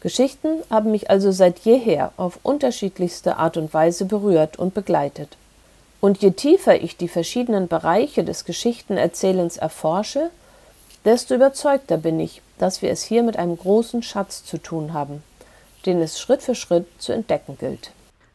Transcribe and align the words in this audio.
Geschichten 0.00 0.62
haben 0.70 0.90
mich 0.90 1.10
also 1.10 1.30
seit 1.30 1.58
jeher 1.60 2.12
auf 2.16 2.40
unterschiedlichste 2.42 3.36
Art 3.36 3.56
und 3.56 3.72
Weise 3.74 4.06
berührt 4.06 4.58
und 4.58 4.72
begleitet. 4.72 5.36
Und 6.00 6.22
je 6.22 6.30
tiefer 6.30 6.80
ich 6.80 6.96
die 6.96 7.08
verschiedenen 7.08 7.68
Bereiche 7.68 8.24
des 8.24 8.46
Geschichtenerzählens 8.46 9.58
erforsche, 9.58 10.30
desto 11.04 11.34
überzeugter 11.34 11.98
bin 11.98 12.18
ich, 12.18 12.40
dass 12.58 12.80
wir 12.80 12.90
es 12.90 13.02
hier 13.02 13.22
mit 13.22 13.36
einem 13.36 13.56
großen 13.56 14.02
Schatz 14.02 14.44
zu 14.44 14.56
tun 14.56 14.94
haben, 14.94 15.22
den 15.84 16.00
es 16.00 16.18
Schritt 16.18 16.42
für 16.42 16.54
Schritt 16.54 16.86
zu 16.98 17.12
entdecken 17.12 17.58
gilt. 17.58 17.90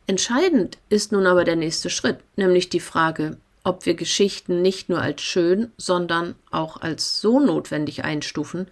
Entscheidend 0.06 0.78
ist 0.90 1.12
nun 1.12 1.26
aber 1.26 1.44
der 1.44 1.56
nächste 1.56 1.90
Schritt, 1.90 2.20
nämlich 2.36 2.70
die 2.70 2.80
Frage, 2.80 3.38
ob 3.64 3.88
wir 3.88 3.96
Geschichten 3.96 4.62
nicht 4.62 4.90
nur 4.90 5.02
als 5.02 5.24
schön, 5.24 5.72
sondern 5.78 6.36
auch 6.52 6.80
als 6.82 7.20
so 7.20 7.40
notwendig 7.40 8.04
einstufen, 8.04 8.68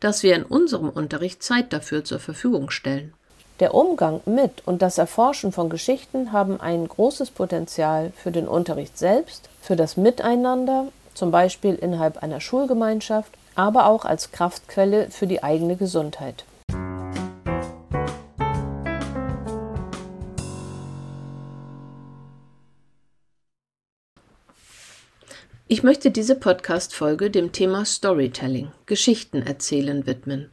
dass 0.00 0.22
wir 0.22 0.34
in 0.34 0.42
unserem 0.42 0.88
Unterricht 0.88 1.42
Zeit 1.42 1.72
dafür 1.72 2.04
zur 2.04 2.18
Verfügung 2.18 2.70
stellen. 2.70 3.12
Der 3.60 3.74
Umgang 3.74 4.20
mit 4.26 4.66
und 4.66 4.82
das 4.82 4.98
Erforschen 4.98 5.50
von 5.50 5.70
Geschichten 5.70 6.32
haben 6.32 6.60
ein 6.60 6.86
großes 6.86 7.30
Potenzial 7.30 8.12
für 8.14 8.30
den 8.30 8.46
Unterricht 8.46 8.98
selbst, 8.98 9.48
für 9.62 9.76
das 9.76 9.96
Miteinander, 9.96 10.88
zum 11.14 11.30
Beispiel 11.30 11.74
innerhalb 11.74 12.22
einer 12.22 12.40
Schulgemeinschaft, 12.40 13.32
aber 13.54 13.86
auch 13.86 14.04
als 14.04 14.30
Kraftquelle 14.32 15.10
für 15.10 15.26
die 15.26 15.42
eigene 15.42 15.76
Gesundheit. 15.76 16.44
Ich 25.68 25.82
möchte 25.82 26.12
diese 26.12 26.36
Podcast-Folge 26.36 27.28
dem 27.28 27.50
Thema 27.50 27.84
Storytelling, 27.84 28.70
Geschichten 28.86 29.42
erzählen 29.42 30.06
widmen, 30.06 30.52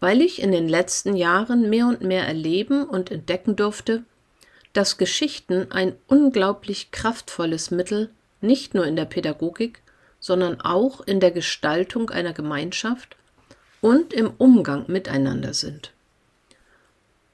weil 0.00 0.22
ich 0.22 0.40
in 0.40 0.50
den 0.50 0.66
letzten 0.66 1.14
Jahren 1.14 1.68
mehr 1.68 1.86
und 1.86 2.00
mehr 2.00 2.26
erleben 2.26 2.84
und 2.84 3.10
entdecken 3.10 3.54
durfte, 3.54 4.02
dass 4.72 4.96
Geschichten 4.96 5.70
ein 5.70 5.94
unglaublich 6.06 6.90
kraftvolles 6.90 7.70
Mittel 7.70 8.08
nicht 8.40 8.72
nur 8.72 8.86
in 8.86 8.96
der 8.96 9.04
Pädagogik, 9.04 9.82
sondern 10.20 10.62
auch 10.62 11.02
in 11.02 11.20
der 11.20 11.32
Gestaltung 11.32 12.08
einer 12.08 12.32
Gemeinschaft 12.32 13.16
und 13.82 14.14
im 14.14 14.32
Umgang 14.38 14.84
miteinander 14.86 15.52
sind. 15.52 15.92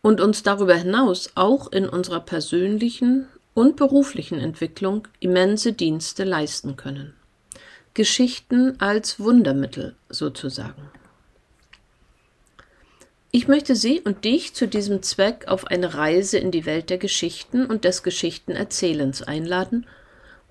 Und 0.02 0.20
uns 0.20 0.42
darüber 0.42 0.74
hinaus 0.74 1.30
auch 1.36 1.70
in 1.70 1.88
unserer 1.88 2.20
persönlichen 2.20 3.28
und 3.56 3.76
beruflichen 3.76 4.38
Entwicklung 4.38 5.08
immense 5.18 5.72
Dienste 5.72 6.24
leisten 6.24 6.76
können. 6.76 7.14
Geschichten 7.94 8.78
als 8.78 9.18
Wundermittel 9.18 9.96
sozusagen. 10.10 10.90
Ich 13.30 13.48
möchte 13.48 13.74
Sie 13.74 14.02
und 14.02 14.26
dich 14.26 14.52
zu 14.52 14.68
diesem 14.68 15.02
Zweck 15.02 15.48
auf 15.48 15.66
eine 15.68 15.94
Reise 15.94 16.36
in 16.36 16.50
die 16.50 16.66
Welt 16.66 16.90
der 16.90 16.98
Geschichten 16.98 17.64
und 17.64 17.84
des 17.84 18.02
Geschichtenerzählens 18.02 19.22
einladen 19.22 19.86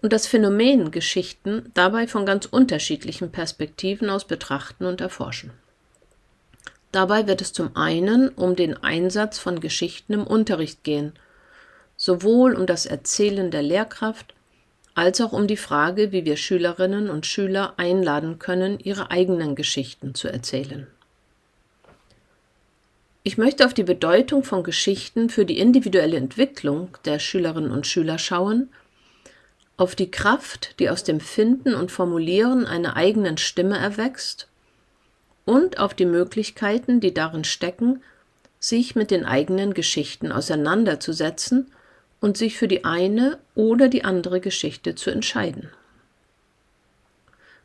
und 0.01 0.11
das 0.11 0.25
Phänomen 0.25 0.89
Geschichten 0.89 1.69
dabei 1.75 2.07
von 2.07 2.25
ganz 2.25 2.47
unterschiedlichen 2.47 3.31
Perspektiven 3.31 4.09
aus 4.09 4.25
betrachten 4.25 4.85
und 4.85 4.99
erforschen. 4.99 5.51
Dabei 6.91 7.27
wird 7.27 7.41
es 7.41 7.53
zum 7.53 7.77
einen 7.77 8.29
um 8.29 8.55
den 8.55 8.75
Einsatz 8.75 9.37
von 9.37 9.59
Geschichten 9.59 10.13
im 10.13 10.25
Unterricht 10.25 10.83
gehen– 10.83 11.13
sowohl 12.05 12.53
um 12.53 12.67
das 12.67 12.85
Erzählen 12.85 13.49
der 13.49 13.63
Lehrkraft 13.63 14.35
als 14.93 15.19
auch 15.21 15.33
um 15.33 15.47
die 15.47 15.57
Frage, 15.57 16.11
wie 16.11 16.23
wir 16.23 16.37
Schülerinnen 16.37 17.09
und 17.09 17.25
Schüler 17.25 17.73
einladen 17.77 18.37
können, 18.37 18.79
ihre 18.79 19.09
eigenen 19.09 19.55
Geschichten 19.55 20.13
zu 20.13 20.27
erzählen. 20.27 20.85
Ich 23.23 23.39
möchte 23.39 23.65
auf 23.65 23.73
die 23.73 23.83
Bedeutung 23.83 24.43
von 24.43 24.61
Geschichten 24.61 25.29
für 25.31 25.45
die 25.45 25.57
individuelle 25.57 26.17
Entwicklung 26.17 26.95
der 27.05 27.17
Schülerinnen 27.17 27.71
und 27.71 27.87
Schüler 27.87 28.19
schauen, 28.19 28.69
auf 29.75 29.95
die 29.95 30.11
Kraft, 30.11 30.79
die 30.79 30.91
aus 30.91 31.03
dem 31.03 31.19
Finden 31.19 31.73
und 31.73 31.91
Formulieren 31.91 32.67
einer 32.67 32.95
eigenen 32.95 33.39
Stimme 33.39 33.79
erwächst, 33.79 34.47
und 35.43 35.79
auf 35.79 35.95
die 35.95 36.05
Möglichkeiten, 36.05 36.99
die 36.99 37.15
darin 37.15 37.43
stecken, 37.43 38.03
sich 38.59 38.95
mit 38.95 39.09
den 39.09 39.25
eigenen 39.25 39.73
Geschichten 39.73 40.31
auseinanderzusetzen 40.31 41.71
und 42.25 42.37
sich 42.37 42.57
für 42.57 42.67
die 42.67 42.85
eine 42.85 43.37
oder 43.53 43.87
die 43.87 44.03
andere 44.03 44.39
Geschichte 44.39 44.95
zu 44.95 45.11
entscheiden. 45.11 45.69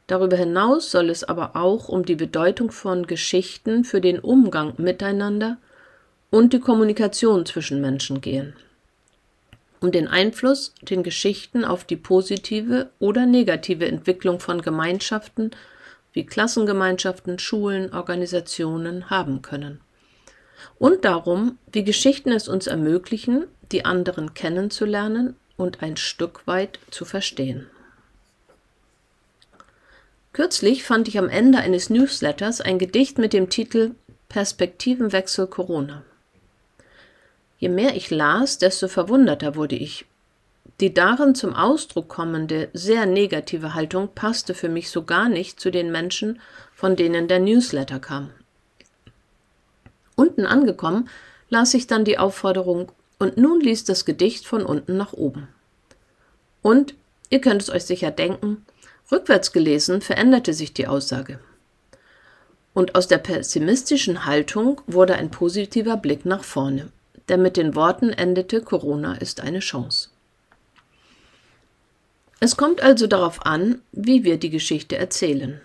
Darüber 0.06 0.36
hinaus 0.36 0.90
soll 0.90 1.08
es 1.08 1.24
aber 1.24 1.56
auch 1.56 1.88
um 1.88 2.04
die 2.04 2.14
Bedeutung 2.14 2.70
von 2.70 3.06
Geschichten 3.06 3.84
für 3.84 4.02
den 4.02 4.18
Umgang 4.18 4.74
miteinander 4.76 5.56
und 6.28 6.52
die 6.52 6.60
Kommunikation 6.60 7.46
zwischen 7.46 7.80
Menschen 7.80 8.20
gehen. 8.20 8.52
Um 9.80 9.92
den 9.92 10.08
Einfluss, 10.08 10.74
den 10.82 11.04
Geschichten 11.04 11.64
auf 11.64 11.84
die 11.84 11.96
positive 11.96 12.90
oder 12.98 13.24
negative 13.24 13.86
Entwicklung 13.86 14.40
von 14.40 14.60
Gemeinschaften 14.60 15.52
wie 16.12 16.26
Klassengemeinschaften, 16.26 17.38
Schulen, 17.38 17.94
Organisationen 17.94 19.08
haben 19.08 19.40
können. 19.40 19.80
Und 20.78 21.06
darum, 21.06 21.56
wie 21.72 21.82
Geschichten 21.82 22.30
es 22.30 22.46
uns 22.46 22.66
ermöglichen, 22.66 23.46
die 23.72 23.84
anderen 23.84 24.34
kennenzulernen 24.34 25.36
und 25.56 25.82
ein 25.82 25.96
Stück 25.96 26.46
weit 26.46 26.78
zu 26.90 27.04
verstehen. 27.04 27.66
Kürzlich 30.32 30.84
fand 30.84 31.08
ich 31.08 31.18
am 31.18 31.28
Ende 31.28 31.58
eines 31.58 31.90
Newsletters 31.90 32.60
ein 32.60 32.78
Gedicht 32.78 33.18
mit 33.18 33.32
dem 33.32 33.50
Titel 33.50 33.92
Perspektivenwechsel 34.28 35.48
Corona. 35.48 36.02
Je 37.58 37.68
mehr 37.68 37.96
ich 37.96 38.10
las, 38.10 38.58
desto 38.58 38.88
verwunderter 38.88 39.54
wurde 39.54 39.76
ich. 39.76 40.06
Die 40.80 40.94
darin 40.94 41.34
zum 41.34 41.52
Ausdruck 41.52 42.08
kommende, 42.08 42.70
sehr 42.72 43.04
negative 43.04 43.74
Haltung 43.74 44.08
passte 44.14 44.54
für 44.54 44.68
mich 44.68 44.90
so 44.90 45.04
gar 45.04 45.28
nicht 45.28 45.60
zu 45.60 45.70
den 45.70 45.92
Menschen, 45.92 46.40
von 46.74 46.96
denen 46.96 47.28
der 47.28 47.40
Newsletter 47.40 47.98
kam. 47.98 48.30
Unten 50.16 50.46
angekommen 50.46 51.08
las 51.50 51.74
ich 51.74 51.86
dann 51.86 52.04
die 52.04 52.18
Aufforderung 52.18 52.92
und 53.20 53.36
nun 53.36 53.60
liest 53.60 53.88
das 53.88 54.04
Gedicht 54.04 54.46
von 54.46 54.64
unten 54.64 54.96
nach 54.96 55.12
oben. 55.12 55.46
Und, 56.62 56.94
ihr 57.28 57.40
könnt 57.40 57.62
es 57.62 57.70
euch 57.70 57.84
sicher 57.84 58.10
denken, 58.10 58.64
rückwärts 59.12 59.52
gelesen 59.52 60.00
veränderte 60.00 60.54
sich 60.54 60.72
die 60.72 60.88
Aussage. 60.88 61.38
Und 62.72 62.94
aus 62.94 63.08
der 63.08 63.18
pessimistischen 63.18 64.24
Haltung 64.24 64.80
wurde 64.86 65.14
ein 65.14 65.30
positiver 65.30 65.96
Blick 65.96 66.24
nach 66.24 66.42
vorne, 66.42 66.90
der 67.28 67.36
mit 67.36 67.56
den 67.56 67.74
Worten 67.74 68.10
endete, 68.10 68.62
Corona 68.62 69.14
ist 69.14 69.40
eine 69.40 69.60
Chance. 69.60 70.08
Es 72.40 72.56
kommt 72.56 72.82
also 72.82 73.06
darauf 73.06 73.44
an, 73.44 73.82
wie 73.92 74.24
wir 74.24 74.38
die 74.38 74.50
Geschichte 74.50 74.96
erzählen, 74.96 75.60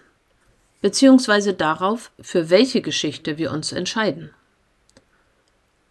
beziehungsweise 0.81 1.53
darauf, 1.53 2.11
für 2.19 2.49
welche 2.49 2.81
Geschichte 2.81 3.38
wir 3.38 3.51
uns 3.51 3.71
entscheiden. 3.71 4.31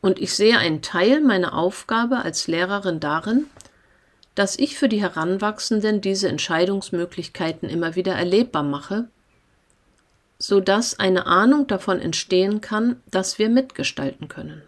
Und 0.05 0.19
ich 0.19 0.35
sehe 0.35 0.59
einen 0.59 0.83
Teil 0.83 1.23
meiner 1.23 1.57
Aufgabe 1.57 2.19
als 2.19 2.47
Lehrerin 2.47 3.01
darin, 3.01 3.47
dass 4.35 4.59
ich 4.59 4.77
für 4.77 4.91
die 4.91 5.01
Heranwachsenden 5.01 6.03
diese 6.03 6.29
Entscheidungsmöglichkeiten 6.29 7.71
immer 7.71 7.97
wieder 7.97 8.13
erlebbar 8.13 8.65
mache, 8.65 9.09
so 10.39 10.61
dass 10.61 10.99
eine 10.99 11.27
Ahnung 11.27 11.69
davon 11.69 12.01
entstehen 12.01 12.61
kann, 12.61 13.01
dass 13.11 13.39
wir 13.39 13.49
mitgestalten 13.49 14.29
können. 14.29 14.61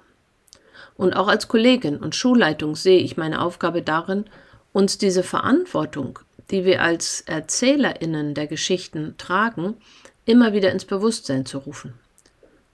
Und 0.96 1.14
auch 1.14 1.28
als 1.28 1.48
Kollegin 1.48 1.98
und 1.98 2.14
Schulleitung 2.14 2.74
sehe 2.74 3.00
ich 3.00 3.18
meine 3.18 3.42
Aufgabe 3.42 3.82
darin, 3.82 4.24
uns 4.72 4.96
diese 4.96 5.22
Verantwortung, 5.22 6.18
die 6.50 6.64
wir 6.64 6.80
als 6.80 7.20
Erzählerinnen 7.20 8.32
der 8.32 8.46
Geschichten 8.46 9.16
tragen, 9.18 9.76
immer 10.24 10.54
wieder 10.54 10.72
ins 10.72 10.86
Bewusstsein 10.86 11.44
zu 11.44 11.58
rufen. 11.58 11.92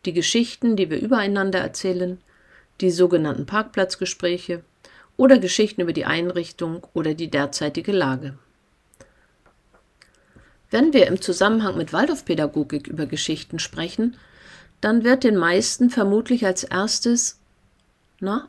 Die 0.05 0.12
Geschichten, 0.12 0.77
die 0.77 0.91
wir 0.91 1.00
übereinander 1.00 1.59
erzählen, 1.59 2.20
die 2.81 2.91
sogenannten 2.91 3.47
Parkplatzgespräche 3.47 4.63
oder 5.17 5.39
Geschichten 5.39 5.83
über 5.83 5.93
die 5.93 6.05
Einrichtung 6.05 6.87
oder 6.95 7.15
die 7.15 7.31
derzeitige 7.31 7.93
Lage. 7.93 8.39
Wenn 10.71 10.93
wir 10.93 11.07
im 11.07 11.21
Zusammenhang 11.21 11.77
mit 11.77 11.93
Waldorfpädagogik 11.93 12.87
über 12.87 13.07
Geschichten 13.07 13.59
sprechen, 13.59 14.17
dann 14.81 15.05
wird 15.05 15.23
den 15.23 15.37
meisten 15.37 15.91
vermutlich 15.91 16.47
als 16.47 16.65
erstes, 16.65 17.39
na, 18.21 18.49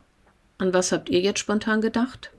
an 0.58 0.72
was 0.72 0.90
habt 0.90 1.10
ihr 1.10 1.20
jetzt 1.20 1.38
spontan 1.38 1.80
gedacht? 1.80 2.30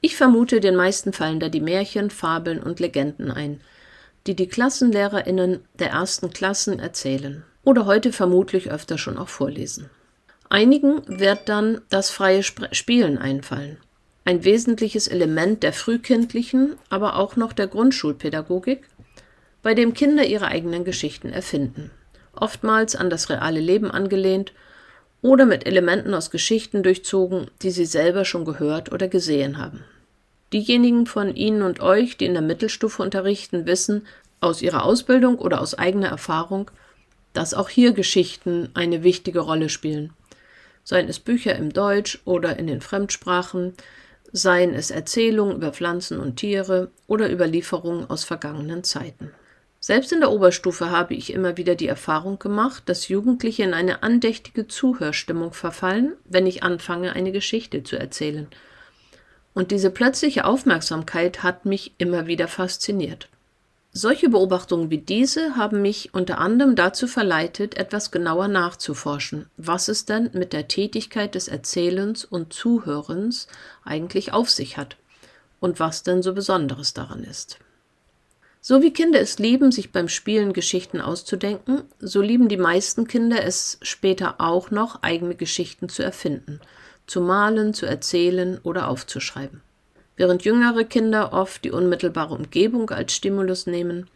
Ich 0.00 0.16
vermute, 0.16 0.60
den 0.60 0.76
meisten 0.76 1.12
fallen 1.12 1.40
da 1.40 1.48
die 1.48 1.60
Märchen, 1.60 2.10
Fabeln 2.10 2.62
und 2.62 2.80
Legenden 2.80 3.30
ein, 3.30 3.60
die 4.26 4.34
die 4.34 4.48
Klassenlehrerinnen 4.48 5.60
der 5.78 5.90
ersten 5.90 6.30
Klassen 6.30 6.78
erzählen 6.78 7.44
oder 7.64 7.86
heute 7.86 8.12
vermutlich 8.12 8.70
öfter 8.70 8.96
schon 8.96 9.18
auch 9.18 9.28
vorlesen. 9.28 9.90
Einigen 10.50 11.02
wird 11.06 11.48
dann 11.48 11.82
das 11.90 12.10
freie 12.10 12.42
Spielen 12.42 13.18
einfallen. 13.18 13.76
Ein 14.24 14.44
wesentliches 14.44 15.08
Element 15.08 15.62
der 15.62 15.72
frühkindlichen, 15.72 16.76
aber 16.88 17.16
auch 17.16 17.36
noch 17.36 17.52
der 17.52 17.66
Grundschulpädagogik, 17.66 18.88
bei 19.62 19.74
dem 19.74 19.92
Kinder 19.92 20.24
ihre 20.24 20.46
eigenen 20.46 20.84
Geschichten 20.84 21.30
erfinden. 21.30 21.90
oftmals 22.40 22.96
an 22.96 23.10
das 23.10 23.30
reale 23.30 23.60
Leben 23.60 23.90
angelehnt 23.90 24.52
oder 25.22 25.46
mit 25.46 25.66
Elementen 25.66 26.14
aus 26.14 26.30
Geschichten 26.30 26.82
durchzogen, 26.82 27.50
die 27.62 27.70
Sie 27.70 27.84
selber 27.84 28.24
schon 28.24 28.44
gehört 28.44 28.92
oder 28.92 29.08
gesehen 29.08 29.58
haben. 29.58 29.84
Diejenigen 30.52 31.06
von 31.06 31.34
Ihnen 31.34 31.62
und 31.62 31.80
euch, 31.80 32.16
die 32.16 32.26
in 32.26 32.34
der 32.34 32.42
Mittelstufe 32.42 33.02
unterrichten, 33.02 33.66
wissen 33.66 34.06
aus 34.40 34.62
ihrer 34.62 34.84
Ausbildung 34.84 35.38
oder 35.38 35.60
aus 35.60 35.74
eigener 35.74 36.08
Erfahrung, 36.08 36.70
dass 37.32 37.54
auch 37.54 37.68
hier 37.68 37.92
Geschichten 37.92 38.70
eine 38.74 39.02
wichtige 39.02 39.40
Rolle 39.40 39.68
spielen. 39.68 40.12
Seien 40.88 41.10
es 41.10 41.18
Bücher 41.18 41.54
im 41.54 41.70
Deutsch 41.70 42.18
oder 42.24 42.58
in 42.58 42.66
den 42.66 42.80
Fremdsprachen, 42.80 43.74
seien 44.32 44.72
es 44.72 44.90
Erzählungen 44.90 45.56
über 45.56 45.70
Pflanzen 45.70 46.18
und 46.18 46.36
Tiere 46.36 46.90
oder 47.06 47.30
Überlieferungen 47.30 48.08
aus 48.08 48.24
vergangenen 48.24 48.84
Zeiten. 48.84 49.30
Selbst 49.80 50.12
in 50.12 50.20
der 50.20 50.30
Oberstufe 50.30 50.88
habe 50.88 51.12
ich 51.12 51.30
immer 51.30 51.58
wieder 51.58 51.74
die 51.74 51.88
Erfahrung 51.88 52.38
gemacht, 52.38 52.84
dass 52.86 53.08
Jugendliche 53.08 53.64
in 53.64 53.74
eine 53.74 54.02
andächtige 54.02 54.66
Zuhörstimmung 54.66 55.52
verfallen, 55.52 56.14
wenn 56.24 56.46
ich 56.46 56.62
anfange, 56.62 57.12
eine 57.12 57.32
Geschichte 57.32 57.82
zu 57.82 57.98
erzählen. 57.98 58.46
Und 59.52 59.72
diese 59.72 59.90
plötzliche 59.90 60.46
Aufmerksamkeit 60.46 61.42
hat 61.42 61.66
mich 61.66 61.96
immer 61.98 62.26
wieder 62.26 62.48
fasziniert. 62.48 63.28
Solche 64.00 64.28
Beobachtungen 64.28 64.90
wie 64.90 64.98
diese 64.98 65.56
haben 65.56 65.82
mich 65.82 66.14
unter 66.14 66.38
anderem 66.38 66.76
dazu 66.76 67.08
verleitet, 67.08 67.76
etwas 67.76 68.12
genauer 68.12 68.46
nachzuforschen, 68.46 69.46
was 69.56 69.88
es 69.88 70.04
denn 70.04 70.30
mit 70.34 70.52
der 70.52 70.68
Tätigkeit 70.68 71.34
des 71.34 71.48
Erzählens 71.48 72.24
und 72.24 72.52
Zuhörens 72.52 73.48
eigentlich 73.84 74.32
auf 74.32 74.50
sich 74.50 74.76
hat 74.76 74.96
und 75.58 75.80
was 75.80 76.04
denn 76.04 76.22
so 76.22 76.32
Besonderes 76.32 76.94
daran 76.94 77.24
ist. 77.24 77.58
So 78.60 78.82
wie 78.82 78.92
Kinder 78.92 79.18
es 79.18 79.40
lieben, 79.40 79.72
sich 79.72 79.90
beim 79.90 80.08
Spielen 80.08 80.52
Geschichten 80.52 81.00
auszudenken, 81.00 81.82
so 81.98 82.20
lieben 82.20 82.48
die 82.48 82.56
meisten 82.56 83.08
Kinder 83.08 83.42
es 83.42 83.78
später 83.82 84.36
auch 84.40 84.70
noch, 84.70 85.02
eigene 85.02 85.34
Geschichten 85.34 85.88
zu 85.88 86.04
erfinden, 86.04 86.60
zu 87.08 87.20
malen, 87.20 87.74
zu 87.74 87.84
erzählen 87.84 88.60
oder 88.62 88.86
aufzuschreiben. 88.86 89.60
Während 90.18 90.44
jüngere 90.44 90.82
Kinder 90.82 91.32
oft 91.32 91.64
die 91.64 91.70
unmittelbare 91.70 92.34
Umgebung 92.34 92.90
als 92.90 93.14
Stimulus 93.14 93.68
nehmen, 93.68 94.08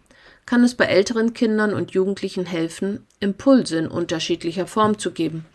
kann 0.44 0.64
es 0.64 0.74
bei 0.74 0.86
älteren 0.86 1.32
Kindern 1.32 1.72
und 1.72 1.92
Jugendlichen 1.92 2.44
helfen, 2.44 3.06
Impulse 3.20 3.78
in 3.78 3.86
unterschiedlicher 3.86 4.66
Form 4.66 4.98
zu 4.98 5.12
geben, 5.12 5.46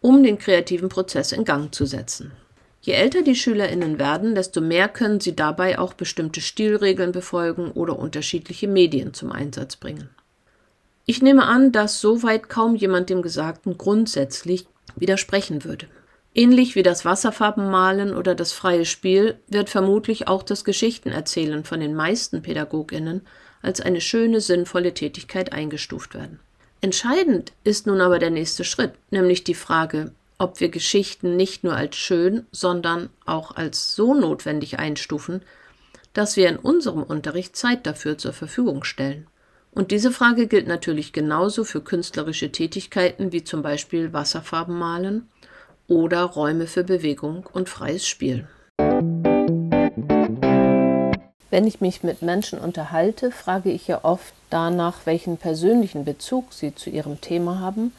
um 0.00 0.24
den 0.24 0.38
kreativen 0.38 0.88
Prozess 0.88 1.30
in 1.30 1.44
Gang 1.44 1.72
zu 1.72 1.86
setzen. 1.86 2.32
Je 2.80 2.94
älter 2.94 3.22
die 3.22 3.36
Schülerinnen 3.36 4.00
werden, 4.00 4.34
desto 4.34 4.60
mehr 4.60 4.88
können 4.88 5.20
sie 5.20 5.36
dabei 5.36 5.78
auch 5.78 5.94
bestimmte 5.94 6.40
Stilregeln 6.40 7.12
befolgen 7.12 7.70
oder 7.70 7.96
unterschiedliche 7.96 8.66
Medien 8.66 9.14
zum 9.14 9.30
Einsatz 9.30 9.76
bringen. 9.76 10.08
Ich 11.04 11.22
nehme 11.22 11.46
an, 11.46 11.70
dass 11.70 12.00
soweit 12.00 12.48
kaum 12.48 12.74
jemand 12.74 13.08
dem 13.08 13.22
Gesagten 13.22 13.78
grundsätzlich 13.78 14.66
widersprechen 14.96 15.62
würde. 15.62 15.86
Ähnlich 16.38 16.74
wie 16.74 16.82
das 16.82 17.06
Wasserfarbenmalen 17.06 18.14
oder 18.14 18.34
das 18.34 18.52
freie 18.52 18.84
Spiel 18.84 19.38
wird 19.48 19.70
vermutlich 19.70 20.28
auch 20.28 20.42
das 20.42 20.64
Geschichtenerzählen 20.64 21.64
von 21.64 21.80
den 21.80 21.94
meisten 21.94 22.42
Pädagoginnen 22.42 23.22
als 23.62 23.80
eine 23.80 24.02
schöne, 24.02 24.42
sinnvolle 24.42 24.92
Tätigkeit 24.92 25.54
eingestuft 25.54 26.12
werden. 26.12 26.38
Entscheidend 26.82 27.54
ist 27.64 27.86
nun 27.86 28.02
aber 28.02 28.18
der 28.18 28.28
nächste 28.28 28.64
Schritt, 28.64 28.92
nämlich 29.10 29.44
die 29.44 29.54
Frage, 29.54 30.12
ob 30.36 30.60
wir 30.60 30.68
Geschichten 30.68 31.36
nicht 31.36 31.64
nur 31.64 31.74
als 31.74 31.96
schön, 31.96 32.44
sondern 32.52 33.08
auch 33.24 33.56
als 33.56 33.94
so 33.94 34.12
notwendig 34.12 34.78
einstufen, 34.78 35.40
dass 36.12 36.36
wir 36.36 36.50
in 36.50 36.58
unserem 36.58 37.02
Unterricht 37.02 37.56
Zeit 37.56 37.86
dafür 37.86 38.18
zur 38.18 38.34
Verfügung 38.34 38.84
stellen. 38.84 39.26
Und 39.70 39.90
diese 39.90 40.10
Frage 40.10 40.48
gilt 40.48 40.66
natürlich 40.66 41.14
genauso 41.14 41.64
für 41.64 41.80
künstlerische 41.80 42.52
Tätigkeiten 42.52 43.32
wie 43.32 43.42
zum 43.42 43.62
Beispiel 43.62 44.12
Wasserfarbenmalen 44.12 45.28
oder 45.88 46.22
Räume 46.24 46.66
für 46.66 46.84
Bewegung 46.84 47.46
und 47.52 47.68
freies 47.68 48.06
Spiel. 48.06 48.46
Wenn 51.50 51.66
ich 51.66 51.80
mich 51.80 52.02
mit 52.02 52.22
Menschen 52.22 52.58
unterhalte, 52.58 53.30
frage 53.30 53.70
ich 53.70 53.86
ja 53.88 54.00
oft 54.02 54.34
danach, 54.50 55.06
welchen 55.06 55.36
persönlichen 55.36 56.04
Bezug 56.04 56.52
sie 56.52 56.74
zu 56.74 56.90
ihrem 56.90 57.20
Thema 57.20 57.60
haben. 57.60 57.92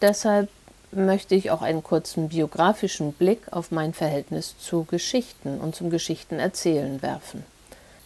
Deshalb 0.00 0.48
möchte 0.92 1.34
ich 1.34 1.50
auch 1.50 1.62
einen 1.62 1.82
kurzen 1.82 2.28
biografischen 2.28 3.12
Blick 3.12 3.50
auf 3.50 3.70
mein 3.70 3.94
Verhältnis 3.94 4.54
zu 4.58 4.84
Geschichten 4.84 5.58
und 5.58 5.74
zum 5.74 5.90
Geschichtenerzählen 5.90 7.00
werfen. 7.02 7.44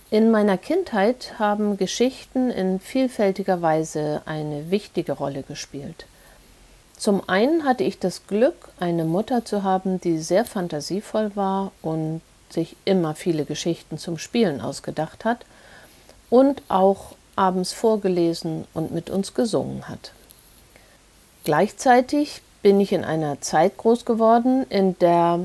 In 0.09 0.31
meiner 0.31 0.57
Kindheit 0.57 1.35
haben 1.41 1.77
Geschichten 1.77 2.51
in 2.51 2.79
vielfältiger 2.79 3.61
Weise 3.61 4.23
eine 4.25 4.71
wichtige 4.71 5.13
Rolle 5.13 5.43
gespielt. 5.43 6.07
Zum 6.97 7.29
einen 7.29 7.65
hatte 7.65 7.85
ich 7.85 7.99
das 7.99 8.27
Glück, 8.27 8.71
eine 8.81 9.05
Mutter 9.05 9.45
zu 9.45 9.63
haben, 9.63 10.01
die 10.01 10.19
sehr 10.19 10.45
fantasievoll 10.45 11.33
war 11.35 11.73
und 11.83 12.23
sich 12.49 12.77
immer 12.85 13.15
viele 13.15 13.45
Geschichten 13.45 13.99
zum 13.99 14.19
Spielen 14.19 14.61
ausgedacht 14.61 15.25
hat 15.25 15.45
und 16.31 16.63
auch 16.69 17.13
abends 17.35 17.73
vorgelesen 17.73 18.67
und 18.73 18.93
mit 18.93 19.11
uns 19.11 19.35
gesungen 19.35 19.89
hat. 19.89 20.13
Gleichzeitig 21.45 22.41
bin 22.63 22.81
ich 22.81 22.93
in 22.93 23.05
einer 23.05 23.41
Zeit 23.41 23.77
groß 23.77 24.05
geworden, 24.05 24.65
in 24.71 24.99
der 24.99 25.41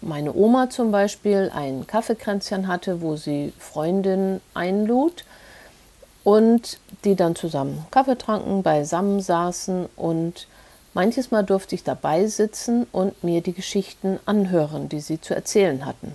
meine 0.00 0.34
Oma 0.34 0.70
zum 0.70 0.92
Beispiel 0.92 1.50
ein 1.54 1.86
Kaffeekränzchen 1.86 2.68
hatte, 2.68 3.00
wo 3.00 3.16
sie 3.16 3.52
Freundinnen 3.58 4.40
einlud 4.52 5.24
und 6.22 6.78
die 7.04 7.16
dann 7.16 7.36
zusammen 7.36 7.86
Kaffee 7.90 8.16
tranken, 8.16 8.62
beisammen 8.62 9.20
saßen 9.20 9.86
und 9.96 10.46
Manches 10.94 11.32
Mal 11.32 11.42
durfte 11.42 11.74
ich 11.74 11.82
dabei 11.82 12.26
sitzen 12.26 12.86
und 12.92 13.24
mir 13.24 13.40
die 13.40 13.52
Geschichten 13.52 14.20
anhören, 14.26 14.88
die 14.88 15.00
sie 15.00 15.20
zu 15.20 15.34
erzählen 15.34 15.84
hatten. 15.84 16.14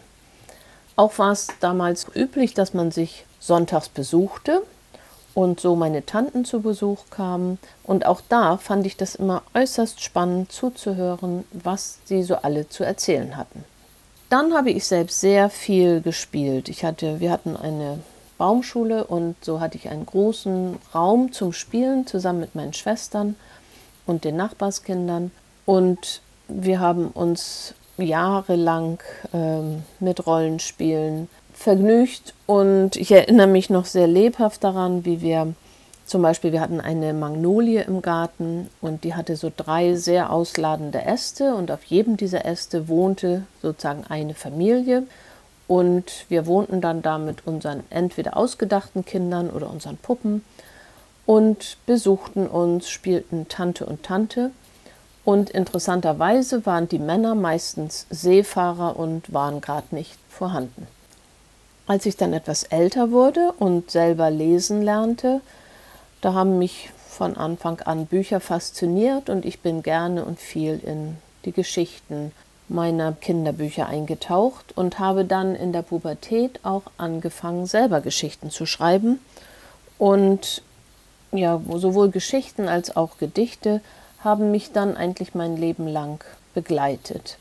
Auch 0.96 1.18
war 1.18 1.34
es 1.34 1.48
damals 1.60 2.08
üblich, 2.16 2.54
dass 2.54 2.74
man 2.74 2.92
sich 2.92 3.26
sonntags 3.40 3.90
besuchte 3.90 4.62
und 5.34 5.60
so 5.60 5.76
meine 5.76 6.06
Tanten 6.06 6.46
zu 6.46 6.62
Besuch 6.62 7.00
kamen. 7.10 7.60
Und 7.84 8.06
auch 8.06 8.22
da 8.30 8.56
fand 8.56 8.86
ich 8.86 8.96
das 8.96 9.16
immer 9.16 9.44
äußerst 9.54 10.02
spannend 10.02 10.52
zuzuhören, 10.52 11.44
was 11.52 12.00
sie 12.06 12.24
so 12.24 12.36
alle 12.36 12.70
zu 12.70 12.86
erzählen 12.86 13.36
hatten. 13.36 13.66
Dann 14.30 14.54
habe 14.54 14.72
ich 14.72 14.86
selbst 14.86 15.20
sehr 15.20 15.50
viel 15.50 16.02
gespielt. 16.02 16.70
Ich 16.70 16.86
hatte, 16.86 17.20
wir 17.20 17.32
hatten 17.32 17.58
eine 17.58 18.00
Baumschule 18.38 19.04
und 19.04 19.36
so 19.44 19.60
hatte 19.60 19.78
ich 19.78 19.90
einen 19.90 20.06
großen 20.06 20.78
Raum 20.96 21.34
zum 21.34 21.52
Spielen 21.52 22.08
zusammen 22.08 22.40
mit 22.40 22.56
meinen 22.56 22.74
Schwestern 22.74 23.36
und 24.10 24.24
den 24.24 24.36
Nachbarskindern. 24.36 25.32
Und 25.66 26.22
wir 26.48 26.80
haben 26.80 27.08
uns 27.10 27.76
jahrelang 27.98 29.00
ähm, 29.34 29.84
mit 30.00 30.26
Rollenspielen 30.26 31.30
vergnügt. 31.54 32.34
Und 32.48 32.96
ich 32.96 33.12
erinnere 33.12 33.48
mich 33.48 33.70
noch 33.70 33.86
sehr 33.86 34.08
lebhaft 34.08 34.64
daran, 34.64 35.06
wie 35.06 35.22
wir 35.22 35.54
zum 36.06 36.24
Beispiel, 36.24 36.52
wir 36.52 36.62
hatten 36.62 36.82
eine 36.82 37.14
Magnolie 37.14 37.84
im 37.84 38.02
Garten 38.02 38.72
und 38.82 39.04
die 39.04 39.14
hatte 39.14 39.36
so 39.36 39.52
drei 39.56 39.94
sehr 39.94 40.32
ausladende 40.32 41.04
Äste 41.06 41.54
und 41.54 41.70
auf 41.70 41.84
jedem 41.84 42.18
dieser 42.18 42.46
Äste 42.46 42.88
wohnte 42.88 43.44
sozusagen 43.62 44.06
eine 44.10 44.34
Familie. 44.34 45.04
Und 45.68 46.26
wir 46.30 46.48
wohnten 46.48 46.82
dann 46.82 47.04
da 47.04 47.20
mit 47.20 47.46
unseren 47.46 47.84
entweder 47.92 48.38
ausgedachten 48.38 49.06
Kindern 49.06 49.52
oder 49.52 49.70
unseren 49.70 49.98
Puppen 49.98 50.44
und 51.30 51.78
besuchten 51.86 52.48
uns, 52.48 52.90
spielten 52.90 53.48
Tante 53.50 53.86
und 53.86 54.02
Tante. 54.02 54.50
Und 55.24 55.52
interessanterweise 55.52 56.66
waren 56.66 56.90
die 56.90 56.98
Männer 56.98 57.36
meistens 57.36 58.08
Seefahrer 58.10 58.98
und 58.98 59.32
waren 59.32 59.62
gerade 59.62 59.94
nicht 59.94 60.18
vorhanden. 60.28 60.88
Als 61.86 62.08
ich 62.08 62.18
dann 62.18 62.34
etwas 62.34 62.64
älter 62.64 63.12
wurde 63.12 63.54
und 63.60 63.92
selber 63.92 64.32
lesen 64.32 64.82
lernte, 64.82 65.42
da 66.22 66.34
haben 66.34 66.58
mich 66.58 66.90
von 67.08 67.38
Anfang 67.38 67.80
an 67.82 68.08
Bücher 68.08 68.40
fasziniert 68.40 69.30
und 69.30 69.46
ich 69.46 69.60
bin 69.60 69.84
gerne 69.84 70.26
und 70.26 70.40
viel 70.40 70.80
in 70.84 71.18
die 71.46 71.52
Geschichten 71.52 72.32
meiner 72.70 73.12
Kinderbücher 73.12 73.86
eingetaucht 73.86 74.76
und 74.76 74.98
habe 74.98 75.26
dann 75.26 75.54
in 75.54 75.74
der 75.74 75.84
Pubertät 75.84 76.60
auch 76.64 76.86
angefangen, 76.98 77.68
selber 77.68 78.02
Geschichten 78.02 78.50
zu 78.50 78.66
schreiben. 78.66 79.20
Und 80.00 80.64
ja, 81.32 81.62
sowohl 81.76 82.10
Geschichten 82.10 82.68
als 82.68 82.96
auch 82.96 83.18
Gedichte 83.18 83.82
haben 84.24 84.52
mich 84.52 84.72
dann 84.72 84.98
eigentlich 84.98 85.36
mein 85.36 85.58
Leben 85.58 85.88
lang 85.88 86.24
begleitet. 86.54 87.38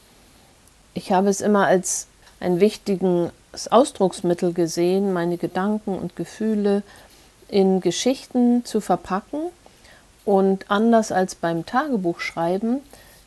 Ich 0.95 1.13
habe 1.13 1.29
es 1.29 1.41
immer 1.41 1.67
als 1.67 2.07
ein 2.41 2.61
wichtiges 2.61 3.31
Ausdrucksmittel 3.71 4.53
gesehen, 4.53 5.13
meine 5.13 5.39
Gedanken 5.39 5.99
und 5.99 6.17
Gefühle 6.17 6.83
in 7.49 7.81
Geschichten 7.81 8.65
zu 8.65 8.81
verpacken. 8.81 9.41
Und 10.25 10.71
anders 10.71 11.11
als 11.11 11.35
beim 11.35 11.65
Tagebuchschreiben 11.65 12.81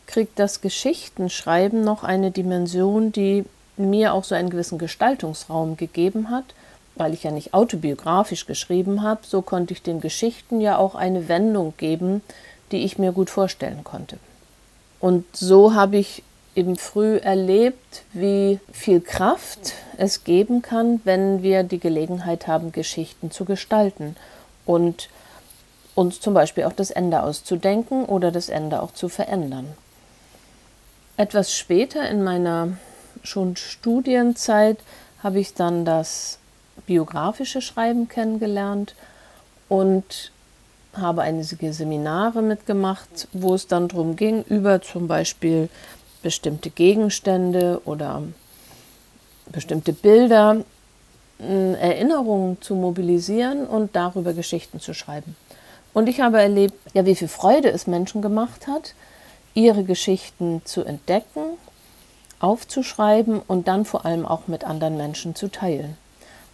kriegt 0.06 0.38
das 0.38 0.62
Geschichtenschreiben 0.62 1.84
noch 1.84 2.04
eine 2.04 2.32
Dimension, 2.32 3.12
die 3.12 3.46
mir 3.78 4.14
auch 4.14 4.24
so 4.24 4.36
einen 4.36 4.52
gewissen 4.52 4.78
Gestaltungsraum 4.78 5.78
gegeben 5.78 6.30
hat 6.30 6.46
weil 7.02 7.16
ich 7.16 7.24
ja 7.24 7.32
nicht 7.32 7.56
autobiografisch 7.56 8.46
geschrieben 8.46 9.02
habe, 9.02 9.22
so 9.26 9.42
konnte 9.42 9.74
ich 9.74 9.82
den 9.82 10.02
Geschichten 10.02 10.62
ja 10.62 10.78
auch 10.78 10.94
eine 10.94 11.28
Wendung 11.28 11.74
geben, 11.78 12.22
die 12.72 12.86
ich 12.86 13.00
mir 13.00 13.12
gut 13.12 13.32
vorstellen 13.32 13.84
konnte. 13.84 14.20
Und 15.00 15.26
so 15.36 15.74
habe 15.74 15.98
ich 15.98 16.22
eben 16.56 16.76
früh 16.76 17.18
erlebt, 17.18 18.04
wie 18.14 18.60
viel 18.72 19.02
Kraft 19.02 19.74
es 19.98 20.24
geben 20.26 20.62
kann, 20.62 21.02
wenn 21.04 21.42
wir 21.42 21.64
die 21.64 21.80
Gelegenheit 21.80 22.46
haben, 22.46 22.72
Geschichten 22.72 23.32
zu 23.32 23.46
gestalten 23.46 24.16
und 24.68 25.10
uns 25.96 26.20
zum 26.20 26.36
Beispiel 26.36 26.66
auch 26.66 26.74
das 26.74 26.92
Ende 26.92 27.24
auszudenken 27.24 28.06
oder 28.06 28.32
das 28.32 28.48
Ende 28.48 28.80
auch 28.80 28.94
zu 28.94 29.10
verändern. 29.10 29.74
Etwas 31.18 31.56
später 31.58 32.08
in 32.08 32.24
meiner 32.24 32.78
schon 33.24 33.56
Studienzeit 33.56 34.78
habe 35.24 35.40
ich 35.40 35.56
dann 35.56 35.84
das 35.84 36.38
biografische 36.86 37.62
Schreiben 37.62 38.08
kennengelernt 38.08 38.96
und 39.70 40.32
habe 40.94 41.22
einige 41.22 41.74
Seminare 41.74 42.42
mitgemacht, 42.42 43.28
wo 43.32 43.56
es 43.56 43.68
dann 43.68 43.88
darum 43.88 44.16
ging, 44.16 44.44
über 44.44 44.82
zum 44.82 45.08
Beispiel 45.08 45.70
bestimmte 46.22 46.70
Gegenstände 46.70 47.82
oder 47.86 48.24
bestimmte 49.52 49.94
Bilder 49.94 50.64
Erinnerungen 51.40 52.62
zu 52.62 52.76
mobilisieren 52.76 53.66
und 53.66 53.96
darüber 53.96 54.34
Geschichten 54.34 54.80
zu 54.80 54.94
schreiben. 54.94 55.36
Und 55.94 56.08
ich 56.08 56.22
habe 56.22 56.40
erlebt, 56.40 56.76
ja, 56.94 57.06
wie 57.06 57.16
viel 57.16 57.28
Freude 57.28 57.70
es 57.70 57.88
Menschen 57.88 58.22
gemacht 58.22 58.68
hat, 58.68 58.94
ihre 59.54 59.84
Geschichten 59.84 60.62
zu 60.66 60.84
entdecken, 60.84 61.58
aufzuschreiben 62.40 63.40
und 63.40 63.68
dann 63.68 63.86
vor 63.86 64.06
allem 64.06 64.26
auch 64.26 64.48
mit 64.48 64.64
anderen 64.64 64.98
Menschen 64.98 65.36
zu 65.36 65.48
teilen. 65.50 65.98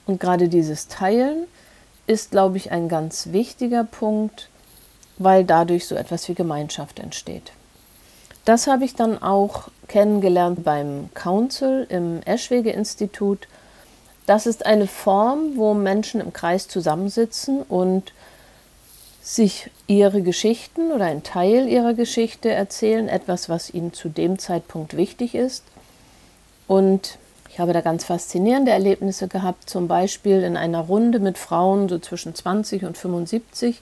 Und 0.08 0.20
gerade 0.20 0.48
dieses 0.48 0.88
Teilen 0.88 1.46
ist, 2.08 2.32
glaube 2.32 2.58
ich, 2.58 2.72
ein 2.72 2.88
ganz 2.88 3.28
wichtiger 3.32 3.84
Punkt, 3.84 4.50
weil 5.18 5.44
dadurch 5.44 5.86
so 5.86 5.96
etwas 5.96 6.28
wie 6.30 6.34
Gemeinschaft 6.34 7.00
entsteht. 7.00 7.52
Das 8.46 8.68
habe 8.68 8.86
ich 8.86 8.96
dann 8.96 9.22
auch 9.22 9.68
kennengelernt 9.90 10.64
beim 10.64 11.10
Council 11.14 11.86
im 11.90 12.22
Eschwege-Institut. 12.24 13.48
Das 14.26 14.46
ist 14.46 14.66
eine 14.66 14.88
Form, 14.88 15.58
wo 15.58 15.74
Menschen 15.74 16.22
im 16.22 16.32
Kreis 16.32 16.70
zusammensitzen 16.70 17.62
und 17.64 18.14
sich 19.22 19.70
ihre 19.88 20.22
Geschichten 20.22 20.94
oder 20.94 21.06
einen 21.06 21.24
Teil 21.24 21.68
ihrer 21.68 21.94
Geschichte 21.94 22.50
erzählen, 22.50 23.10
etwas, 23.10 23.50
was 23.50 23.74
ihnen 23.74 23.92
zu 23.92 24.08
dem 24.08 24.40
Zeitpunkt 24.40 24.96
wichtig 24.96 25.36
ist. 25.36 25.66
Und 26.68 27.18
ich 27.58 27.60
habe 27.60 27.74
da 27.74 27.82
ganz 27.82 28.04
faszinierende 28.04 28.70
Erlebnisse 28.70 29.28
gehabt, 29.28 29.68
zum 29.68 29.88
Beispiel 29.88 30.44
in 30.44 30.56
einer 30.56 30.82
Runde 30.82 31.18
mit 31.18 31.40
Frauen 31.40 31.90
so 31.90 31.98
zwischen 31.98 32.36
20 32.36 32.86
und 32.86 33.00
75, 33.00 33.82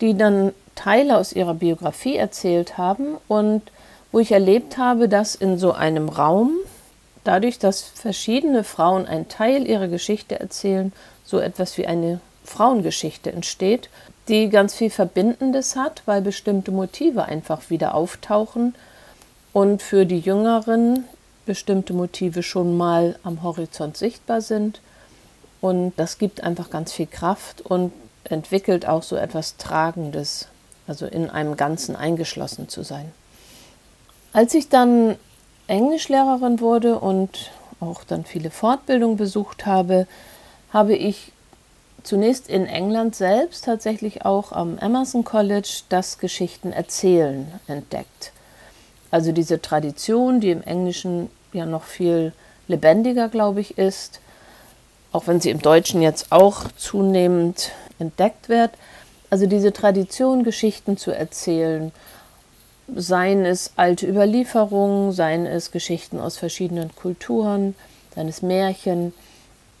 die 0.00 0.18
dann 0.18 0.52
Teile 0.74 1.18
aus 1.18 1.32
ihrer 1.32 1.54
Biografie 1.54 2.16
erzählt 2.16 2.76
haben 2.76 3.16
und 3.28 3.62
wo 4.10 4.18
ich 4.18 4.32
erlebt 4.32 4.76
habe, 4.76 5.08
dass 5.08 5.36
in 5.36 5.56
so 5.56 5.70
einem 5.70 6.08
Raum, 6.08 6.50
dadurch, 7.22 7.60
dass 7.60 7.80
verschiedene 7.80 8.64
Frauen 8.64 9.06
einen 9.06 9.28
Teil 9.28 9.68
ihrer 9.68 9.86
Geschichte 9.86 10.40
erzählen, 10.40 10.92
so 11.24 11.38
etwas 11.38 11.78
wie 11.78 11.86
eine 11.86 12.18
Frauengeschichte 12.42 13.30
entsteht, 13.30 13.88
die 14.26 14.48
ganz 14.48 14.74
viel 14.74 14.90
Verbindendes 14.90 15.76
hat, 15.76 16.02
weil 16.06 16.22
bestimmte 16.22 16.72
Motive 16.72 17.26
einfach 17.26 17.70
wieder 17.70 17.94
auftauchen. 17.94 18.74
Und 19.52 19.80
für 19.80 20.06
die 20.06 20.18
Jüngeren 20.18 21.04
bestimmte 21.46 21.92
Motive 21.92 22.42
schon 22.42 22.76
mal 22.76 23.18
am 23.22 23.42
Horizont 23.42 23.96
sichtbar 23.96 24.40
sind. 24.40 24.80
Und 25.60 25.92
das 25.96 26.18
gibt 26.18 26.42
einfach 26.42 26.70
ganz 26.70 26.92
viel 26.92 27.06
Kraft 27.06 27.60
und 27.62 27.92
entwickelt 28.24 28.86
auch 28.86 29.02
so 29.02 29.16
etwas 29.16 29.56
Tragendes, 29.56 30.48
also 30.86 31.06
in 31.06 31.30
einem 31.30 31.56
Ganzen 31.56 31.96
eingeschlossen 31.96 32.68
zu 32.68 32.82
sein. 32.82 33.12
Als 34.32 34.54
ich 34.54 34.68
dann 34.68 35.16
Englischlehrerin 35.66 36.60
wurde 36.60 36.98
und 36.98 37.50
auch 37.80 38.04
dann 38.04 38.24
viele 38.24 38.50
Fortbildungen 38.50 39.16
besucht 39.16 39.66
habe, 39.66 40.06
habe 40.72 40.94
ich 40.96 41.32
zunächst 42.02 42.48
in 42.48 42.66
England 42.66 43.16
selbst 43.16 43.64
tatsächlich 43.64 44.24
auch 44.24 44.52
am 44.52 44.78
Emerson 44.78 45.24
College 45.24 45.82
das 45.88 46.18
Geschichten 46.18 46.72
erzählen 46.72 47.46
entdeckt. 47.66 48.33
Also 49.14 49.30
diese 49.30 49.62
Tradition, 49.62 50.40
die 50.40 50.50
im 50.50 50.64
Englischen 50.64 51.30
ja 51.52 51.66
noch 51.66 51.84
viel 51.84 52.32
lebendiger, 52.66 53.28
glaube 53.28 53.60
ich, 53.60 53.78
ist, 53.78 54.18
auch 55.12 55.28
wenn 55.28 55.40
sie 55.40 55.50
im 55.50 55.62
Deutschen 55.62 56.02
jetzt 56.02 56.32
auch 56.32 56.64
zunehmend 56.76 57.70
entdeckt 58.00 58.48
wird. 58.48 58.72
Also 59.30 59.46
diese 59.46 59.72
Tradition, 59.72 60.42
Geschichten 60.42 60.96
zu 60.96 61.12
erzählen, 61.12 61.92
seien 62.92 63.44
es 63.44 63.74
alte 63.76 64.04
Überlieferungen, 64.04 65.12
seien 65.12 65.46
es 65.46 65.70
Geschichten 65.70 66.18
aus 66.18 66.36
verschiedenen 66.36 66.92
Kulturen, 66.96 67.76
seien 68.16 68.26
es 68.26 68.42
Märchen. 68.42 69.14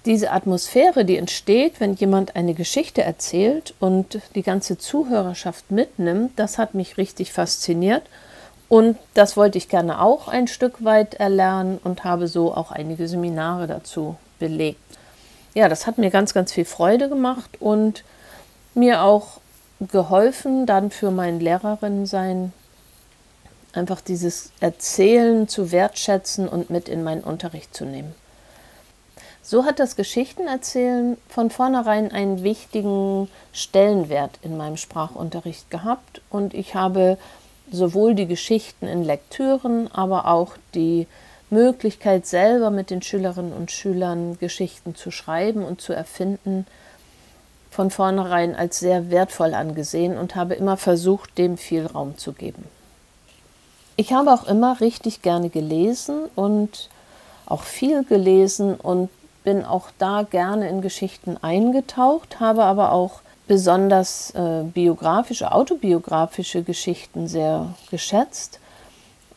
Diese 0.04 0.30
Atmosphäre, 0.30 1.04
die 1.04 1.16
entsteht, 1.16 1.80
wenn 1.80 1.94
jemand 1.94 2.36
eine 2.36 2.54
Geschichte 2.54 3.02
erzählt 3.02 3.74
und 3.80 4.20
die 4.36 4.44
ganze 4.44 4.78
Zuhörerschaft 4.78 5.72
mitnimmt, 5.72 6.38
das 6.38 6.56
hat 6.56 6.74
mich 6.74 6.98
richtig 6.98 7.32
fasziniert. 7.32 8.04
Und 8.74 8.98
das 9.14 9.36
wollte 9.36 9.56
ich 9.56 9.68
gerne 9.68 10.02
auch 10.02 10.26
ein 10.26 10.48
Stück 10.48 10.82
weit 10.82 11.14
erlernen 11.14 11.78
und 11.84 12.02
habe 12.02 12.26
so 12.26 12.52
auch 12.52 12.72
einige 12.72 13.06
Seminare 13.06 13.68
dazu 13.68 14.16
belegt. 14.40 14.80
Ja, 15.54 15.68
das 15.68 15.86
hat 15.86 15.96
mir 15.96 16.10
ganz, 16.10 16.34
ganz 16.34 16.50
viel 16.50 16.64
Freude 16.64 17.08
gemacht 17.08 17.50
und 17.60 18.02
mir 18.74 19.02
auch 19.02 19.38
geholfen, 19.78 20.66
dann 20.66 20.90
für 20.90 21.12
mein 21.12 21.38
Lehrerinnensein 21.38 22.52
einfach 23.74 24.00
dieses 24.00 24.50
Erzählen 24.58 25.46
zu 25.46 25.70
wertschätzen 25.70 26.48
und 26.48 26.68
mit 26.68 26.88
in 26.88 27.04
meinen 27.04 27.22
Unterricht 27.22 27.76
zu 27.76 27.84
nehmen. 27.84 28.12
So 29.40 29.66
hat 29.66 29.78
das 29.78 29.94
Geschichtenerzählen 29.94 31.16
von 31.28 31.50
vornherein 31.50 32.10
einen 32.10 32.42
wichtigen 32.42 33.30
Stellenwert 33.52 34.40
in 34.42 34.56
meinem 34.56 34.78
Sprachunterricht 34.78 35.70
gehabt 35.70 36.22
und 36.28 36.54
ich 36.54 36.74
habe 36.74 37.18
sowohl 37.74 38.14
die 38.14 38.26
Geschichten 38.26 38.86
in 38.86 39.04
Lektüren, 39.04 39.90
aber 39.92 40.28
auch 40.28 40.54
die 40.74 41.06
Möglichkeit 41.50 42.26
selber 42.26 42.70
mit 42.70 42.90
den 42.90 43.02
Schülerinnen 43.02 43.52
und 43.52 43.70
Schülern 43.70 44.38
Geschichten 44.38 44.94
zu 44.94 45.10
schreiben 45.10 45.64
und 45.64 45.80
zu 45.80 45.92
erfinden, 45.92 46.66
von 47.70 47.90
vornherein 47.90 48.54
als 48.54 48.78
sehr 48.78 49.10
wertvoll 49.10 49.52
angesehen 49.52 50.16
und 50.16 50.36
habe 50.36 50.54
immer 50.54 50.76
versucht, 50.76 51.36
dem 51.38 51.58
viel 51.58 51.86
Raum 51.86 52.16
zu 52.16 52.32
geben. 52.32 52.64
Ich 53.96 54.12
habe 54.12 54.32
auch 54.32 54.46
immer 54.46 54.80
richtig 54.80 55.22
gerne 55.22 55.50
gelesen 55.50 56.26
und 56.36 56.88
auch 57.46 57.62
viel 57.62 58.04
gelesen 58.04 58.74
und 58.74 59.10
bin 59.42 59.64
auch 59.64 59.88
da 59.98 60.22
gerne 60.22 60.68
in 60.68 60.82
Geschichten 60.82 61.36
eingetaucht, 61.42 62.40
habe 62.40 62.64
aber 62.64 62.92
auch 62.92 63.20
besonders 63.46 64.30
äh, 64.30 64.62
biografische, 64.64 65.52
autobiografische 65.52 66.62
Geschichten 66.62 67.28
sehr 67.28 67.74
geschätzt, 67.90 68.60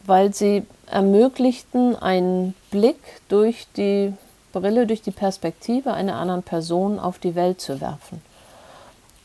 weil 0.06 0.34
sie 0.34 0.64
ermöglichten 0.90 1.96
einen 1.96 2.54
Blick 2.72 3.00
durch 3.28 3.68
die 3.76 4.14
Brille, 4.54 4.88
durch 4.88 5.02
die 5.02 5.12
Perspektive 5.12 5.94
einer 5.94 6.16
anderen 6.16 6.44
Person 6.44 7.00
auf 7.00 7.20
die 7.20 7.36
Welt 7.36 7.60
zu 7.60 7.82
werfen. 7.82 8.22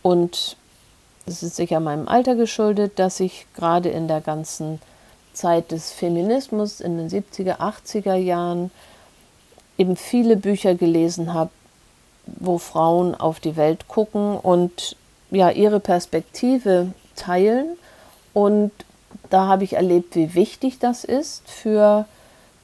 Und 0.03 0.57
es 1.27 1.43
ist 1.45 1.55
sicher 1.55 1.79
meinem 1.79 2.09
Alter 2.09 2.35
geschuldet, 2.35 2.99
dass 2.99 3.21
ich 3.21 3.47
gerade 3.55 3.89
in 3.89 4.09
der 4.09 4.21
ganzen 4.21 4.81
Zeit 5.33 5.71
des 5.71 5.93
Feminismus 5.93 6.81
in 6.81 6.99
den 6.99 7.09
70er, 7.09 7.59
80er 7.59 8.17
Jahren 8.17 8.73
eben 9.79 9.97
viele 9.97 10.37
Bücher 10.37 10.75
gelesen 10.75 11.33
habe, 11.33 11.51
wo 12.27 12.59
Frauen 12.59 13.15
auf 13.15 13.41
die 13.41 13.57
Welt 13.57 13.89
gucken 13.89 14.37
und 14.37 14.97
ja 15.31 15.51
ihre 15.51 15.81
Perspektive 15.81 16.93
teilen. 17.17 17.77
Und 18.33 18.71
da 19.31 19.47
habe 19.47 19.65
ich 19.65 19.75
erlebt, 19.75 20.15
wie 20.17 20.35
wichtig 20.35 20.79
das 20.79 21.05
ist 21.05 21.49
für 21.49 22.07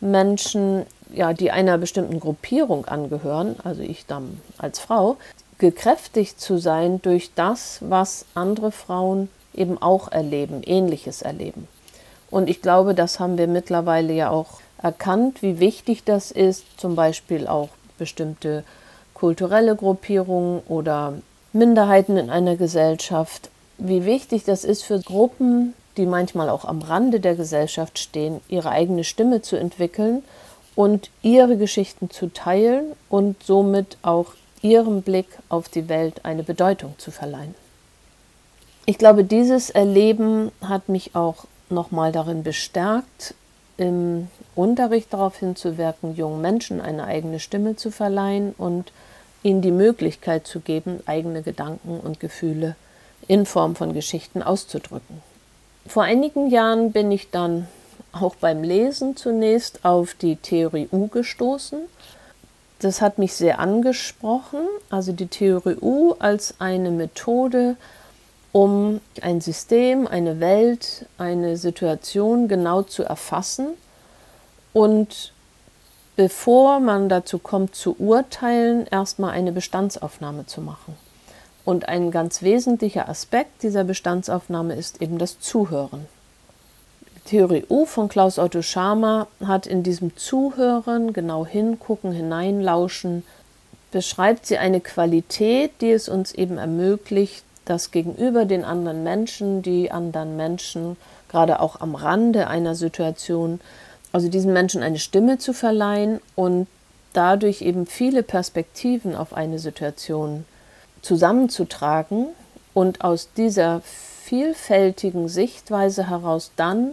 Menschen, 0.00 0.86
ja, 1.12 1.32
die 1.32 1.50
einer 1.50 1.78
bestimmten 1.78 2.20
Gruppierung 2.20 2.84
angehören, 2.86 3.56
also 3.64 3.82
ich 3.82 4.06
dann 4.06 4.40
als 4.58 4.78
Frau, 4.78 5.16
gekräftigt 5.58 6.40
zu 6.40 6.58
sein 6.58 7.02
durch 7.02 7.32
das, 7.34 7.78
was 7.80 8.26
andere 8.34 8.70
Frauen 8.70 9.28
eben 9.54 9.80
auch 9.80 10.12
erleben, 10.12 10.62
ähnliches 10.64 11.22
erleben. 11.22 11.66
Und 12.30 12.48
ich 12.48 12.62
glaube, 12.62 12.94
das 12.94 13.18
haben 13.18 13.38
wir 13.38 13.48
mittlerweile 13.48 14.12
ja 14.12 14.30
auch 14.30 14.60
erkannt, 14.80 15.42
wie 15.42 15.58
wichtig 15.58 16.04
das 16.04 16.30
ist, 16.30 16.64
zum 16.76 16.94
Beispiel 16.94 17.48
auch 17.48 17.70
bestimmte 17.98 18.62
kulturelle 19.18 19.74
Gruppierungen 19.74 20.60
oder 20.68 21.14
Minderheiten 21.52 22.16
in 22.16 22.30
einer 22.30 22.56
Gesellschaft, 22.56 23.50
wie 23.78 24.04
wichtig 24.04 24.44
das 24.44 24.64
ist 24.64 24.84
für 24.84 25.00
Gruppen, 25.00 25.74
die 25.96 26.06
manchmal 26.06 26.48
auch 26.48 26.64
am 26.64 26.82
Rande 26.82 27.18
der 27.18 27.34
Gesellschaft 27.34 27.98
stehen, 27.98 28.40
ihre 28.48 28.70
eigene 28.70 29.04
Stimme 29.04 29.42
zu 29.42 29.56
entwickeln 29.56 30.22
und 30.76 31.10
ihre 31.22 31.56
Geschichten 31.56 32.10
zu 32.10 32.32
teilen 32.32 32.92
und 33.08 33.42
somit 33.42 33.98
auch 34.02 34.34
ihrem 34.62 35.02
Blick 35.02 35.26
auf 35.48 35.68
die 35.68 35.88
Welt 35.88 36.24
eine 36.24 36.44
Bedeutung 36.44 36.94
zu 36.98 37.10
verleihen. 37.10 37.54
Ich 38.86 38.98
glaube, 38.98 39.24
dieses 39.24 39.70
Erleben 39.70 40.52
hat 40.60 40.88
mich 40.88 41.14
auch 41.14 41.44
nochmal 41.68 42.12
darin 42.12 42.42
bestärkt, 42.42 43.34
im 43.76 44.28
Unterricht 44.54 45.12
darauf 45.12 45.38
hinzuwirken, 45.38 46.16
jungen 46.16 46.40
Menschen 46.40 46.80
eine 46.80 47.04
eigene 47.04 47.38
Stimme 47.38 47.76
zu 47.76 47.90
verleihen 47.90 48.54
und 48.58 48.92
ihnen 49.42 49.62
die 49.62 49.70
Möglichkeit 49.70 50.46
zu 50.46 50.60
geben, 50.60 51.00
eigene 51.06 51.42
Gedanken 51.42 52.00
und 52.00 52.20
Gefühle 52.20 52.76
in 53.26 53.46
Form 53.46 53.76
von 53.76 53.92
Geschichten 53.92 54.42
auszudrücken. 54.42 55.22
Vor 55.86 56.02
einigen 56.02 56.48
Jahren 56.48 56.92
bin 56.92 57.10
ich 57.12 57.30
dann 57.30 57.68
auch 58.12 58.34
beim 58.36 58.62
Lesen 58.62 59.16
zunächst 59.16 59.84
auf 59.84 60.14
die 60.14 60.36
Theorie 60.36 60.88
U 60.92 61.08
gestoßen. 61.08 61.80
Das 62.80 63.00
hat 63.00 63.18
mich 63.18 63.34
sehr 63.34 63.58
angesprochen, 63.58 64.60
also 64.90 65.12
die 65.12 65.26
Theorie 65.26 65.76
U 65.80 66.14
als 66.18 66.54
eine 66.58 66.90
Methode, 66.90 67.76
um 68.52 69.00
ein 69.20 69.40
System, 69.40 70.06
eine 70.06 70.40
Welt, 70.40 71.06
eine 71.18 71.56
Situation 71.56 72.48
genau 72.48 72.82
zu 72.82 73.02
erfassen 73.02 73.68
und 74.72 75.32
bevor 76.18 76.80
man 76.80 77.08
dazu 77.08 77.38
kommt 77.38 77.76
zu 77.76 77.94
urteilen, 77.96 78.88
erstmal 78.90 79.30
eine 79.30 79.52
Bestandsaufnahme 79.52 80.46
zu 80.46 80.60
machen. 80.60 80.96
Und 81.64 81.88
ein 81.88 82.10
ganz 82.10 82.42
wesentlicher 82.42 83.08
Aspekt 83.08 83.62
dieser 83.62 83.84
Bestandsaufnahme 83.84 84.74
ist 84.74 85.00
eben 85.00 85.18
das 85.18 85.38
Zuhören. 85.38 86.06
Theorie 87.24 87.64
U 87.70 87.86
von 87.86 88.08
Klaus 88.08 88.40
Otto 88.40 88.62
Schama 88.62 89.28
hat 89.46 89.68
in 89.68 89.84
diesem 89.84 90.16
Zuhören, 90.16 91.12
genau 91.12 91.46
hingucken, 91.46 92.10
hineinlauschen, 92.10 93.22
beschreibt 93.92 94.44
sie 94.44 94.58
eine 94.58 94.80
Qualität, 94.80 95.70
die 95.80 95.92
es 95.92 96.08
uns 96.08 96.32
eben 96.32 96.58
ermöglicht, 96.58 97.44
das 97.64 97.92
gegenüber 97.92 98.44
den 98.44 98.64
anderen 98.64 99.04
Menschen, 99.04 99.62
die 99.62 99.92
anderen 99.92 100.36
Menschen, 100.36 100.96
gerade 101.28 101.60
auch 101.60 101.80
am 101.80 101.94
Rande 101.94 102.48
einer 102.48 102.74
Situation, 102.74 103.60
also 104.12 104.28
diesen 104.28 104.52
Menschen 104.52 104.82
eine 104.82 104.98
Stimme 104.98 105.38
zu 105.38 105.52
verleihen 105.52 106.20
und 106.34 106.66
dadurch 107.12 107.62
eben 107.62 107.86
viele 107.86 108.22
Perspektiven 108.22 109.14
auf 109.14 109.34
eine 109.34 109.58
Situation 109.58 110.44
zusammenzutragen 111.02 112.26
und 112.74 113.02
aus 113.02 113.30
dieser 113.36 113.80
vielfältigen 113.82 115.28
Sichtweise 115.28 116.08
heraus 116.10 116.52
dann 116.56 116.92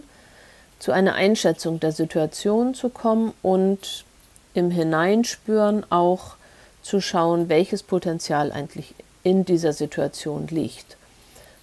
zu 0.79 0.91
einer 0.91 1.13
Einschätzung 1.15 1.79
der 1.79 1.91
Situation 1.91 2.73
zu 2.73 2.89
kommen 2.89 3.33
und 3.41 4.05
im 4.53 4.71
Hineinspüren 4.71 5.85
auch 5.91 6.35
zu 6.81 7.01
schauen, 7.01 7.49
welches 7.49 7.83
Potenzial 7.83 8.51
eigentlich 8.51 8.93
in 9.23 9.43
dieser 9.43 9.73
Situation 9.73 10.47
liegt. 10.47 10.97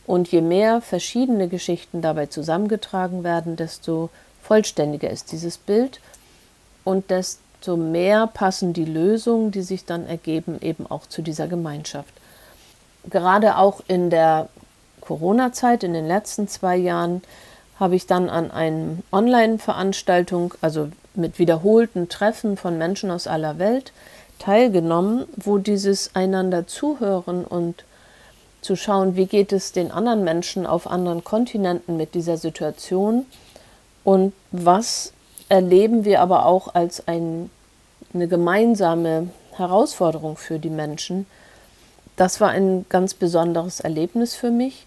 Und 0.06 0.28
je 0.32 0.40
mehr 0.40 0.80
verschiedene 0.80 1.48
Geschichten 1.48 2.02
dabei 2.02 2.26
zusammengetragen 2.26 3.22
werden, 3.22 3.56
desto 3.56 4.10
vollständiger 4.52 5.08
ist 5.08 5.32
dieses 5.32 5.56
Bild 5.56 5.98
und 6.84 7.10
desto 7.10 7.78
mehr 7.78 8.26
passen 8.26 8.74
die 8.74 8.84
Lösungen, 8.84 9.50
die 9.50 9.62
sich 9.62 9.86
dann 9.86 10.06
ergeben, 10.06 10.58
eben 10.60 10.86
auch 10.86 11.06
zu 11.06 11.22
dieser 11.22 11.48
Gemeinschaft. 11.48 12.12
Gerade 13.08 13.56
auch 13.56 13.80
in 13.88 14.10
der 14.10 14.50
Corona-Zeit, 15.00 15.84
in 15.84 15.94
den 15.94 16.06
letzten 16.06 16.48
zwei 16.48 16.76
Jahren, 16.76 17.22
habe 17.80 17.96
ich 17.96 18.06
dann 18.06 18.28
an 18.28 18.50
einer 18.50 18.98
Online-Veranstaltung, 19.10 20.52
also 20.60 20.90
mit 21.14 21.38
wiederholten 21.38 22.10
Treffen 22.10 22.58
von 22.58 22.76
Menschen 22.76 23.10
aus 23.10 23.26
aller 23.26 23.58
Welt, 23.58 23.94
teilgenommen, 24.38 25.24
wo 25.34 25.56
dieses 25.56 26.14
einander 26.14 26.66
zuhören 26.66 27.46
und 27.46 27.84
zu 28.60 28.76
schauen, 28.76 29.16
wie 29.16 29.26
geht 29.26 29.50
es 29.50 29.72
den 29.72 29.90
anderen 29.90 30.24
Menschen 30.24 30.66
auf 30.66 30.86
anderen 30.86 31.24
Kontinenten 31.24 31.96
mit 31.96 32.14
dieser 32.14 32.36
Situation 32.36 33.24
und 34.04 34.32
was 34.50 35.12
erleben 35.48 36.04
wir 36.04 36.20
aber 36.20 36.46
auch 36.46 36.74
als 36.74 37.06
ein, 37.06 37.50
eine 38.14 38.28
gemeinsame 38.28 39.28
Herausforderung 39.52 40.36
für 40.36 40.58
die 40.58 40.70
Menschen. 40.70 41.26
Das 42.16 42.40
war 42.40 42.50
ein 42.50 42.86
ganz 42.88 43.14
besonderes 43.14 43.80
Erlebnis 43.80 44.34
für 44.34 44.50
mich 44.50 44.86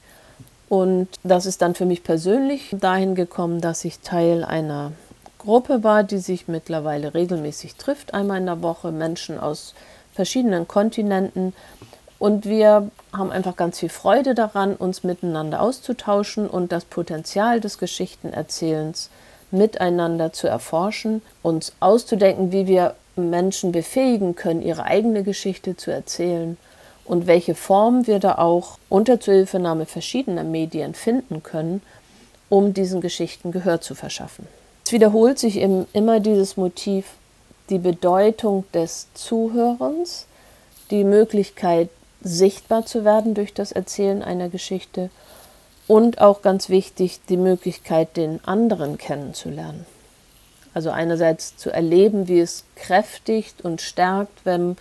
und 0.70 1.08
das 1.24 1.46
ist 1.46 1.62
dann 1.62 1.76
für 1.76 1.86
mich 1.86 2.04
persönlich 2.04 2.76
dahin 2.80 3.16
gekommen, 3.16 3.62
dass 3.62 3.86
ich 3.86 4.00
Teil 4.00 4.44
einer 4.44 4.92
Gruppe 5.38 5.84
war, 5.84 6.04
die 6.04 6.18
sich 6.18 6.48
mittlerweile 6.48 7.14
regelmäßig 7.14 7.76
trifft, 7.76 8.14
einmal 8.14 8.40
in 8.40 8.48
der 8.48 8.64
Woche, 8.64 8.92
Menschen 8.92 9.40
aus 9.40 9.76
verschiedenen 10.14 10.68
Kontinenten. 10.68 11.54
Und 12.18 12.46
wir 12.46 12.90
haben 13.12 13.32
einfach 13.32 13.56
ganz 13.56 13.80
viel 13.80 13.90
Freude 13.90 14.36
daran, 14.36 14.76
uns 14.76 15.04
miteinander 15.04 15.62
auszutauschen 15.62 16.48
und 16.48 16.72
das 16.72 16.86
Potenzial 16.86 17.60
des 17.60 17.78
Geschichtenerzählens 17.78 19.10
miteinander 19.52 20.34
zu 20.34 20.48
erforschen, 20.48 21.22
uns 21.44 21.74
auszudenken, 21.80 22.52
wie 22.52 22.68
wir 22.68 22.96
Menschen 23.16 23.72
befähigen 23.72 24.36
können, 24.36 24.62
ihre 24.62 24.84
eigene 24.84 25.24
Geschichte 25.24 25.78
zu 25.78 25.92
erzählen 25.92 26.58
und 27.06 27.28
welche 27.28 27.56
Form 27.56 28.08
wir 28.08 28.20
da 28.20 28.38
auch 28.38 28.78
unter 28.90 29.20
Zuhilfenahme 29.20 29.86
verschiedener 29.86 30.44
Medien 30.44 30.94
finden 30.94 31.44
können, 31.44 31.82
um 32.50 32.74
diesen 32.74 33.02
Geschichten 33.02 33.52
Gehör 33.52 33.82
zu 33.82 33.96
verschaffen. 33.96 34.48
Es 34.86 34.92
wiederholt 34.92 35.40
sich 35.40 35.58
eben 35.58 35.88
immer 35.94 36.20
dieses 36.20 36.58
Motiv, 36.58 37.06
die 37.70 37.80
Bedeutung 37.80 38.66
des 38.74 39.08
Zuhörens, 39.14 40.28
die 40.92 41.04
Möglichkeit, 41.04 41.90
sichtbar 42.26 42.86
zu 42.86 43.06
werden 43.06 43.36
durch 43.36 43.54
das 43.54 43.72
Erzählen 43.72 44.24
einer 44.24 44.50
Geschichte 44.50 45.10
und 45.88 46.20
auch 46.20 46.42
ganz 46.42 46.70
wichtig, 46.70 47.22
die 47.30 47.38
Möglichkeit, 47.38 48.18
den 48.18 48.44
anderen 48.46 48.98
kennenzulernen. 48.98 49.86
Also 50.74 50.90
einerseits 50.90 51.56
zu 51.56 51.70
erleben, 51.70 52.28
wie 52.28 52.40
es 52.40 52.66
kräftigt 52.76 53.64
und 53.64 53.82
stärkt, 53.82 54.44
wenn 54.44 54.76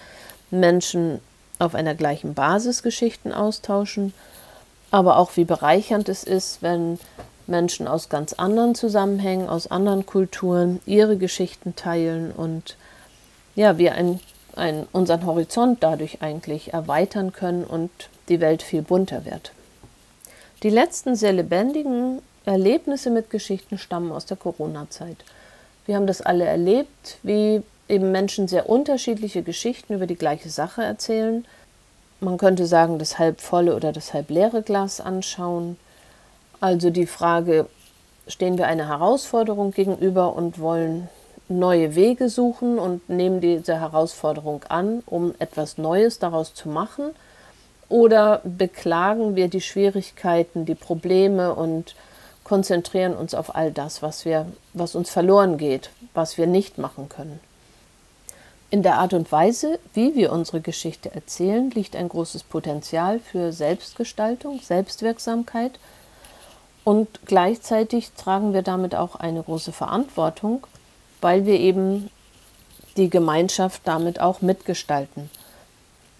Menschen 0.50 1.20
auf 1.58 1.74
einer 1.74 1.94
gleichen 1.94 2.34
Basis 2.34 2.82
Geschichten 2.82 3.32
austauschen, 3.32 4.14
aber 4.90 5.18
auch 5.18 5.36
wie 5.36 5.44
bereichernd 5.44 6.08
es 6.08 6.24
ist, 6.24 6.62
wenn 6.62 6.98
Menschen 7.46 7.86
aus 7.86 8.08
ganz 8.08 8.32
anderen 8.32 8.74
Zusammenhängen, 8.74 9.48
aus 9.48 9.66
anderen 9.66 10.06
Kulturen 10.06 10.80
ihre 10.86 11.18
Geschichten 11.18 11.76
teilen 11.76 12.32
und 12.32 12.76
ja, 13.54 13.78
wir 13.78 13.92
ein, 13.94 14.18
ein, 14.56 14.86
unseren 14.92 15.26
Horizont 15.26 15.82
dadurch 15.82 16.22
eigentlich 16.22 16.72
erweitern 16.72 17.32
können 17.32 17.64
und 17.64 17.90
die 18.28 18.40
Welt 18.40 18.62
viel 18.62 18.82
bunter 18.82 19.24
wird. 19.24 19.52
Die 20.62 20.70
letzten 20.70 21.16
sehr 21.16 21.32
lebendigen 21.32 22.22
Erlebnisse 22.44 23.10
mit 23.10 23.30
Geschichten 23.30 23.78
stammen 23.78 24.12
aus 24.12 24.26
der 24.26 24.36
Corona-Zeit. 24.36 25.16
Wir 25.86 25.96
haben 25.96 26.06
das 26.06 26.22
alle 26.22 26.44
erlebt, 26.44 27.18
wie 27.22 27.62
eben 27.88 28.12
Menschen 28.12 28.48
sehr 28.48 28.68
unterschiedliche 28.68 29.42
Geschichten 29.42 29.94
über 29.94 30.06
die 30.06 30.16
gleiche 30.16 30.48
Sache 30.48 30.82
erzählen. 30.82 31.44
Man 32.20 32.38
könnte 32.38 32.66
sagen, 32.66 32.98
das 32.98 33.18
halb 33.18 33.40
volle 33.40 33.76
oder 33.76 33.92
das 33.92 34.14
halb 34.14 34.30
leere 34.30 34.62
Glas 34.62 35.00
anschauen. 35.00 35.76
Also 36.60 36.88
die 36.90 37.06
Frage, 37.06 37.66
stehen 38.26 38.56
wir 38.56 38.66
einer 38.66 38.88
Herausforderung 38.88 39.72
gegenüber 39.72 40.34
und 40.34 40.58
wollen 40.58 41.08
neue 41.48 41.94
Wege 41.94 42.28
suchen 42.28 42.78
und 42.78 43.08
nehmen 43.08 43.40
diese 43.40 43.80
Herausforderung 43.80 44.64
an, 44.68 45.02
um 45.06 45.34
etwas 45.38 45.78
Neues 45.78 46.18
daraus 46.18 46.54
zu 46.54 46.68
machen? 46.68 47.10
Oder 47.88 48.40
beklagen 48.44 49.36
wir 49.36 49.48
die 49.48 49.60
Schwierigkeiten, 49.60 50.64
die 50.64 50.74
Probleme 50.74 51.54
und 51.54 51.94
konzentrieren 52.42 53.14
uns 53.14 53.34
auf 53.34 53.54
all 53.54 53.72
das, 53.72 54.02
was, 54.02 54.24
wir, 54.24 54.46
was 54.72 54.94
uns 54.94 55.10
verloren 55.10 55.58
geht, 55.58 55.90
was 56.14 56.38
wir 56.38 56.46
nicht 56.46 56.78
machen 56.78 57.08
können? 57.08 57.40
In 58.70 58.82
der 58.82 58.96
Art 58.96 59.12
und 59.14 59.30
Weise, 59.30 59.78
wie 59.92 60.14
wir 60.16 60.32
unsere 60.32 60.60
Geschichte 60.60 61.14
erzählen, 61.14 61.70
liegt 61.70 61.94
ein 61.94 62.08
großes 62.08 62.42
Potenzial 62.42 63.20
für 63.20 63.52
Selbstgestaltung, 63.52 64.60
Selbstwirksamkeit 64.60 65.78
und 66.82 67.20
gleichzeitig 67.24 68.10
tragen 68.12 68.52
wir 68.52 68.62
damit 68.62 68.94
auch 68.94 69.14
eine 69.14 69.42
große 69.42 69.72
Verantwortung, 69.72 70.66
weil 71.24 71.46
wir 71.46 71.58
eben 71.58 72.10
die 72.98 73.08
Gemeinschaft 73.08 73.80
damit 73.86 74.20
auch 74.20 74.42
mitgestalten. 74.42 75.30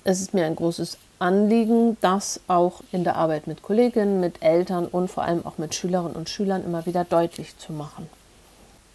Es 0.03 0.23
ist 0.23 0.33
mir 0.33 0.47
ein 0.47 0.57
großes 0.57 0.97
Anliegen, 1.19 1.99
das 2.01 2.41
auch 2.49 2.81
in 2.91 3.05
der 3.05 3.17
Arbeit 3.17 3.47
mit 3.47 3.61
Kolleginnen, 3.61 4.19
mit 4.19 4.43
Eltern 4.43 4.87
und 4.87 5.11
vor 5.11 5.25
allem 5.25 5.45
auch 5.45 5.59
mit 5.59 5.75
Schülerinnen 5.75 6.17
und 6.17 6.31
Schülern 6.31 6.65
immer 6.65 6.87
wieder 6.87 7.05
deutlich 7.05 7.59
zu 7.59 7.75
machen. 7.75 8.09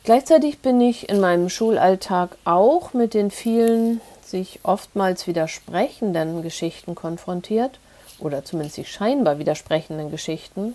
Gleichzeitig 0.03 0.57
bin 0.63 0.81
ich 0.81 1.09
in 1.09 1.19
meinem 1.19 1.47
Schulalltag 1.47 2.37
auch 2.43 2.93
mit 2.93 3.13
den 3.13 3.29
vielen 3.29 4.01
sich 4.25 4.61
oftmals 4.63 5.27
widersprechenden 5.27 6.41
Geschichten 6.41 6.95
konfrontiert 6.95 7.79
oder 8.17 8.43
zumindest 8.43 8.77
sich 8.77 8.91
scheinbar 8.91 9.37
widersprechenden 9.37 10.09
Geschichten, 10.09 10.73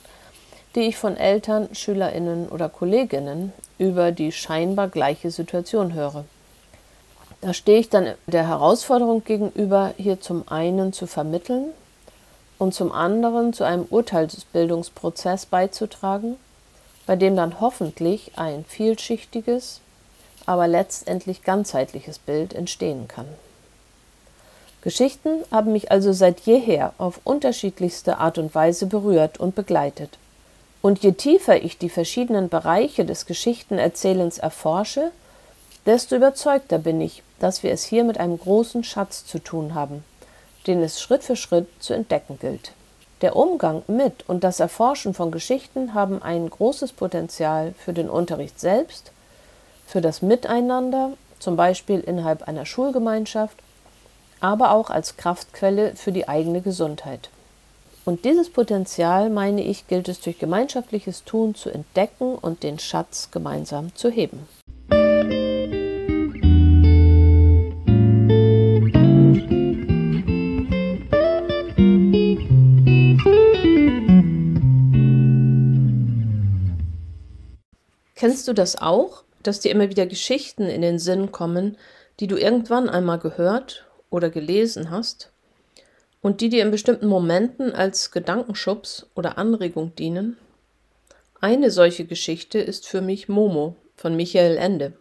die 0.77 0.83
ich 0.83 0.97
von 0.97 1.16
Eltern, 1.16 1.75
Schülerinnen 1.75 2.49
oder 2.49 2.68
Kolleginnen 2.68 3.53
über 3.79 4.13
die 4.13 4.33
scheinbar 4.33 4.89
gleiche 4.89 5.31
Situation 5.31 5.95
höre. 5.95 6.25
Da 7.41 7.53
stehe 7.53 7.79
ich 7.79 7.91
dann 7.91 8.15
der 8.27 8.49
Herausforderung 8.49 9.25
gegenüber, 9.25 9.93
hier 9.97 10.21
zum 10.21 10.49
einen 10.49 10.93
zu 10.93 11.07
vermitteln, 11.07 11.67
und 12.59 12.75
zum 12.75 12.93
anderen 12.93 13.53
zu 13.53 13.65
einem 13.65 13.87
Urteilsbildungsprozess 13.91 15.47
beizutragen, 15.47 16.37
bei 17.07 17.17
dem 17.17 17.37
dann 17.37 17.61
hoffentlich 17.61 18.33
ein 18.37 18.65
vielschichtiges, 18.65 19.81
aber 20.47 20.67
letztendlich 20.67 21.43
ganzheitliches 21.43 22.19
Bild 22.19 22.55
entstehen 22.55 23.09
kann. 23.09 23.27
Geschichten 24.83 25.45
haben 25.51 25.73
mich 25.73 25.91
also 25.91 26.13
seit 26.13 26.41
jeher 26.41 26.93
auf 26.99 27.21
unterschiedlichste 27.25 28.19
Art 28.19 28.39
und 28.39 28.55
Weise 28.55 28.87
berührt 28.87 29.41
und 29.41 29.55
begleitet. 29.55 30.19
Und 30.85 31.03
je 31.03 31.12
tiefer 31.12 31.62
ich 31.62 31.79
die 31.79 31.88
verschiedenen 31.88 32.51
Bereiche 32.51 33.07
des 33.07 33.25
Geschichtenerzählens 33.25 34.37
erforsche, 34.37 35.12
desto 35.87 36.14
überzeugter 36.14 36.79
bin 36.79 37.01
ich, 37.01 37.23
dass 37.38 37.62
wir 37.62 37.73
es 37.73 37.85
hier 37.85 38.05
mit 38.05 38.20
einem 38.20 38.38
großen 38.38 38.85
Schatz 38.85 39.25
zu 39.25 39.38
tun 39.38 39.75
haben, 39.75 40.05
den 40.66 40.83
es 40.83 41.01
Schritt 41.01 41.25
für 41.25 41.37
Schritt 41.37 41.68
zu 41.79 41.94
entdecken 41.94 42.38
gilt. 42.38 42.73
Der 43.23 43.35
Umgang 43.35 43.83
mit 43.87 44.29
und 44.29 44.44
das 44.44 44.61
Erforschen 44.61 45.14
von 45.14 45.31
Geschichten 45.31 45.94
haben 45.94 46.20
ein 46.20 46.51
großes 46.51 46.92
Potenzial 46.92 47.73
für 47.79 47.94
den 47.94 48.11
Unterricht 48.11 48.61
selbst, 48.61 49.11
für 49.87 50.03
das 50.03 50.20
Miteinander, 50.20 51.12
zum 51.38 51.57
Beispiel 51.57 52.01
innerhalb 52.01 52.42
einer 52.47 52.66
Schulgemeinschaft, 52.66 53.57
aber 54.38 54.73
auch 54.73 54.90
als 54.90 55.16
Kraftquelle 55.16 55.97
für 55.97 56.12
die 56.12 56.29
eigene 56.29 56.61
Gesundheit. 56.61 57.31
Und 58.07 58.27
dieses 58.27 58.51
Potenzial, 58.51 59.31
meine 59.31 59.64
ich, 59.64 59.88
gilt 59.88 60.11
es 60.11 60.21
durch 60.21 60.38
gemeinschaftliches 60.38 61.25
Tun 61.25 61.55
zu 61.55 61.71
entdecken 61.71 62.35
und 62.35 62.62
den 62.62 62.79
Schatz 62.79 63.31
gemeinsam 63.31 63.95
zu 63.95 64.11
heben. 64.11 64.47
Kennst 78.14 78.49
du 78.49 78.53
das 78.53 78.77
auch, 78.77 79.23
dass 79.43 79.61
dir 79.61 79.71
immer 79.71 79.88
wieder 79.88 80.07
Geschichten 80.07 80.64
in 80.64 80.83
den 80.83 80.99
Sinn 80.99 81.33
kommen, 81.33 81.79
die 82.21 82.27
du 82.27 82.37
irgendwann 82.37 82.90
einmal 82.90 83.19
gehört 83.19 83.87
oder 84.11 84.29
gelesen 84.29 84.90
hast 84.90 85.31
und 86.25 86.41
die 86.41 86.49
dir 86.49 86.63
in 86.63 86.71
bestimmten 86.71 87.07
Momenten 87.07 87.75
als 87.75 88.11
Gedankenschubs 88.11 89.07
oder 89.15 89.37
Anregung 89.37 89.95
dienen? 89.95 90.39
Eine 91.39 91.71
solche 91.71 92.07
Geschichte 92.07 92.59
ist 92.59 92.89
für 92.89 93.03
mich 93.03 93.29
Momo 93.29 93.77
von 93.95 94.17
Michael 94.17 94.57
Ende. 94.57 94.95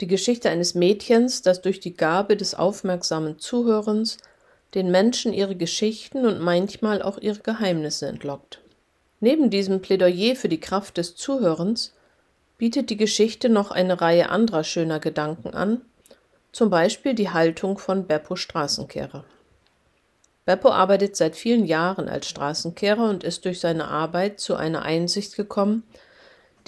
Die 0.00 0.06
Geschichte 0.06 0.48
eines 0.48 0.76
Mädchens, 0.76 1.42
das 1.42 1.60
durch 1.60 1.80
die 1.80 1.96
Gabe 1.96 2.36
des 2.36 2.54
aufmerksamen 2.54 3.40
Zuhörens 3.40 4.18
den 4.74 4.92
Menschen 4.92 5.32
ihre 5.32 5.56
Geschichten 5.56 6.24
und 6.24 6.38
manchmal 6.38 7.02
auch 7.02 7.18
ihre 7.18 7.40
Geheimnisse 7.40 8.06
entlockt. 8.06 8.60
Neben 9.18 9.50
diesem 9.50 9.82
Plädoyer 9.82 10.36
für 10.36 10.48
die 10.48 10.60
Kraft 10.60 10.98
des 10.98 11.16
Zuhörens 11.16 11.94
bietet 12.58 12.90
die 12.90 12.96
Geschichte 12.96 13.48
noch 13.48 13.72
eine 13.72 14.00
Reihe 14.00 14.28
anderer 14.28 14.62
schöner 14.62 15.00
Gedanken 15.00 15.52
an, 15.52 15.80
zum 16.52 16.70
Beispiel 16.70 17.14
die 17.14 17.30
Haltung 17.30 17.76
von 17.78 18.06
Beppo 18.06 18.36
Straßenkehrer. 18.36 19.24
Beppo 20.46 20.70
arbeitet 20.70 21.16
seit 21.16 21.34
vielen 21.34 21.66
Jahren 21.66 22.08
als 22.08 22.28
Straßenkehrer 22.28 23.10
und 23.10 23.24
ist 23.24 23.44
durch 23.44 23.58
seine 23.58 23.88
Arbeit 23.88 24.38
zu 24.38 24.54
einer 24.54 24.82
Einsicht 24.82 25.36
gekommen, 25.36 25.82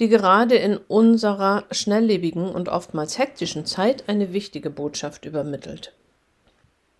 die 0.01 0.09
gerade 0.09 0.55
in 0.55 0.77
unserer 0.77 1.63
schnelllebigen 1.71 2.49
und 2.49 2.67
oftmals 2.67 3.17
hektischen 3.17 3.65
Zeit 3.65 4.07
eine 4.07 4.33
wichtige 4.33 4.69
Botschaft 4.69 5.23
übermittelt. 5.23 5.93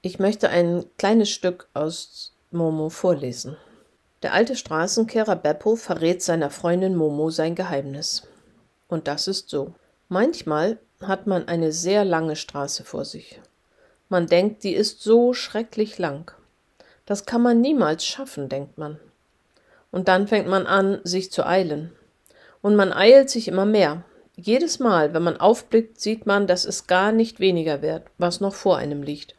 Ich 0.02 0.20
möchte 0.20 0.50
ein 0.50 0.86
kleines 0.98 1.30
Stück 1.30 1.68
aus 1.74 2.34
Momo 2.50 2.90
vorlesen. 2.90 3.58
Der 4.24 4.34
alte 4.34 4.56
Straßenkehrer 4.56 5.36
Beppo 5.36 5.76
verrät 5.76 6.24
seiner 6.24 6.50
Freundin 6.50 6.96
Momo 6.96 7.30
sein 7.30 7.56
Geheimnis. 7.56 8.28
Und 8.88 9.10
das 9.10 9.28
ist 9.28 9.50
so. 9.50 9.74
Manchmal 10.08 10.80
hat 11.02 11.28
man 11.28 11.48
eine 11.50 11.74
sehr 11.74 12.06
lange 12.06 12.38
Straße 12.38 12.86
vor 12.86 13.04
sich. 13.04 13.42
Man 14.08 14.28
denkt, 14.28 14.64
die 14.64 14.74
ist 14.74 15.04
so 15.04 15.34
schrecklich 15.34 15.98
lang. 15.98 16.32
Das 17.10 17.26
kann 17.26 17.42
man 17.42 17.60
niemals 17.60 18.06
schaffen, 18.06 18.50
denkt 18.50 18.78
man. 18.78 19.00
Und 19.90 20.08
dann 20.08 20.28
fängt 20.28 20.48
man 20.48 20.68
an, 20.68 21.00
sich 21.04 21.32
zu 21.32 21.44
eilen. 21.44 21.92
Und 22.62 22.76
man 22.76 22.94
eilt 22.94 23.32
sich 23.32 23.48
immer 23.48 23.66
mehr. 23.66 24.04
Jedes 24.36 24.78
Mal, 24.78 25.12
wenn 25.16 25.24
man 25.24 25.38
aufblickt, 25.38 26.00
sieht 26.00 26.28
man, 26.28 26.46
dass 26.46 26.66
es 26.66 26.86
gar 26.86 27.12
nicht 27.12 27.40
weniger 27.40 27.82
wird, 27.82 28.04
was 28.20 28.42
noch 28.42 28.54
vor 28.54 28.78
einem 28.78 29.02
liegt. 29.02 29.34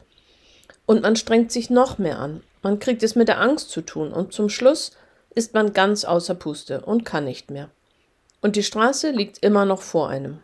Und 0.85 1.03
man 1.03 1.15
strengt 1.15 1.53
sich 1.53 1.69
noch 1.69 1.97
mehr 1.97 2.19
an, 2.19 2.43
man 2.61 2.79
kriegt 2.79 3.03
es 3.03 3.15
mit 3.15 3.29
der 3.29 3.39
Angst 3.39 3.69
zu 3.69 3.79
tun 3.79 4.11
und 4.11 4.33
zum 4.33 4.49
Schluss 4.49 4.91
ist 5.33 5.53
man 5.53 5.71
ganz 5.71 6.03
außer 6.03 6.35
Puste 6.35 6.81
und 6.81 7.05
kann 7.05 7.23
nicht 7.23 7.51
mehr. 7.51 7.69
Und 8.41 8.57
die 8.57 8.63
Straße 8.63 9.11
liegt 9.11 9.37
immer 9.37 9.63
noch 9.63 9.81
vor 9.81 10.09
einem. 10.09 10.39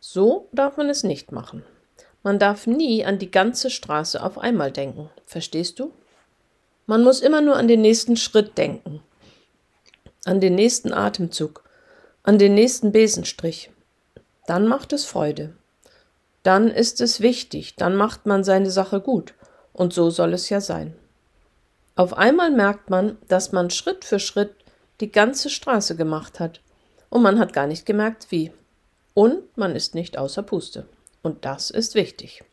So 0.00 0.48
darf 0.50 0.76
man 0.76 0.90
es 0.90 1.04
nicht 1.04 1.30
machen. 1.30 1.62
Man 2.24 2.38
darf 2.38 2.66
nie 2.66 3.04
an 3.04 3.18
die 3.18 3.30
ganze 3.30 3.68
Straße 3.68 4.22
auf 4.22 4.38
einmal 4.38 4.72
denken. 4.72 5.10
Verstehst 5.26 5.78
du? 5.78 5.92
Man 6.86 7.04
muss 7.04 7.20
immer 7.20 7.42
nur 7.42 7.56
an 7.56 7.68
den 7.68 7.82
nächsten 7.82 8.16
Schritt 8.16 8.56
denken, 8.56 9.02
an 10.24 10.40
den 10.40 10.54
nächsten 10.54 10.94
Atemzug, 10.94 11.62
an 12.22 12.38
den 12.38 12.54
nächsten 12.54 12.92
Besenstrich. 12.92 13.70
Dann 14.46 14.66
macht 14.66 14.94
es 14.94 15.04
Freude. 15.04 15.54
Dann 16.42 16.70
ist 16.70 17.02
es 17.02 17.20
wichtig, 17.20 17.76
dann 17.76 17.94
macht 17.94 18.24
man 18.24 18.42
seine 18.42 18.70
Sache 18.70 19.00
gut. 19.00 19.34
Und 19.74 19.92
so 19.92 20.08
soll 20.08 20.32
es 20.32 20.48
ja 20.48 20.62
sein. 20.62 20.94
Auf 21.94 22.16
einmal 22.16 22.50
merkt 22.50 22.88
man, 22.88 23.18
dass 23.28 23.52
man 23.52 23.68
Schritt 23.68 24.04
für 24.04 24.18
Schritt 24.18 24.54
die 25.00 25.12
ganze 25.12 25.50
Straße 25.50 25.94
gemacht 25.94 26.40
hat. 26.40 26.60
Und 27.10 27.20
man 27.20 27.38
hat 27.38 27.52
gar 27.52 27.66
nicht 27.66 27.84
gemerkt, 27.84 28.28
wie. 28.30 28.50
Und 29.12 29.56
man 29.58 29.76
ist 29.76 29.94
nicht 29.94 30.16
außer 30.16 30.42
Puste. 30.42 30.86
Und 31.24 31.46
das 31.46 31.70
ist 31.70 31.94
wichtig. 31.94 32.44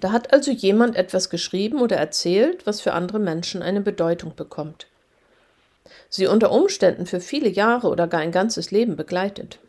Da 0.00 0.12
hat 0.12 0.34
also 0.34 0.50
jemand 0.50 0.96
etwas 0.96 1.30
geschrieben 1.30 1.80
oder 1.80 1.96
erzählt, 1.96 2.66
was 2.66 2.82
für 2.82 2.92
andere 2.92 3.18
Menschen 3.18 3.62
eine 3.62 3.80
Bedeutung 3.80 4.36
bekommt. 4.36 4.86
Sie 6.10 6.26
unter 6.26 6.52
Umständen 6.52 7.06
für 7.06 7.20
viele 7.20 7.48
Jahre 7.48 7.88
oder 7.88 8.06
gar 8.06 8.20
ein 8.20 8.32
ganzes 8.32 8.70
Leben 8.70 8.96
begleitet. 8.96 9.60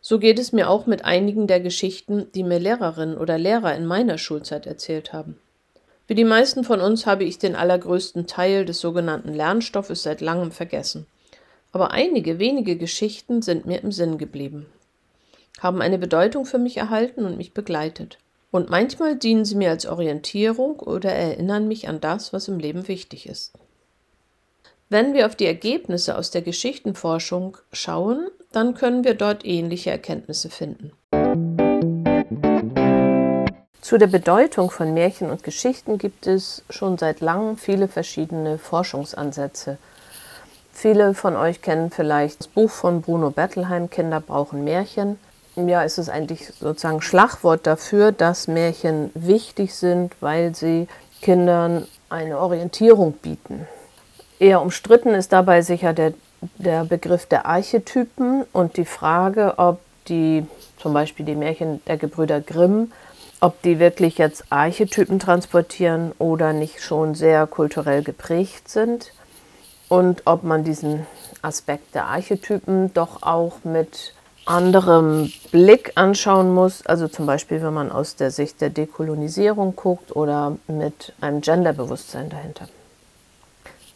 So 0.00 0.18
geht 0.18 0.40
es 0.40 0.52
mir 0.52 0.68
auch 0.68 0.86
mit 0.86 1.04
einigen 1.04 1.46
der 1.46 1.60
Geschichten, 1.60 2.26
die 2.34 2.42
mir 2.42 2.58
Lehrerinnen 2.58 3.16
oder 3.16 3.38
Lehrer 3.38 3.74
in 3.76 3.86
meiner 3.86 4.18
Schulzeit 4.18 4.66
erzählt 4.66 5.12
haben. 5.12 5.38
Wie 6.08 6.16
die 6.16 6.24
meisten 6.24 6.64
von 6.64 6.80
uns 6.80 7.06
habe 7.06 7.22
ich 7.22 7.38
den 7.38 7.54
allergrößten 7.54 8.26
Teil 8.26 8.64
des 8.64 8.80
sogenannten 8.80 9.32
Lernstoffes 9.32 10.02
seit 10.02 10.20
langem 10.20 10.50
vergessen. 10.50 11.06
Aber 11.70 11.92
einige 11.92 12.40
wenige 12.40 12.76
Geschichten 12.76 13.40
sind 13.40 13.66
mir 13.66 13.82
im 13.82 13.92
Sinn 13.92 14.18
geblieben, 14.18 14.66
haben 15.60 15.80
eine 15.82 15.98
Bedeutung 15.98 16.46
für 16.46 16.58
mich 16.58 16.76
erhalten 16.76 17.24
und 17.24 17.36
mich 17.36 17.54
begleitet. 17.54 18.18
Und 18.50 18.70
manchmal 18.70 19.16
dienen 19.16 19.44
sie 19.44 19.56
mir 19.56 19.70
als 19.70 19.86
Orientierung 19.86 20.80
oder 20.80 21.12
erinnern 21.12 21.68
mich 21.68 21.88
an 21.88 22.00
das, 22.00 22.32
was 22.32 22.48
im 22.48 22.58
Leben 22.58 22.88
wichtig 22.88 23.28
ist. 23.28 23.52
Wenn 24.88 25.14
wir 25.14 25.26
auf 25.26 25.34
die 25.34 25.46
Ergebnisse 25.46 26.16
aus 26.16 26.30
der 26.30 26.42
Geschichtenforschung 26.42 27.56
schauen, 27.72 28.28
dann 28.52 28.74
können 28.74 29.02
wir 29.02 29.14
dort 29.14 29.44
ähnliche 29.44 29.90
Erkenntnisse 29.90 30.48
finden. 30.48 30.92
Zu 33.80 33.98
der 33.98 34.06
Bedeutung 34.06 34.70
von 34.70 34.94
Märchen 34.94 35.30
und 35.30 35.42
Geschichten 35.42 35.98
gibt 35.98 36.26
es 36.26 36.64
schon 36.70 36.98
seit 36.98 37.20
langem 37.20 37.56
viele 37.56 37.88
verschiedene 37.88 38.58
Forschungsansätze. 38.58 39.78
Viele 40.72 41.14
von 41.14 41.36
euch 41.36 41.62
kennen 41.62 41.90
vielleicht 41.90 42.40
das 42.40 42.48
Buch 42.48 42.70
von 42.70 43.00
Bruno 43.00 43.30
Bettelheim, 43.30 43.88
Kinder 43.88 44.20
brauchen 44.20 44.64
Märchen. 44.64 45.18
Ja, 45.56 45.84
es 45.84 45.96
ist 45.96 46.10
eigentlich 46.10 46.52
sozusagen 46.60 47.00
Schlagwort 47.00 47.66
dafür, 47.66 48.12
dass 48.12 48.46
Märchen 48.46 49.10
wichtig 49.14 49.74
sind, 49.74 50.14
weil 50.20 50.54
sie 50.54 50.86
Kindern 51.22 51.86
eine 52.10 52.38
Orientierung 52.38 53.12
bieten. 53.12 53.66
Eher 54.38 54.60
umstritten 54.60 55.14
ist 55.14 55.32
dabei 55.32 55.62
sicher 55.62 55.94
der, 55.94 56.12
der 56.58 56.84
Begriff 56.84 57.24
der 57.24 57.46
Archetypen 57.46 58.44
und 58.52 58.76
die 58.76 58.84
Frage, 58.84 59.54
ob 59.56 59.80
die, 60.08 60.46
zum 60.78 60.92
Beispiel 60.92 61.24
die 61.24 61.34
Märchen 61.34 61.82
der 61.86 61.96
Gebrüder 61.96 62.42
Grimm, 62.42 62.92
ob 63.40 63.62
die 63.62 63.78
wirklich 63.78 64.18
jetzt 64.18 64.44
Archetypen 64.50 65.18
transportieren 65.18 66.12
oder 66.18 66.52
nicht 66.52 66.82
schon 66.82 67.14
sehr 67.14 67.46
kulturell 67.46 68.02
geprägt 68.02 68.68
sind 68.68 69.10
und 69.88 70.22
ob 70.26 70.42
man 70.42 70.64
diesen 70.64 71.06
Aspekt 71.40 71.94
der 71.94 72.06
Archetypen 72.06 72.92
doch 72.92 73.22
auch 73.22 73.64
mit 73.64 74.12
anderem 74.46 75.32
Blick 75.50 75.92
anschauen 75.96 76.54
muss, 76.54 76.86
also 76.86 77.08
zum 77.08 77.26
Beispiel, 77.26 77.62
wenn 77.62 77.74
man 77.74 77.92
aus 77.92 78.16
der 78.16 78.30
Sicht 78.30 78.60
der 78.60 78.70
Dekolonisierung 78.70 79.76
guckt 79.76 80.14
oder 80.14 80.56
mit 80.68 81.12
einem 81.20 81.40
Genderbewusstsein 81.40 82.30
dahinter. 82.30 82.68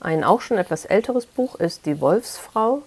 Ein 0.00 0.24
auch 0.24 0.40
schon 0.40 0.58
etwas 0.58 0.84
älteres 0.84 1.26
Buch 1.26 1.54
ist 1.56 1.86
Die 1.86 2.00
Wolfsfrau 2.00 2.82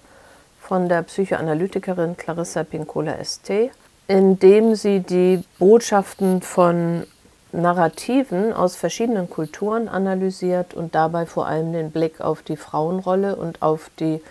von 0.59 0.89
der 0.89 1.03
Psychoanalytikerin 1.03 2.17
Clarissa 2.17 2.63
Pinkola 2.63 3.23
St., 3.23 3.71
in 4.07 4.39
dem 4.39 4.75
sie 4.75 4.99
die 4.99 5.43
Botschaften 5.59 6.41
von 6.41 7.05
Narrativen 7.53 8.51
aus 8.51 8.75
verschiedenen 8.75 9.29
Kulturen 9.29 9.87
analysiert 9.87 10.73
und 10.73 10.95
dabei 10.95 11.25
vor 11.25 11.45
allem 11.45 11.71
den 11.71 11.91
Blick 11.91 12.19
auf 12.19 12.41
die 12.41 12.57
Frauenrolle 12.57 13.35
und 13.35 13.61
auf 13.61 13.91
die 13.99 14.21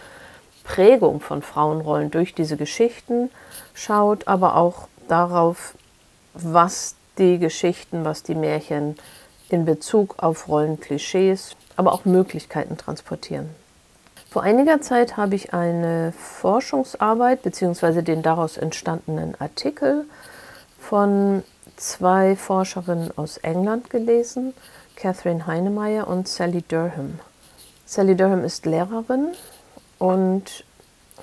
Prägung 0.64 1.20
von 1.20 1.42
Frauenrollen 1.42 2.10
durch 2.10 2.34
diese 2.34 2.56
Geschichten 2.56 3.30
schaut, 3.74 4.28
aber 4.28 4.56
auch 4.56 4.88
darauf, 5.08 5.74
was 6.34 6.94
die 7.18 7.38
Geschichten, 7.38 8.04
was 8.04 8.22
die 8.22 8.34
Märchen 8.34 8.96
in 9.48 9.64
Bezug 9.64 10.22
auf 10.22 10.48
Rollenklischees, 10.48 11.56
aber 11.76 11.92
auch 11.92 12.04
Möglichkeiten 12.04 12.76
transportieren. 12.76 13.50
Vor 14.30 14.42
einiger 14.42 14.80
Zeit 14.80 15.18
habe 15.18 15.34
ich 15.34 15.52
eine 15.52 16.12
Forschungsarbeit 16.12 17.42
bzw. 17.42 18.00
den 18.00 18.22
daraus 18.22 18.56
entstandenen 18.56 19.38
Artikel 19.38 20.06
von 20.78 21.42
zwei 21.76 22.34
Forscherinnen 22.36 23.10
aus 23.18 23.36
England 23.38 23.90
gelesen, 23.90 24.54
Catherine 24.96 25.46
Heinemeyer 25.46 26.08
und 26.08 26.28
Sally 26.28 26.62
Durham. 26.62 27.18
Sally 27.84 28.16
Durham 28.16 28.42
ist 28.44 28.64
Lehrerin 28.64 29.32
und 30.02 30.64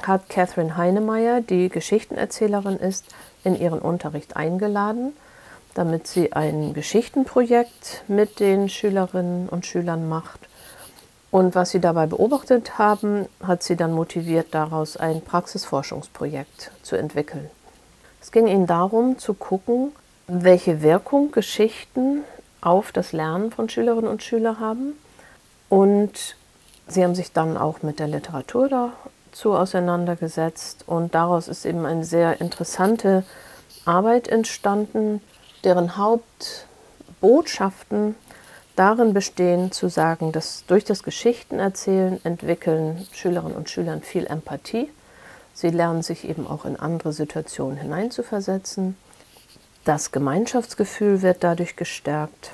hat 0.03 0.29
Catherine 0.29 0.77
Heinemeyer, 0.77 1.41
die 1.41 1.67
Geschichtenerzählerin 1.67 2.77
ist, 2.77 3.07
in 3.43 3.59
ihren 3.59 3.79
Unterricht 3.79 4.37
eingeladen, 4.37 5.11
damit 5.73 6.07
sie 6.07 6.31
ein 6.31 6.73
Geschichtenprojekt 6.73 8.05
mit 8.07 8.39
den 8.39 8.69
Schülerinnen 8.69 9.49
und 9.49 9.65
Schülern 9.65 10.07
macht 10.07 10.39
und 11.29 11.55
was 11.55 11.71
sie 11.71 11.81
dabei 11.81 12.05
beobachtet 12.05 12.77
haben, 12.77 13.27
hat 13.45 13.63
sie 13.63 13.75
dann 13.75 13.91
motiviert, 13.91 14.47
daraus 14.51 14.95
ein 14.95 15.21
Praxisforschungsprojekt 15.21 16.71
zu 16.81 16.95
entwickeln. 16.95 17.49
Es 18.21 18.31
ging 18.31 18.47
ihnen 18.47 18.65
darum, 18.65 19.17
zu 19.17 19.33
gucken, 19.33 19.91
welche 20.27 20.81
Wirkung 20.81 21.31
Geschichten 21.31 22.23
auf 22.61 22.93
das 22.93 23.11
Lernen 23.11 23.51
von 23.51 23.67
Schülerinnen 23.67 24.09
und 24.09 24.23
Schülern 24.23 24.61
haben. 24.61 24.93
Und 25.67 26.37
sie 26.89 27.03
haben 27.03 27.15
sich 27.15 27.31
dann 27.31 27.57
auch 27.57 27.81
mit 27.83 27.99
der 27.99 28.07
Literatur 28.07 28.69
dazu 28.69 29.53
auseinandergesetzt. 29.53 30.83
Und 30.87 31.13
daraus 31.15 31.47
ist 31.47 31.65
eben 31.65 31.85
eine 31.85 32.03
sehr 32.03 32.41
interessante 32.41 33.23
Arbeit 33.85 34.27
entstanden, 34.27 35.21
deren 35.63 35.95
Hauptbotschaften 35.97 38.15
darin 38.75 39.13
bestehen, 39.13 39.71
zu 39.71 39.89
sagen, 39.89 40.31
dass 40.31 40.65
durch 40.67 40.85
das 40.85 41.03
Geschichtenerzählen 41.03 42.23
entwickeln 42.23 43.05
Schülerinnen 43.11 43.57
und 43.57 43.69
Schüler 43.69 43.99
viel 44.01 44.25
Empathie. 44.25 44.89
Sie 45.53 45.69
lernen 45.69 46.01
sich 46.01 46.27
eben 46.27 46.47
auch 46.47 46.63
in 46.63 46.77
andere 46.77 47.11
Situationen 47.11 47.77
hineinzuversetzen. 47.77 48.95
Das 49.83 50.11
Gemeinschaftsgefühl 50.11 51.21
wird 51.21 51.43
dadurch 51.43 51.75
gestärkt. 51.75 52.51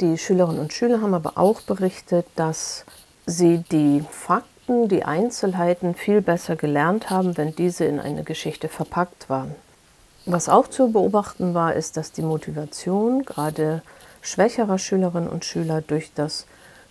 Die 0.00 0.18
Schülerinnen 0.18 0.60
und 0.60 0.72
Schüler 0.72 1.00
haben 1.00 1.14
aber 1.14 1.34
auch 1.36 1.60
berichtet, 1.60 2.26
dass 2.34 2.84
sie 3.26 3.58
die 3.70 4.04
Fakten, 4.10 4.88
die 4.88 5.04
Einzelheiten 5.04 5.94
viel 5.94 6.20
besser 6.20 6.56
gelernt 6.56 7.10
haben, 7.10 7.36
wenn 7.36 7.54
diese 7.54 7.84
in 7.84 8.00
eine 8.00 8.24
Geschichte 8.24 8.68
verpackt 8.68 9.28
waren. 9.28 9.54
Was 10.26 10.48
auch 10.48 10.68
zu 10.68 10.90
beobachten 10.90 11.52
war, 11.52 11.74
ist, 11.74 11.96
dass 11.96 12.12
die 12.12 12.22
Motivation 12.22 13.24
gerade 13.24 13.82
schwächerer 14.22 14.78
Schülerinnen 14.78 15.28
und 15.28 15.44
Schüler 15.44 15.82
durch 15.82 16.12
das 16.14 16.46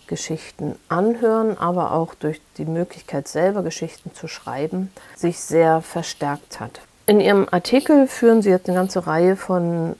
Geschichten 0.06 0.76
anhören, 0.88 1.58
aber 1.58 1.92
auch 1.92 2.14
durch 2.14 2.40
die 2.58 2.64
Möglichkeit 2.64 3.26
selber 3.26 3.62
Geschichten 3.62 4.14
zu 4.14 4.28
schreiben, 4.28 4.92
sich 5.16 5.40
sehr 5.40 5.80
verstärkt 5.80 6.60
hat. 6.60 6.80
In 7.06 7.20
Ihrem 7.20 7.48
Artikel 7.50 8.06
führen 8.06 8.42
Sie 8.42 8.50
jetzt 8.50 8.68
eine 8.68 8.78
ganze 8.78 9.06
Reihe 9.06 9.36
von 9.36 9.96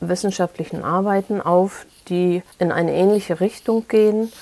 wissenschaftlichen 0.00 0.84
Arbeiten 0.84 1.40
auf, 1.40 1.86
die 2.08 2.42
in 2.58 2.70
eine 2.70 2.92
ähnliche 2.92 3.40
Richtung 3.40 3.88
gehen. 3.88 4.32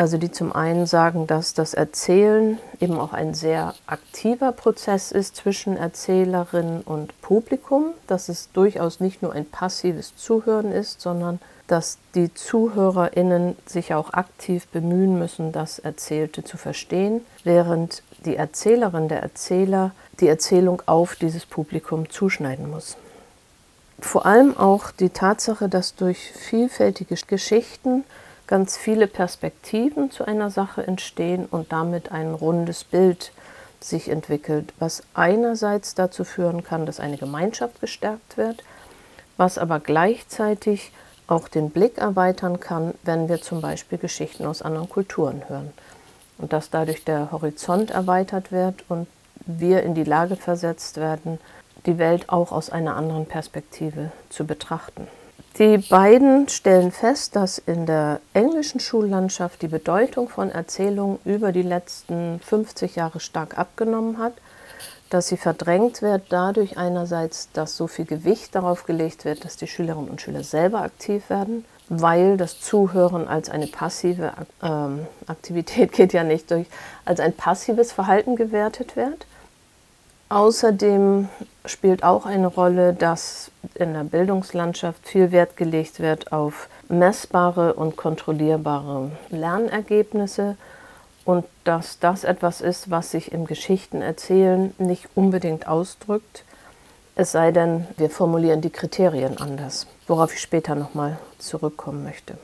Also 0.00 0.16
die 0.16 0.30
zum 0.30 0.54
einen 0.54 0.86
sagen, 0.86 1.26
dass 1.26 1.52
das 1.52 1.74
Erzählen 1.74 2.58
eben 2.80 2.98
auch 2.98 3.12
ein 3.12 3.34
sehr 3.34 3.74
aktiver 3.86 4.50
Prozess 4.50 5.12
ist 5.12 5.36
zwischen 5.36 5.76
Erzählerin 5.76 6.80
und 6.80 7.20
Publikum, 7.20 7.92
dass 8.06 8.30
es 8.30 8.50
durchaus 8.52 9.00
nicht 9.00 9.20
nur 9.20 9.34
ein 9.34 9.44
passives 9.44 10.16
Zuhören 10.16 10.72
ist, 10.72 11.02
sondern 11.02 11.38
dass 11.66 11.98
die 12.14 12.32
ZuhörerInnen 12.32 13.58
sich 13.66 13.92
auch 13.92 14.14
aktiv 14.14 14.66
bemühen 14.68 15.18
müssen, 15.18 15.52
das 15.52 15.78
Erzählte 15.78 16.44
zu 16.44 16.56
verstehen, 16.56 17.20
während 17.44 18.02
die 18.24 18.36
Erzählerin, 18.36 19.08
der 19.08 19.22
Erzähler 19.22 19.90
die 20.18 20.28
Erzählung 20.28 20.82
auf 20.86 21.14
dieses 21.14 21.44
Publikum 21.44 22.08
zuschneiden 22.08 22.70
muss. 22.70 22.96
Vor 24.00 24.24
allem 24.24 24.56
auch 24.56 24.92
die 24.92 25.10
Tatsache, 25.10 25.68
dass 25.68 25.94
durch 25.94 26.32
vielfältige 26.32 27.16
Geschichten 27.16 28.04
ganz 28.50 28.76
viele 28.76 29.06
Perspektiven 29.06 30.10
zu 30.10 30.24
einer 30.24 30.50
Sache 30.50 30.84
entstehen 30.84 31.46
und 31.46 31.70
damit 31.70 32.10
ein 32.10 32.34
rundes 32.34 32.82
Bild 32.82 33.32
sich 33.78 34.08
entwickelt, 34.08 34.74
was 34.80 35.04
einerseits 35.14 35.94
dazu 35.94 36.24
führen 36.24 36.64
kann, 36.64 36.84
dass 36.84 36.98
eine 36.98 37.16
Gemeinschaft 37.16 37.80
gestärkt 37.80 38.36
wird, 38.36 38.64
was 39.36 39.56
aber 39.56 39.78
gleichzeitig 39.78 40.90
auch 41.28 41.46
den 41.46 41.70
Blick 41.70 41.98
erweitern 41.98 42.58
kann, 42.58 42.92
wenn 43.04 43.28
wir 43.28 43.40
zum 43.40 43.60
Beispiel 43.60 43.98
Geschichten 43.98 44.44
aus 44.44 44.62
anderen 44.62 44.88
Kulturen 44.88 45.48
hören. 45.48 45.72
Und 46.36 46.52
dass 46.52 46.70
dadurch 46.70 47.04
der 47.04 47.30
Horizont 47.30 47.92
erweitert 47.92 48.50
wird 48.50 48.82
und 48.88 49.06
wir 49.46 49.84
in 49.84 49.94
die 49.94 50.04
Lage 50.04 50.34
versetzt 50.34 50.96
werden, 50.96 51.38
die 51.86 51.98
Welt 51.98 52.28
auch 52.28 52.50
aus 52.50 52.68
einer 52.68 52.96
anderen 52.96 53.26
Perspektive 53.26 54.10
zu 54.28 54.44
betrachten. 54.44 55.06
Die 55.58 55.78
beiden 55.78 56.48
stellen 56.48 56.92
fest, 56.92 57.36
dass 57.36 57.58
in 57.58 57.84
der 57.84 58.20
englischen 58.32 58.80
Schullandschaft 58.80 59.62
die 59.62 59.68
Bedeutung 59.68 60.28
von 60.28 60.50
Erzählungen 60.50 61.18
über 61.24 61.52
die 61.52 61.62
letzten 61.62 62.40
50 62.40 62.96
Jahre 62.96 63.20
stark 63.20 63.58
abgenommen 63.58 64.18
hat 64.18 64.34
dass 65.10 65.26
sie 65.26 65.36
verdrängt 65.36 66.02
wird 66.02 66.22
dadurch 66.30 66.78
einerseits, 66.78 67.50
dass 67.52 67.76
so 67.76 67.88
viel 67.88 68.04
Gewicht 68.04 68.54
darauf 68.54 68.86
gelegt 68.86 69.24
wird, 69.24 69.44
dass 69.44 69.56
die 69.56 69.66
Schülerinnen 69.66 70.08
und 70.08 70.20
Schüler 70.20 70.44
selber 70.44 70.82
aktiv 70.82 71.28
werden, 71.28 71.64
weil 71.88 72.36
das 72.36 72.60
Zuhören 72.60 73.26
als 73.26 73.50
eine 73.50 73.66
passive 73.66 74.32
ähm, 74.62 75.06
Aktivität 75.26 75.92
geht 75.92 76.12
ja 76.12 76.22
nicht 76.22 76.50
durch, 76.50 76.66
als 77.04 77.18
ein 77.20 77.32
passives 77.32 77.92
Verhalten 77.92 78.36
gewertet 78.36 78.96
wird. 78.96 79.26
Außerdem 80.30 81.28
spielt 81.64 82.04
auch 82.04 82.24
eine 82.24 82.46
Rolle, 82.46 82.94
dass 82.94 83.50
in 83.74 83.94
der 83.94 84.04
Bildungslandschaft 84.04 85.06
viel 85.06 85.32
Wert 85.32 85.56
gelegt 85.56 85.98
wird 85.98 86.32
auf 86.32 86.68
messbare 86.88 87.74
und 87.74 87.96
kontrollierbare 87.96 89.10
Lernergebnisse 89.30 90.56
und 91.24 91.44
dass 91.64 91.98
das 91.98 92.22
etwas 92.22 92.60
ist, 92.60 92.90
was 92.90 93.10
sich 93.10 93.32
im 93.32 93.44
Geschichtenerzählen 93.44 94.72
nicht 94.78 95.08
unbedingt 95.16 95.66
ausdrückt, 95.66 96.44
es 97.16 97.32
sei 97.32 97.50
denn, 97.50 97.88
wir 97.96 98.08
formulieren 98.08 98.60
die 98.60 98.70
Kriterien 98.70 99.36
anders, 99.38 99.88
worauf 100.06 100.32
ich 100.32 100.40
später 100.40 100.76
nochmal 100.76 101.18
zurückkommen 101.38 102.04
möchte. 102.04 102.38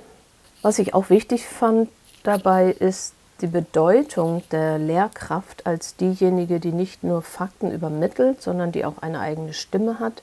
Was 0.60 0.80
ich 0.80 0.92
auch 0.92 1.08
wichtig 1.08 1.46
fand 1.46 1.88
dabei 2.24 2.72
ist 2.72 3.14
die 3.40 3.46
Bedeutung 3.46 4.42
der 4.50 4.78
Lehrkraft 4.78 5.66
als 5.66 5.96
diejenige, 5.96 6.60
die 6.60 6.72
nicht 6.72 7.04
nur 7.04 7.22
Fakten 7.22 7.70
übermittelt, 7.70 8.40
sondern 8.42 8.72
die 8.72 8.84
auch 8.84 8.98
eine 9.02 9.20
eigene 9.20 9.52
Stimme 9.52 9.98
hat 9.98 10.22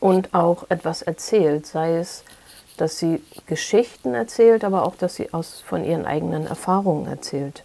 und 0.00 0.34
auch 0.34 0.64
etwas 0.68 1.02
erzählt, 1.02 1.66
sei 1.66 1.96
es, 1.96 2.24
dass 2.76 2.98
sie 2.98 3.22
Geschichten 3.46 4.14
erzählt, 4.14 4.64
aber 4.64 4.84
auch, 4.84 4.96
dass 4.96 5.14
sie 5.14 5.32
aus, 5.32 5.60
von 5.60 5.84
ihren 5.84 6.04
eigenen 6.04 6.46
Erfahrungen 6.46 7.06
erzählt. 7.06 7.62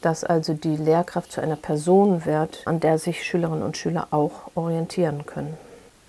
Dass 0.00 0.24
also 0.24 0.52
die 0.52 0.76
Lehrkraft 0.76 1.32
zu 1.32 1.40
einer 1.40 1.56
Person 1.56 2.24
wird, 2.26 2.62
an 2.66 2.80
der 2.80 2.98
sich 2.98 3.24
Schülerinnen 3.24 3.62
und 3.62 3.76
Schüler 3.76 4.08
auch 4.10 4.50
orientieren 4.54 5.24
können. 5.26 5.56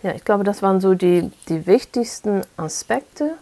Ja, 0.01 0.11
ich 0.11 0.25
glaube, 0.25 0.43
das 0.43 0.61
waren 0.61 0.81
so 0.81 0.95
die, 0.95 1.31
die 1.47 1.65
wichtigsten 1.65 2.41
Aspekte, 2.57 3.35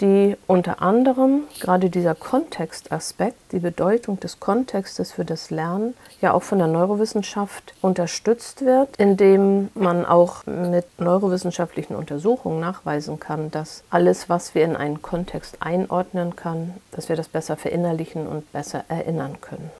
die 0.00 0.36
unter 0.46 0.82
anderem 0.82 1.42
gerade 1.60 1.90
dieser 1.90 2.14
Kontextaspekt, 2.14 3.52
die 3.52 3.58
Bedeutung 3.58 4.18
des 4.20 4.40
Kontextes 4.40 5.12
für 5.12 5.24
das 5.24 5.50
Lernen, 5.50 5.94
ja 6.20 6.32
auch 6.32 6.42
von 6.42 6.58
der 6.58 6.68
Neurowissenschaft 6.68 7.74
unterstützt 7.80 8.64
wird, 8.64 8.96
indem 8.96 9.70
man 9.74 10.04
auch 10.04 10.46
mit 10.46 10.86
neurowissenschaftlichen 10.98 11.94
Untersuchungen 11.94 12.60
nachweisen 12.60 13.20
kann, 13.20 13.50
dass 13.50 13.84
alles, 13.90 14.28
was 14.28 14.54
wir 14.54 14.64
in 14.64 14.76
einen 14.76 15.02
Kontext 15.02 15.58
einordnen 15.60 16.36
kann, 16.36 16.74
dass 16.90 17.08
wir 17.08 17.16
das 17.16 17.28
besser 17.28 17.56
verinnerlichen 17.56 18.26
und 18.26 18.50
besser 18.52 18.84
erinnern 18.88 19.40
können. 19.40 19.70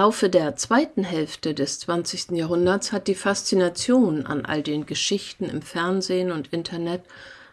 Laufe 0.00 0.30
der 0.30 0.56
zweiten 0.56 1.04
Hälfte 1.04 1.52
des 1.52 1.78
20. 1.80 2.30
Jahrhunderts 2.30 2.90
hat 2.90 3.06
die 3.06 3.14
Faszination 3.14 4.24
an 4.24 4.46
all 4.46 4.62
den 4.62 4.86
Geschichten 4.86 5.44
im 5.44 5.60
Fernsehen 5.60 6.32
und 6.32 6.54
Internet 6.54 7.02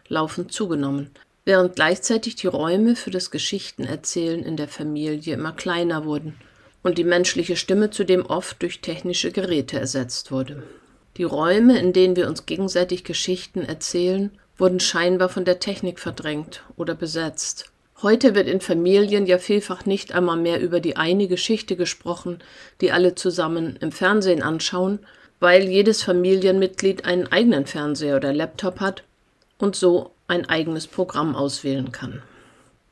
laufend 0.08 0.50
zugenommen. 0.50 1.10
während 1.44 1.76
gleichzeitig 1.76 2.36
die 2.36 2.46
Räume 2.46 2.96
für 2.96 3.10
das 3.10 3.30
Geschichtenerzählen 3.30 4.42
in 4.42 4.56
der 4.56 4.66
Familie 4.66 5.34
immer 5.34 5.52
kleiner 5.52 6.06
wurden 6.06 6.36
und 6.82 6.96
die 6.96 7.04
menschliche 7.04 7.54
Stimme 7.54 7.90
zudem 7.90 8.24
oft 8.24 8.62
durch 8.62 8.80
technische 8.80 9.30
Geräte 9.30 9.78
ersetzt 9.78 10.32
wurde. 10.32 10.62
Die 11.18 11.24
Räume, 11.24 11.78
in 11.78 11.92
denen 11.92 12.16
wir 12.16 12.28
uns 12.28 12.46
gegenseitig 12.46 13.04
Geschichten 13.04 13.60
erzählen, 13.60 14.30
wurden 14.56 14.80
scheinbar 14.80 15.28
von 15.28 15.44
der 15.44 15.60
Technik 15.60 16.00
verdrängt 16.00 16.64
oder 16.76 16.94
besetzt. 16.94 17.70
Heute 18.00 18.36
wird 18.36 18.46
in 18.46 18.60
Familien 18.60 19.26
ja 19.26 19.38
vielfach 19.38 19.84
nicht 19.84 20.12
einmal 20.12 20.36
mehr 20.36 20.60
über 20.60 20.78
die 20.78 20.96
eine 20.96 21.26
Geschichte 21.26 21.74
gesprochen, 21.74 22.38
die 22.80 22.92
alle 22.92 23.16
zusammen 23.16 23.76
im 23.80 23.90
Fernsehen 23.90 24.40
anschauen, 24.40 25.00
weil 25.40 25.64
jedes 25.64 26.04
Familienmitglied 26.04 27.04
einen 27.04 27.26
eigenen 27.26 27.66
Fernseher 27.66 28.16
oder 28.16 28.32
Laptop 28.32 28.78
hat 28.78 29.02
und 29.58 29.74
so 29.74 30.12
ein 30.28 30.48
eigenes 30.48 30.86
Programm 30.86 31.34
auswählen 31.34 31.90
kann. 31.90 32.22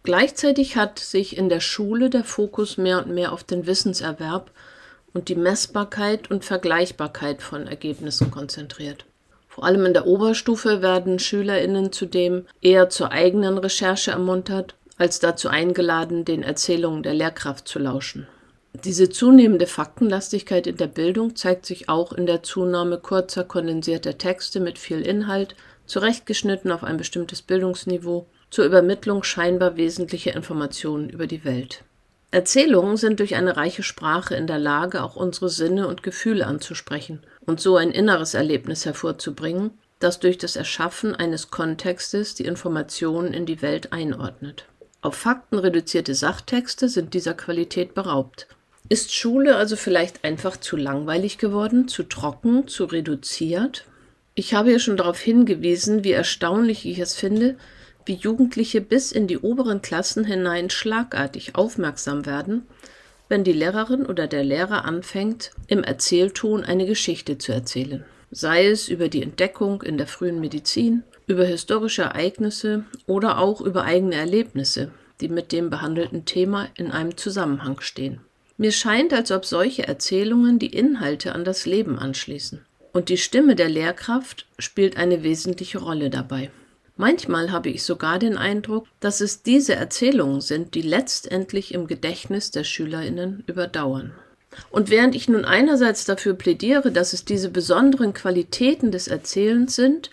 Gleichzeitig 0.02 0.76
hat 0.76 0.98
sich 0.98 1.36
in 1.36 1.48
der 1.48 1.60
Schule 1.60 2.10
der 2.10 2.24
Fokus 2.24 2.76
mehr 2.76 2.98
und 2.98 3.14
mehr 3.14 3.32
auf 3.32 3.44
den 3.44 3.66
Wissenserwerb 3.66 4.50
und 5.14 5.28
die 5.28 5.36
Messbarkeit 5.36 6.32
und 6.32 6.44
Vergleichbarkeit 6.44 7.42
von 7.42 7.68
Ergebnissen 7.68 8.32
konzentriert. 8.32 9.04
Vor 9.48 9.64
allem 9.64 9.86
in 9.86 9.94
der 9.94 10.06
Oberstufe 10.06 10.82
werden 10.82 11.20
Schülerinnen 11.20 11.92
zudem 11.92 12.44
eher 12.60 12.90
zur 12.90 13.12
eigenen 13.12 13.56
Recherche 13.56 14.10
ermuntert, 14.10 14.74
als 14.98 15.18
dazu 15.20 15.48
eingeladen, 15.48 16.24
den 16.24 16.42
Erzählungen 16.42 17.02
der 17.02 17.14
Lehrkraft 17.14 17.68
zu 17.68 17.78
lauschen. 17.78 18.26
Diese 18.84 19.08
zunehmende 19.08 19.66
Faktenlastigkeit 19.66 20.66
in 20.66 20.76
der 20.76 20.86
Bildung 20.86 21.34
zeigt 21.34 21.64
sich 21.64 21.88
auch 21.88 22.12
in 22.12 22.26
der 22.26 22.42
Zunahme 22.42 22.98
kurzer, 22.98 23.44
kondensierter 23.44 24.18
Texte 24.18 24.60
mit 24.60 24.78
viel 24.78 25.00
Inhalt, 25.00 25.54
zurechtgeschnitten 25.86 26.70
auf 26.70 26.84
ein 26.84 26.96
bestimmtes 26.96 27.42
Bildungsniveau, 27.42 28.26
zur 28.50 28.64
Übermittlung 28.64 29.22
scheinbar 29.22 29.76
wesentlicher 29.76 30.34
Informationen 30.34 31.08
über 31.08 31.26
die 31.26 31.44
Welt. 31.44 31.84
Erzählungen 32.30 32.96
sind 32.96 33.20
durch 33.20 33.34
eine 33.34 33.56
reiche 33.56 33.82
Sprache 33.82 34.34
in 34.34 34.46
der 34.46 34.58
Lage, 34.58 35.02
auch 35.02 35.16
unsere 35.16 35.48
Sinne 35.48 35.88
und 35.88 36.02
Gefühle 36.02 36.46
anzusprechen 36.46 37.22
und 37.46 37.60
so 37.60 37.76
ein 37.76 37.90
inneres 37.90 38.34
Erlebnis 38.34 38.84
hervorzubringen, 38.84 39.70
das 40.00 40.20
durch 40.20 40.36
das 40.36 40.56
Erschaffen 40.56 41.14
eines 41.14 41.50
Kontextes 41.50 42.34
die 42.34 42.44
Informationen 42.44 43.32
in 43.32 43.46
die 43.46 43.62
Welt 43.62 43.92
einordnet. 43.92 44.66
Auf 45.00 45.14
Fakten 45.14 45.58
reduzierte 45.58 46.14
Sachtexte 46.14 46.88
sind 46.88 47.14
dieser 47.14 47.34
Qualität 47.34 47.94
beraubt. 47.94 48.48
Ist 48.88 49.14
Schule 49.14 49.56
also 49.56 49.76
vielleicht 49.76 50.24
einfach 50.24 50.56
zu 50.56 50.76
langweilig 50.76 51.38
geworden, 51.38 51.88
zu 51.88 52.04
trocken, 52.04 52.68
zu 52.68 52.84
reduziert? 52.84 53.84
Ich 54.34 54.54
habe 54.54 54.70
ja 54.70 54.78
schon 54.78 54.96
darauf 54.96 55.18
hingewiesen, 55.18 56.04
wie 56.04 56.12
erstaunlich 56.12 56.86
ich 56.86 56.98
es 56.98 57.14
finde, 57.14 57.56
wie 58.04 58.14
Jugendliche 58.14 58.80
bis 58.80 59.10
in 59.10 59.26
die 59.26 59.38
oberen 59.38 59.82
Klassen 59.82 60.24
hinein 60.24 60.70
schlagartig 60.70 61.56
aufmerksam 61.56 62.26
werden, 62.26 62.66
wenn 63.28 63.42
die 63.42 63.52
Lehrerin 63.52 64.06
oder 64.06 64.28
der 64.28 64.44
Lehrer 64.44 64.84
anfängt, 64.84 65.50
im 65.66 65.82
Erzählton 65.82 66.64
eine 66.64 66.86
Geschichte 66.86 67.38
zu 67.38 67.52
erzählen. 67.52 68.04
Sei 68.30 68.66
es 68.66 68.88
über 68.88 69.08
die 69.08 69.22
Entdeckung 69.22 69.82
in 69.82 69.98
der 69.98 70.06
frühen 70.06 70.40
Medizin, 70.40 71.02
über 71.26 71.44
historische 71.44 72.02
Ereignisse 72.02 72.84
oder 73.06 73.38
auch 73.38 73.60
über 73.60 73.84
eigene 73.84 74.14
Erlebnisse, 74.14 74.90
die 75.20 75.28
mit 75.28 75.52
dem 75.52 75.70
behandelten 75.70 76.24
Thema 76.24 76.68
in 76.76 76.90
einem 76.90 77.16
Zusammenhang 77.16 77.80
stehen. 77.80 78.20
Mir 78.58 78.72
scheint, 78.72 79.12
als 79.12 79.30
ob 79.32 79.44
solche 79.44 79.86
Erzählungen 79.86 80.58
die 80.58 80.74
Inhalte 80.74 81.34
an 81.34 81.44
das 81.44 81.66
Leben 81.66 81.98
anschließen. 81.98 82.64
Und 82.92 83.10
die 83.10 83.18
Stimme 83.18 83.54
der 83.54 83.68
Lehrkraft 83.68 84.46
spielt 84.58 84.96
eine 84.96 85.22
wesentliche 85.22 85.78
Rolle 85.78 86.08
dabei. 86.08 86.50
Manchmal 86.96 87.52
habe 87.52 87.68
ich 87.68 87.82
sogar 87.82 88.18
den 88.18 88.38
Eindruck, 88.38 88.86
dass 89.00 89.20
es 89.20 89.42
diese 89.42 89.74
Erzählungen 89.74 90.40
sind, 90.40 90.74
die 90.74 90.80
letztendlich 90.80 91.74
im 91.74 91.86
Gedächtnis 91.86 92.50
der 92.50 92.64
Schülerinnen 92.64 93.44
überdauern. 93.46 94.12
Und 94.70 94.88
während 94.88 95.14
ich 95.14 95.28
nun 95.28 95.44
einerseits 95.44 96.06
dafür 96.06 96.32
plädiere, 96.32 96.90
dass 96.90 97.12
es 97.12 97.26
diese 97.26 97.50
besonderen 97.50 98.14
Qualitäten 98.14 98.90
des 98.90 99.08
Erzählens 99.08 99.76
sind, 99.76 100.10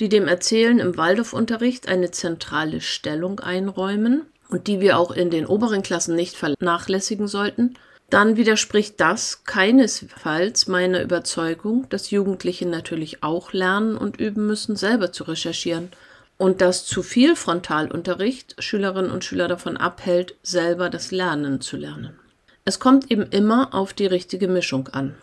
die 0.00 0.08
dem 0.08 0.28
Erzählen 0.28 0.78
im 0.78 0.96
Waldorfunterricht 0.96 1.88
eine 1.88 2.10
zentrale 2.10 2.80
Stellung 2.80 3.40
einräumen 3.40 4.22
und 4.48 4.66
die 4.66 4.80
wir 4.80 4.98
auch 4.98 5.10
in 5.10 5.30
den 5.30 5.46
oberen 5.46 5.82
Klassen 5.82 6.14
nicht 6.14 6.36
vernachlässigen 6.36 7.28
sollten, 7.28 7.74
dann 8.10 8.36
widerspricht 8.36 9.00
das 9.00 9.44
keinesfalls 9.44 10.68
meiner 10.68 11.02
Überzeugung, 11.02 11.88
dass 11.88 12.10
Jugendliche 12.10 12.66
natürlich 12.66 13.22
auch 13.22 13.52
lernen 13.52 13.96
und 13.96 14.20
üben 14.20 14.46
müssen, 14.46 14.76
selber 14.76 15.10
zu 15.10 15.24
recherchieren 15.24 15.90
und 16.38 16.60
dass 16.60 16.86
zu 16.86 17.02
viel 17.02 17.34
Frontalunterricht 17.34 18.54
Schülerinnen 18.62 19.10
und 19.10 19.24
Schüler 19.24 19.48
davon 19.48 19.76
abhält, 19.76 20.36
selber 20.42 20.90
das 20.90 21.10
Lernen 21.10 21.60
zu 21.60 21.76
lernen. 21.76 22.16
Es 22.64 22.78
kommt 22.78 23.10
eben 23.10 23.24
immer 23.30 23.74
auf 23.74 23.92
die 23.92 24.06
richtige 24.06 24.48
Mischung 24.48 24.88
an 24.88 25.14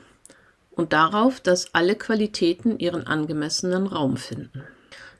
und 0.76 0.94
darauf, 0.94 1.40
dass 1.40 1.74
alle 1.74 1.96
Qualitäten 1.96 2.80
ihren 2.80 3.08
angemessenen 3.08 3.88
Raum 3.88 4.18
finden. 4.18 4.64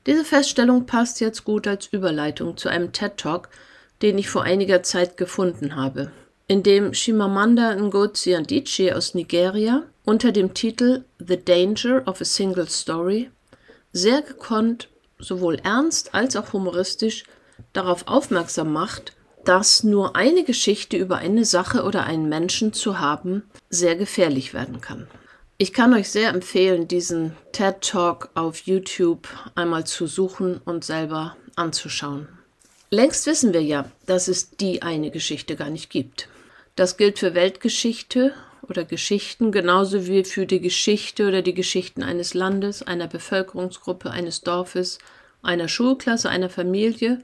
Diese 0.06 0.24
Feststellung 0.24 0.86
passt 0.86 1.20
jetzt 1.20 1.44
gut 1.44 1.66
als 1.66 1.86
Überleitung 1.86 2.56
zu 2.56 2.68
einem 2.68 2.92
TED 2.92 3.16
Talk, 3.16 3.48
den 4.02 4.18
ich 4.18 4.28
vor 4.28 4.42
einiger 4.42 4.82
Zeit 4.82 5.16
gefunden 5.16 5.76
habe 5.76 6.10
in 6.46 6.62
dem 6.62 6.92
Chimamanda 6.92 7.74
Ngozi 7.74 8.34
Adichie 8.34 8.92
aus 8.92 9.14
Nigeria 9.14 9.84
unter 10.04 10.30
dem 10.30 10.52
Titel 10.52 11.04
The 11.18 11.42
Danger 11.42 12.02
of 12.06 12.20
a 12.20 12.24
Single 12.24 12.68
Story 12.68 13.30
sehr 13.92 14.20
gekonnt, 14.22 14.88
sowohl 15.18 15.56
ernst 15.62 16.14
als 16.14 16.36
auch 16.36 16.52
humoristisch 16.52 17.24
darauf 17.72 18.06
aufmerksam 18.08 18.72
macht, 18.72 19.12
dass 19.44 19.84
nur 19.84 20.16
eine 20.16 20.44
Geschichte 20.44 20.96
über 20.96 21.16
eine 21.16 21.44
Sache 21.44 21.84
oder 21.84 22.04
einen 22.04 22.28
Menschen 22.28 22.72
zu 22.72 22.98
haben 22.98 23.44
sehr 23.70 23.96
gefährlich 23.96 24.52
werden 24.52 24.80
kann. 24.80 25.06
Ich 25.64 25.72
kann 25.72 25.94
euch 25.94 26.10
sehr 26.10 26.28
empfehlen, 26.28 26.88
diesen 26.88 27.34
TED 27.52 27.80
Talk 27.80 28.28
auf 28.34 28.58
YouTube 28.66 29.26
einmal 29.54 29.86
zu 29.86 30.06
suchen 30.06 30.60
und 30.62 30.84
selber 30.84 31.38
anzuschauen. 31.56 32.28
Längst 32.90 33.24
wissen 33.24 33.54
wir 33.54 33.62
ja, 33.62 33.90
dass 34.04 34.28
es 34.28 34.50
die 34.58 34.82
eine 34.82 35.10
Geschichte 35.10 35.56
gar 35.56 35.70
nicht 35.70 35.88
gibt. 35.88 36.28
Das 36.76 36.98
gilt 36.98 37.18
für 37.18 37.34
Weltgeschichte 37.34 38.34
oder 38.68 38.84
Geschichten 38.84 39.52
genauso 39.52 40.06
wie 40.06 40.24
für 40.24 40.44
die 40.44 40.60
Geschichte 40.60 41.26
oder 41.26 41.40
die 41.40 41.54
Geschichten 41.54 42.02
eines 42.02 42.34
Landes, 42.34 42.82
einer 42.82 43.06
Bevölkerungsgruppe, 43.06 44.10
eines 44.10 44.42
Dorfes, 44.42 44.98
einer 45.40 45.68
Schulklasse, 45.68 46.28
einer 46.28 46.50
Familie 46.50 47.20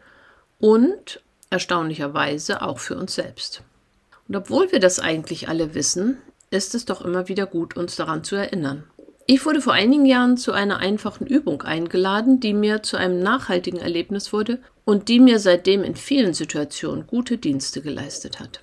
und 0.58 1.20
erstaunlicherweise 1.50 2.62
auch 2.62 2.78
für 2.78 2.96
uns 2.96 3.16
selbst. 3.16 3.64
Und 4.28 4.36
obwohl 4.36 4.72
wir 4.72 4.80
das 4.80 4.98
eigentlich 4.98 5.50
alle 5.50 5.74
wissen, 5.74 6.22
ist 6.50 6.74
es 6.74 6.84
doch 6.84 7.00
immer 7.02 7.28
wieder 7.28 7.46
gut, 7.46 7.76
uns 7.76 7.96
daran 7.96 8.24
zu 8.24 8.36
erinnern. 8.36 8.84
Ich 9.26 9.46
wurde 9.46 9.60
vor 9.60 9.72
einigen 9.72 10.06
Jahren 10.06 10.36
zu 10.36 10.52
einer 10.52 10.78
einfachen 10.78 11.26
Übung 11.26 11.62
eingeladen, 11.62 12.40
die 12.40 12.52
mir 12.52 12.82
zu 12.82 12.96
einem 12.96 13.20
nachhaltigen 13.20 13.78
Erlebnis 13.78 14.32
wurde 14.32 14.58
und 14.84 15.08
die 15.08 15.20
mir 15.20 15.38
seitdem 15.38 15.84
in 15.84 15.94
vielen 15.94 16.34
Situationen 16.34 17.06
gute 17.06 17.38
Dienste 17.38 17.80
geleistet 17.80 18.40
hat. 18.40 18.60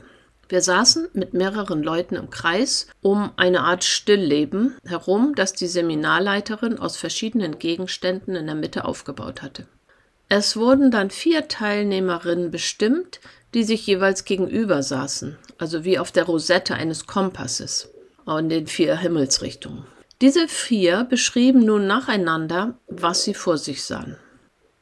Wir 0.50 0.62
saßen 0.62 1.10
mit 1.14 1.34
mehreren 1.34 1.84
Leuten 1.84 2.16
im 2.16 2.30
Kreis 2.30 2.88
um 3.02 3.32
eine 3.38 3.62
Art 3.62 3.84
Stillleben 3.84 4.76
herum, 4.86 5.34
das 5.36 5.54
die 5.54 5.68
Seminarleiterin 5.68 6.80
aus 6.80 6.98
verschiedenen 6.98 7.60
Gegenständen 7.60 8.36
in 8.36 8.46
der 8.46 8.56
Mitte 8.56 8.86
aufgebaut 8.86 9.42
hatte. 9.42 9.68
Es 10.30 10.58
wurden 10.58 10.92
dann 10.92 11.10
vier 11.10 11.48
Teilnehmerinnen 11.48 12.52
bestimmt, 12.52 13.22
die 13.54 13.64
sich 13.64 13.86
jeweils 13.88 14.26
gegenüber 14.26 14.84
saßen, 14.84 15.38
also 15.58 15.84
wie 15.84 16.00
auf 16.00 16.12
der 16.12 16.26
Rosette 16.26 16.76
eines 16.76 17.08
Kompasses 17.08 17.90
in 18.28 18.50
den 18.50 18.68
vier 18.68 18.98
Himmelsrichtungen. 18.98 19.86
Diese 20.20 20.48
vier 20.48 21.04
beschrieben 21.04 21.64
nun 21.64 21.88
nacheinander, 21.88 22.78
was 22.88 23.24
sie 23.24 23.34
vor 23.34 23.58
sich 23.58 23.84
sahen. 23.84 24.18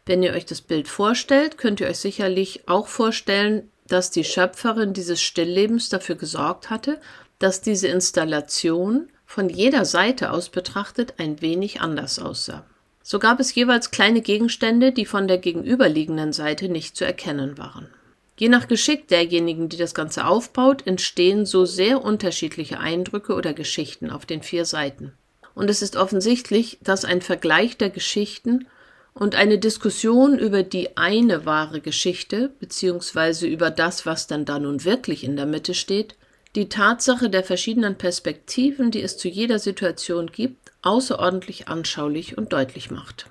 Wenn 0.06 0.24
ihr 0.24 0.34
euch 0.34 0.46
das 0.46 0.62
Bild 0.62 0.88
vorstellt, 0.88 1.58
könnt 1.58 1.80
ihr 1.82 1.88
euch 1.88 2.00
sicherlich 2.00 2.68
auch 2.68 2.88
vorstellen, 2.88 3.70
dass 3.88 4.12
die 4.12 4.24
Schöpferin 4.24 4.94
dieses 4.94 5.22
Stilllebens 5.22 5.90
dafür 5.90 6.16
gesorgt 6.16 6.70
hatte, 6.70 7.00
dass 7.40 7.62
diese 7.62 7.88
Installation 7.88 9.10
von 9.26 9.50
jeder 9.50 9.86
Seite 9.86 10.32
aus 10.32 10.50
betrachtet 10.50 11.16
ein 11.18 11.42
wenig 11.42 11.82
anders 11.82 12.20
aussah. 12.20 12.66
So 13.04 13.20
gab 13.20 13.40
es 13.40 13.54
jeweils 13.54 13.92
kleine 13.92 14.22
Gegenstände, 14.22 14.92
die 14.92 15.06
von 15.06 15.28
der 15.28 15.38
gegenüberliegenden 15.38 16.34
Seite 16.34 16.70
nicht 16.70 16.96
zu 16.96 17.06
erkennen 17.06 17.58
waren. 17.58 17.90
Je 18.38 18.50
nach 18.50 18.68
Geschick 18.68 19.08
derjenigen, 19.08 19.70
die 19.70 19.78
das 19.78 19.94
Ganze 19.94 20.26
aufbaut, 20.26 20.86
entstehen 20.86 21.46
so 21.46 21.66
sehr 21.66 22.04
unterschiedliche 22.04 22.80
Eindrücke 22.80 23.34
oder 23.34 23.54
Geschichten 23.54 24.10
auf 24.10 24.26
den 24.26 24.44
vier 24.44 24.66
Seiten. 24.66 25.14
Und 25.54 25.70
es 25.70 25.82
ist 25.82 25.96
offensichtlich, 25.96 26.78
dass 26.82 27.06
ein 27.06 27.22
Vergleich 27.22 27.78
der 27.78 27.90
Geschichten 27.90 28.68
und 29.14 29.36
eine 29.36 29.58
Diskussion 29.58 30.38
über 30.38 30.64
die 30.64 30.98
eine 30.98 31.46
wahre 31.46 31.80
Geschichte, 31.80 32.52
beziehungsweise 32.60 33.48
über 33.48 33.72
das, 33.72 34.06
was 34.06 34.28
dann 34.28 34.44
da 34.44 34.60
nun 34.60 34.84
wirklich 34.84 35.24
in 35.24 35.38
der 35.38 35.46
Mitte 35.46 35.74
steht, 35.74 36.16
die 36.56 36.68
Tatsache 36.68 37.30
der 37.30 37.44
verschiedenen 37.44 37.96
Perspektiven, 37.98 38.92
die 38.92 39.02
es 39.02 39.18
zu 39.18 39.30
jeder 39.30 39.60
Situation 39.60 40.32
gibt, 40.32 40.74
außerordentlich 40.82 41.70
anschaulich 41.70 42.38
und 42.38 42.52
deutlich 42.52 42.92
macht. 42.92 43.28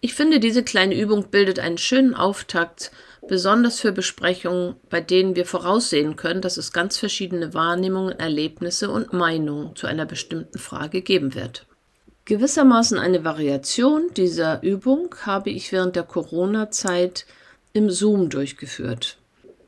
Ich 0.00 0.14
finde, 0.14 0.40
diese 0.40 0.62
kleine 0.62 0.98
Übung 0.98 1.28
bildet 1.30 1.58
einen 1.58 1.78
schönen 1.78 2.14
Auftakt, 2.14 2.92
besonders 3.28 3.80
für 3.80 3.92
Besprechungen, 3.92 4.74
bei 4.90 5.00
denen 5.00 5.36
wir 5.36 5.46
voraussehen 5.46 6.16
können, 6.16 6.42
dass 6.42 6.56
es 6.56 6.72
ganz 6.72 6.98
verschiedene 6.98 7.54
Wahrnehmungen, 7.54 8.18
Erlebnisse 8.18 8.90
und 8.90 9.12
Meinungen 9.12 9.76
zu 9.76 9.86
einer 9.86 10.06
bestimmten 10.06 10.58
Frage 10.58 11.02
geben 11.02 11.34
wird. 11.34 11.66
Gewissermaßen 12.24 12.98
eine 12.98 13.24
Variation 13.24 14.08
dieser 14.16 14.62
Übung 14.62 15.14
habe 15.22 15.50
ich 15.50 15.72
während 15.72 15.96
der 15.96 16.04
Corona-Zeit 16.04 17.26
im 17.72 17.90
Zoom 17.90 18.28
durchgeführt. 18.28 19.18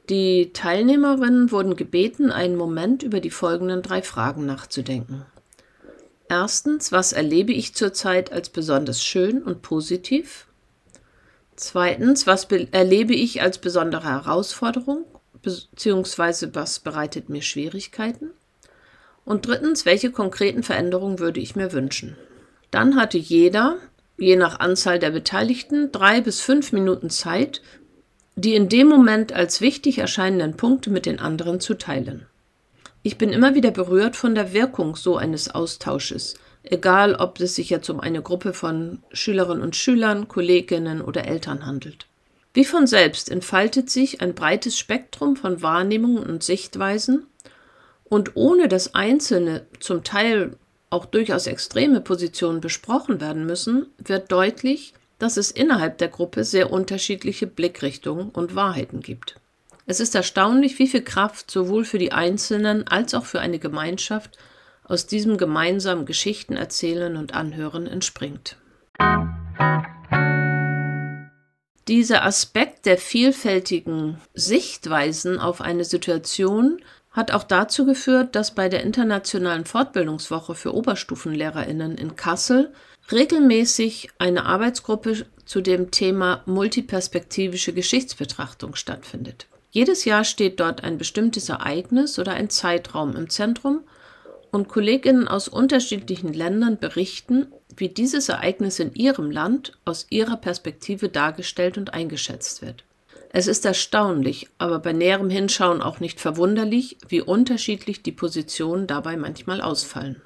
Die 0.08 0.52
Teilnehmerinnen 0.52 1.50
wurden 1.50 1.76
gebeten, 1.76 2.30
einen 2.30 2.56
Moment 2.56 3.02
über 3.02 3.20
die 3.20 3.30
folgenden 3.30 3.82
drei 3.82 4.02
Fragen 4.02 4.44
nachzudenken. 4.44 5.24
Erstens, 6.28 6.92
was 6.92 7.12
erlebe 7.12 7.52
ich 7.52 7.74
zurzeit 7.74 8.30
als 8.30 8.50
besonders 8.50 9.02
schön 9.02 9.42
und 9.42 9.62
positiv? 9.62 10.46
Zweitens, 11.56 12.26
was 12.26 12.44
erlebe 12.72 13.14
ich 13.14 13.42
als 13.42 13.58
besondere 13.58 14.04
Herausforderung, 14.04 15.04
beziehungsweise 15.42 16.54
was 16.54 16.80
bereitet 16.80 17.28
mir 17.28 17.42
Schwierigkeiten? 17.42 18.30
Und 19.24 19.46
drittens, 19.46 19.86
welche 19.86 20.10
konkreten 20.10 20.62
Veränderungen 20.62 21.18
würde 21.18 21.40
ich 21.40 21.56
mir 21.56 21.72
wünschen? 21.72 22.16
Dann 22.70 22.96
hatte 22.96 23.18
jeder, 23.18 23.76
je 24.18 24.36
nach 24.36 24.60
Anzahl 24.60 24.98
der 24.98 25.10
Beteiligten, 25.10 25.92
drei 25.92 26.20
bis 26.20 26.40
fünf 26.40 26.72
Minuten 26.72 27.08
Zeit, 27.08 27.62
die 28.36 28.54
in 28.54 28.68
dem 28.68 28.88
Moment 28.88 29.32
als 29.32 29.60
wichtig 29.60 29.98
erscheinenden 29.98 30.56
Punkte 30.56 30.90
mit 30.90 31.06
den 31.06 31.20
anderen 31.20 31.60
zu 31.60 31.74
teilen. 31.74 32.26
Ich 33.02 33.16
bin 33.16 33.30
immer 33.30 33.54
wieder 33.54 33.70
berührt 33.70 34.16
von 34.16 34.34
der 34.34 34.52
Wirkung 34.52 34.96
so 34.96 35.16
eines 35.16 35.54
Austausches, 35.54 36.34
egal 36.64 37.14
ob 37.14 37.40
es 37.40 37.54
sich 37.54 37.70
jetzt 37.70 37.88
um 37.90 38.00
eine 38.00 38.22
Gruppe 38.22 38.52
von 38.52 39.02
Schülerinnen 39.12 39.62
und 39.62 39.76
Schülern, 39.76 40.28
Kolleginnen 40.28 41.00
oder 41.00 41.26
Eltern 41.26 41.66
handelt. 41.66 42.06
Wie 42.52 42.64
von 42.64 42.86
selbst 42.86 43.30
entfaltet 43.30 43.90
sich 43.90 44.20
ein 44.20 44.34
breites 44.34 44.78
Spektrum 44.78 45.36
von 45.36 45.62
Wahrnehmungen 45.62 46.24
und 46.24 46.42
Sichtweisen, 46.42 47.26
und 48.04 48.36
ohne 48.36 48.68
dass 48.68 48.94
einzelne, 48.94 49.66
zum 49.80 50.04
Teil 50.04 50.56
auch 50.90 51.06
durchaus 51.06 51.46
extreme 51.46 52.00
Positionen 52.00 52.60
besprochen 52.60 53.20
werden 53.20 53.46
müssen, 53.46 53.86
wird 53.98 54.30
deutlich, 54.30 54.94
dass 55.18 55.36
es 55.36 55.50
innerhalb 55.50 55.98
der 55.98 56.08
Gruppe 56.08 56.44
sehr 56.44 56.70
unterschiedliche 56.70 57.46
Blickrichtungen 57.46 58.28
und 58.28 58.54
Wahrheiten 58.54 59.00
gibt. 59.00 59.36
Es 59.86 60.00
ist 60.00 60.14
erstaunlich, 60.14 60.78
wie 60.78 60.86
viel 60.86 61.02
Kraft 61.02 61.50
sowohl 61.50 61.84
für 61.84 61.98
die 61.98 62.12
Einzelnen 62.12 62.86
als 62.86 63.14
auch 63.14 63.24
für 63.24 63.40
eine 63.40 63.58
Gemeinschaft 63.58 64.38
aus 64.84 65.06
diesem 65.06 65.36
gemeinsamen 65.38 66.06
Geschichten 66.06 66.56
erzählen 66.56 67.16
und 67.16 67.34
anhören 67.34 67.86
entspringt. 67.86 68.56
Dieser 71.88 72.24
Aspekt 72.24 72.86
der 72.86 72.96
vielfältigen 72.96 74.18
Sichtweisen 74.32 75.38
auf 75.38 75.60
eine 75.60 75.84
Situation 75.84 76.80
hat 77.10 77.30
auch 77.30 77.44
dazu 77.44 77.84
geführt, 77.84 78.34
dass 78.34 78.54
bei 78.54 78.68
der 78.68 78.82
Internationalen 78.82 79.64
Fortbildungswoche 79.64 80.54
für 80.54 80.74
Oberstufenlehrerinnen 80.74 81.96
in 81.96 82.16
Kassel 82.16 82.72
regelmäßig 83.12 84.08
eine 84.18 84.46
Arbeitsgruppe 84.46 85.26
zu 85.44 85.60
dem 85.60 85.90
Thema 85.90 86.42
multiperspektivische 86.46 87.72
Geschichtsbetrachtung 87.72 88.74
stattfindet. 88.74 89.46
Jedes 89.70 90.04
Jahr 90.04 90.24
steht 90.24 90.60
dort 90.60 90.82
ein 90.82 90.98
bestimmtes 90.98 91.48
Ereignis 91.48 92.18
oder 92.18 92.32
ein 92.32 92.48
Zeitraum 92.48 93.14
im 93.14 93.28
Zentrum 93.28 93.80
und 94.54 94.68
Kolleginnen 94.68 95.28
aus 95.28 95.48
unterschiedlichen 95.48 96.32
Ländern 96.32 96.78
berichten, 96.78 97.48
wie 97.76 97.88
dieses 97.88 98.28
Ereignis 98.28 98.78
in 98.78 98.94
ihrem 98.94 99.30
Land 99.30 99.72
aus 99.84 100.06
ihrer 100.10 100.36
Perspektive 100.36 101.08
dargestellt 101.08 101.76
und 101.76 101.92
eingeschätzt 101.92 102.62
wird. 102.62 102.84
Es 103.30 103.48
ist 103.48 103.64
erstaunlich, 103.64 104.48
aber 104.58 104.78
bei 104.78 104.92
näherem 104.92 105.28
Hinschauen 105.28 105.82
auch 105.82 105.98
nicht 105.98 106.20
verwunderlich, 106.20 106.98
wie 107.08 107.20
unterschiedlich 107.20 108.02
die 108.02 108.12
Positionen 108.12 108.86
dabei 108.86 109.16
manchmal 109.16 109.60
ausfallen. 109.60 110.22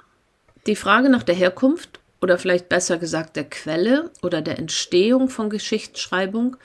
Die 0.67 0.75
Frage 0.75 1.09
nach 1.09 1.23
der 1.23 1.33
Herkunft 1.33 1.99
oder 2.21 2.37
vielleicht 2.37 2.69
besser 2.69 2.99
gesagt 2.99 3.35
der 3.35 3.49
Quelle 3.49 4.11
oder 4.21 4.43
der 4.43 4.59
Entstehung 4.59 5.29
von 5.29 5.49
Geschichtsschreibung 5.49 6.55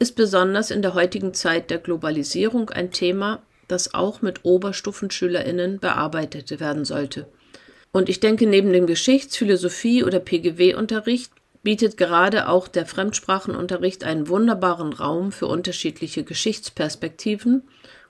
ist 0.00 0.16
besonders 0.16 0.72
in 0.72 0.82
der 0.82 0.94
heutigen 0.94 1.34
Zeit 1.34 1.70
der 1.70 1.78
Globalisierung 1.78 2.70
ein 2.70 2.90
Thema, 2.90 3.42
das 3.68 3.94
auch 3.94 4.22
mit 4.22 4.44
Oberstufenschülerinnen 4.44 5.78
bearbeitet 5.80 6.58
werden 6.60 6.84
sollte. 6.84 7.26
Und 7.92 8.08
ich 8.08 8.20
denke, 8.20 8.46
neben 8.46 8.72
dem 8.72 8.86
Geschichts-, 8.86 9.36
Philosophie- 9.36 10.04
oder 10.04 10.20
PGW-Unterricht 10.20 11.32
bietet 11.62 11.96
gerade 11.96 12.48
auch 12.48 12.68
der 12.68 12.86
Fremdsprachenunterricht 12.86 14.04
einen 14.04 14.28
wunderbaren 14.28 14.92
Raum 14.92 15.32
für 15.32 15.46
unterschiedliche 15.46 16.22
Geschichtsperspektiven 16.22 17.62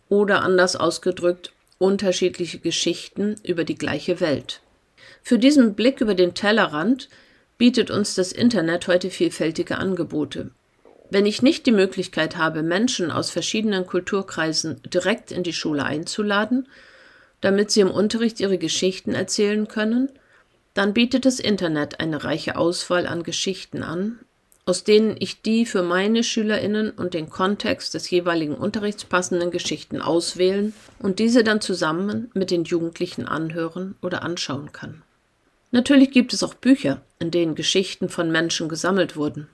oder 0.09 0.43
anders 0.43 0.77
ausgedrückt 0.77 1.53
unterschiedliche 1.79 2.59
Geschichten 2.59 3.37
über 3.43 3.65
die 3.65 3.77
gleiche 3.77 4.21
Welt. 4.21 4.61
Für 5.23 5.39
diesen 5.39 5.75
Blick 5.75 6.01
über 6.01 6.15
den 6.15 6.35
Tellerrand 6.35 7.09
bietet 7.59 7.91
uns 7.91 8.15
das 8.15 8.33
Internet 8.33 8.89
heute 8.89 9.11
vielfältige 9.11 9.79
Angebote. 9.79 10.51
Wenn 11.11 11.27
ich 11.27 11.43
nicht 11.43 11.67
die 11.67 11.73
Möglichkeit 11.73 12.37
habe, 12.37 12.63
Menschen 12.63 13.11
aus 13.11 13.31
verschiedenen 13.31 13.87
Kulturkreisen 13.87 14.81
direkt 14.93 15.31
in 15.31 15.43
die 15.43 15.53
Schule 15.53 15.85
einzuladen, 15.85 16.67
damit 17.41 17.71
sie 17.71 17.81
im 17.81 17.91
Unterricht 17.91 18.41
ihre 18.41 18.59
Geschichten 18.59 19.15
erzählen 19.15 19.69
können, 19.69 20.11
dann 20.75 20.95
bietet 20.95 21.25
das 21.25 21.39
Internet 21.39 22.01
eine 22.01 22.25
reiche 22.25 22.57
Auswahl 22.57 23.07
an 23.07 23.23
Geschichten 23.23 23.83
an, 23.83 24.19
aus 24.67 24.83
denen 24.83 25.17
ich 25.19 25.43
die 25.43 25.65
für 25.65 25.83
meine 25.83 26.25
Schülerinnen 26.25 26.91
und 26.91 27.15
den 27.15 27.31
Kontext 27.31 27.95
des 27.95 28.11
jeweiligen 28.11 28.57
Unterrichts 28.57 29.05
passenden 29.05 29.53
Geschichten 29.53 30.03
auswählen 30.03 30.75
und 30.99 31.21
diese 31.21 31.45
dann 31.45 31.61
zusammen 31.61 32.31
mit 32.35 32.51
den 32.51 32.65
Jugendlichen 32.65 33.27
anhören 33.27 33.95
oder 34.03 34.23
anschauen 34.23 34.73
kann. 34.73 35.03
Natürlich 35.71 36.11
gibt 36.11 36.33
es 36.33 36.43
auch 36.43 36.55
Bücher, 36.55 37.01
in 37.21 37.31
denen 37.31 37.55
Geschichten 37.55 38.09
von 38.09 38.33
Menschen 38.33 38.69
gesammelt 38.69 39.17
wurden 39.17 39.49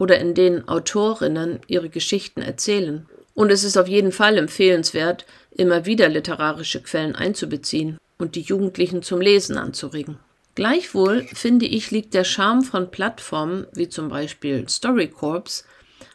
oder 0.00 0.18
in 0.18 0.34
denen 0.34 0.66
Autorinnen 0.66 1.60
ihre 1.66 1.90
Geschichten 1.90 2.40
erzählen. 2.40 3.06
Und 3.34 3.52
es 3.52 3.64
ist 3.64 3.76
auf 3.76 3.86
jeden 3.86 4.12
Fall 4.12 4.38
empfehlenswert, 4.38 5.26
immer 5.50 5.84
wieder 5.84 6.08
literarische 6.08 6.82
Quellen 6.82 7.14
einzubeziehen 7.14 7.98
und 8.18 8.34
die 8.34 8.40
Jugendlichen 8.40 9.02
zum 9.02 9.20
Lesen 9.20 9.58
anzuregen. 9.58 10.18
Gleichwohl 10.54 11.26
finde 11.34 11.66
ich, 11.66 11.90
liegt 11.90 12.14
der 12.14 12.24
Charme 12.24 12.62
von 12.62 12.90
Plattformen 12.90 13.66
wie 13.72 13.90
zum 13.90 14.08
Beispiel 14.08 14.66
StoryCorps, 14.68 15.64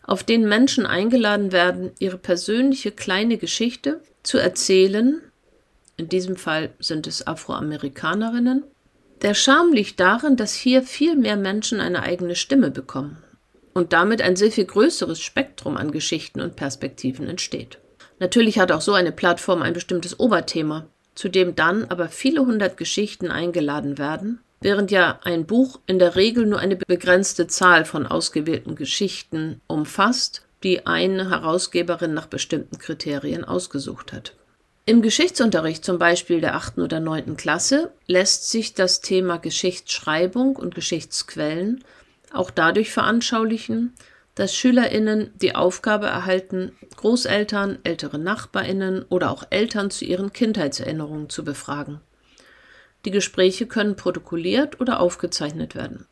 auf 0.04 0.24
denen 0.24 0.50
Menschen 0.50 0.88
eingeladen 0.88 1.52
werden, 1.52 1.92
ihre 2.00 2.18
persönliche 2.18 2.92
kleine 2.92 3.38
Geschichte 3.38 4.02
zu 4.24 4.40
erzählen. 4.40 5.22
In 5.96 6.10
diesem 6.10 6.38
Fall 6.38 6.72
sind 6.80 7.06
es 7.06 7.26
Afroamerikanerinnen. 7.26 8.64
Der 9.22 9.36
Charme 9.36 9.74
liegt 9.74 10.00
darin, 10.00 10.38
dass 10.38 10.56
hier 10.56 10.82
viel 10.82 11.16
mehr 11.16 11.38
Menschen 11.38 11.80
eine 11.80 12.02
eigene 12.02 12.36
Stimme 12.36 12.72
bekommen 12.72 13.18
und 13.76 13.94
damit 13.94 14.22
ein 14.22 14.36
sehr 14.36 14.52
viel 14.52 14.66
größeres 14.66 15.22
Spektrum 15.22 15.78
an 15.78 15.92
Geschichten 15.92 16.42
und 16.42 16.56
Perspektiven 16.56 17.28
entsteht. 17.28 17.78
Natürlich 18.20 18.58
hat 18.58 18.72
auch 18.72 18.82
so 18.82 18.94
eine 18.94 19.12
Plattform 19.12 19.62
ein 19.62 19.74
bestimmtes 19.74 20.20
Oberthema, 20.20 20.88
zu 21.14 21.30
dem 21.30 21.56
dann 21.56 21.86
aber 21.86 22.08
viele 22.08 22.46
hundert 22.46 22.78
Geschichten 22.78 23.30
eingeladen 23.30 23.98
werden, 23.98 24.40
während 24.62 24.92
ja 24.92 25.20
ein 25.24 25.46
Buch 25.46 25.80
in 25.86 26.00
der 26.00 26.16
Regel 26.16 26.46
nur 26.46 26.60
eine 26.60 26.78
begrenzte 26.78 27.48
Zahl 27.48 27.86
von 27.86 28.08
ausgewählten 28.08 28.76
Geschichten 28.76 29.62
umfasst, 29.68 30.44
die 30.64 30.88
eine 30.88 31.30
Herausgeberin 31.30 32.14
nach 32.14 32.28
bestimmten 32.28 32.80
Kriterien 32.80 33.44
ausgesucht 33.44 34.14
hat. 34.14 34.34
Im 34.88 35.02
Geschichtsunterricht 35.02 35.84
zum 35.84 35.98
Beispiel 35.98 36.42
der 36.42 36.56
achten 36.56 36.82
oder 36.82 37.00
neunten 37.00 37.38
Klasse 37.38 37.92
lässt 38.08 38.50
sich 38.50 38.76
das 38.76 39.02
Thema 39.02 39.38
Geschichtsschreibung 39.38 40.56
und 40.56 40.76
Geschichtsquellen 40.76 41.84
auch 42.36 42.52
dadurch 42.52 42.92
veranschaulichen, 42.92 43.94
dass 44.36 44.56
SchülerInnen 44.56 45.32
die 45.42 45.56
Aufgabe 45.56 46.08
erhalten, 46.08 46.74
Großeltern, 46.98 47.80
ältere 47.84 48.20
NachbarInnen 48.20 49.04
oder 49.10 49.32
auch 49.32 49.46
Eltern 49.50 49.90
zu 49.92 50.06
ihren 50.06 50.34
Kindheitserinnerungen 50.34 51.30
zu 51.30 51.44
befragen. 51.44 52.02
Die 53.06 53.12
Gespräche 53.12 53.66
können 53.66 53.96
protokolliert 53.96 54.82
oder 54.82 55.00
aufgezeichnet 55.00 55.76
werden. 55.76 56.06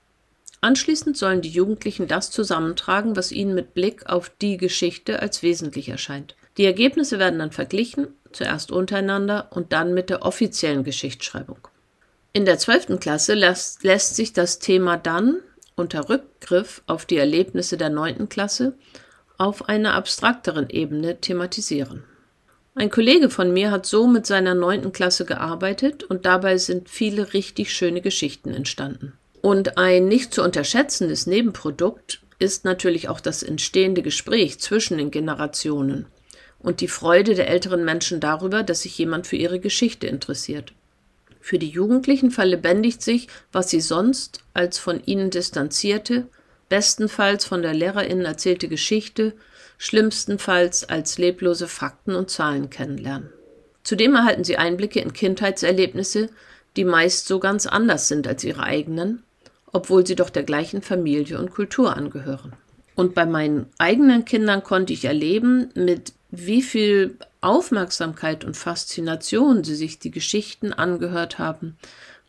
Anschließend 0.61 1.17
sollen 1.17 1.41
die 1.41 1.49
Jugendlichen 1.49 2.07
das 2.07 2.31
zusammentragen, 2.31 3.17
was 3.17 3.33
ihnen 3.33 3.53
mit 3.53 3.73
Blick 3.73 4.05
auf 4.05 4.31
die 4.41 4.55
Geschichte 4.55 5.21
als 5.21 5.43
wesentlich 5.43 5.89
erscheint. 5.89 6.35
Die 6.57 6.65
Ergebnisse 6.65 7.19
werden 7.19 7.39
dann 7.39 7.51
verglichen, 7.51 8.07
zuerst 8.31 8.71
untereinander 8.71 9.49
und 9.51 9.73
dann 9.73 9.93
mit 9.93 10.09
der 10.09 10.23
offiziellen 10.23 10.85
Geschichtsschreibung. 10.85 11.57
In 12.31 12.45
der 12.45 12.59
zwölften 12.59 12.99
Klasse 12.99 13.33
lässt, 13.33 13.83
lässt 13.83 14.15
sich 14.15 14.31
das 14.31 14.59
Thema 14.59 14.97
dann 14.97 15.39
unter 15.75 16.09
Rückgriff 16.09 16.81
auf 16.87 17.05
die 17.05 17.17
Erlebnisse 17.17 17.77
der 17.77 17.89
neunten 17.89 18.29
Klasse 18.29 18.73
auf 19.37 19.67
einer 19.67 19.93
abstrakteren 19.93 20.69
Ebene 20.69 21.19
thematisieren. 21.19 22.03
Ein 22.75 22.89
Kollege 22.89 23.29
von 23.29 23.53
mir 23.53 23.69
hat 23.69 23.85
so 23.85 24.07
mit 24.07 24.25
seiner 24.25 24.55
neunten 24.55 24.91
Klasse 24.91 25.25
gearbeitet 25.25 26.03
und 26.03 26.25
dabei 26.25 26.57
sind 26.57 26.89
viele 26.89 27.33
richtig 27.33 27.71
schöne 27.71 28.01
Geschichten 28.01 28.49
entstanden. 28.49 29.13
Und 29.41 29.77
ein 29.77 30.07
nicht 30.07 30.33
zu 30.33 30.41
unterschätzendes 30.41 31.27
Nebenprodukt 31.27 32.21
ist 32.39 32.65
natürlich 32.65 33.09
auch 33.09 33.19
das 33.19 33.43
entstehende 33.43 34.01
Gespräch 34.01 34.59
zwischen 34.59 34.97
den 34.97 35.11
Generationen 35.11 36.07
und 36.59 36.81
die 36.81 36.87
Freude 36.87 37.35
der 37.35 37.49
älteren 37.49 37.85
Menschen 37.85 38.19
darüber, 38.19 38.63
dass 38.63 38.81
sich 38.81 38.97
jemand 38.97 39.27
für 39.27 39.35
ihre 39.35 39.59
Geschichte 39.59 40.07
interessiert. 40.07 40.73
Für 41.45 41.59
die 41.59 41.67
Jugendlichen 41.67 42.31
verlebendigt 42.31 43.01
sich, 43.01 43.27
was 43.51 43.69
sie 43.69 43.81
sonst 43.81 44.39
als 44.53 44.79
von 44.79 45.03
ihnen 45.03 45.29
distanzierte, 45.29 46.27
bestenfalls 46.69 47.43
von 47.43 47.61
der 47.61 47.73
Lehrerin 47.73 48.21
erzählte 48.21 48.69
Geschichte, 48.69 49.33
schlimmstenfalls 49.77 50.87
als 50.87 51.17
leblose 51.17 51.67
Fakten 51.67 52.15
und 52.15 52.29
Zahlen 52.29 52.69
kennenlernen. 52.69 53.29
Zudem 53.83 54.15
erhalten 54.15 54.45
sie 54.45 54.55
Einblicke 54.55 55.01
in 55.01 55.11
Kindheitserlebnisse, 55.11 56.29
die 56.77 56.85
meist 56.85 57.27
so 57.27 57.39
ganz 57.39 57.65
anders 57.65 58.07
sind 58.07 58.25
als 58.25 58.45
ihre 58.45 58.63
eigenen, 58.63 59.23
obwohl 59.73 60.07
sie 60.07 60.15
doch 60.15 60.29
der 60.29 60.43
gleichen 60.43 60.81
Familie 60.81 61.37
und 61.39 61.51
Kultur 61.51 61.97
angehören. 61.97 62.53
Und 62.95 63.15
bei 63.15 63.25
meinen 63.25 63.65
eigenen 63.79 64.23
Kindern 64.23 64.63
konnte 64.63 64.93
ich 64.93 65.03
erleben, 65.03 65.71
mit 65.75 66.13
wie 66.35 66.63
viel 66.63 67.15
Aufmerksamkeit 67.41 68.43
und 68.43 68.57
Faszination 68.57 69.63
sie 69.63 69.75
sich 69.75 69.99
die 69.99 70.09
Geschichten 70.09 70.73
angehört 70.73 71.37
haben, 71.37 71.77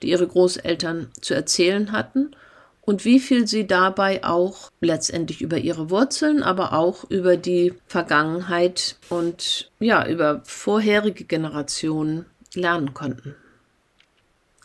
die 0.02 0.11
ihre 0.11 0.26
Großeltern 0.26 1.11
zu 1.22 1.32
erzählen 1.32 1.90
hatten 1.90 2.36
und 2.82 3.07
wie 3.07 3.18
viel 3.18 3.46
sie 3.46 3.66
dabei 3.66 4.22
auch 4.22 4.70
letztendlich 4.82 5.40
über 5.40 5.57
ihre 5.57 5.88
Wurzeln, 5.88 6.42
aber 6.42 6.74
auch 6.74 7.09
über 7.09 7.38
die 7.38 7.72
Vergangenheit 7.86 8.96
und 9.09 9.70
ja, 9.80 10.07
über 10.07 10.42
vorherige 10.44 11.24
Generationen 11.24 12.26
lernen 12.52 12.92
konnten. 12.92 13.34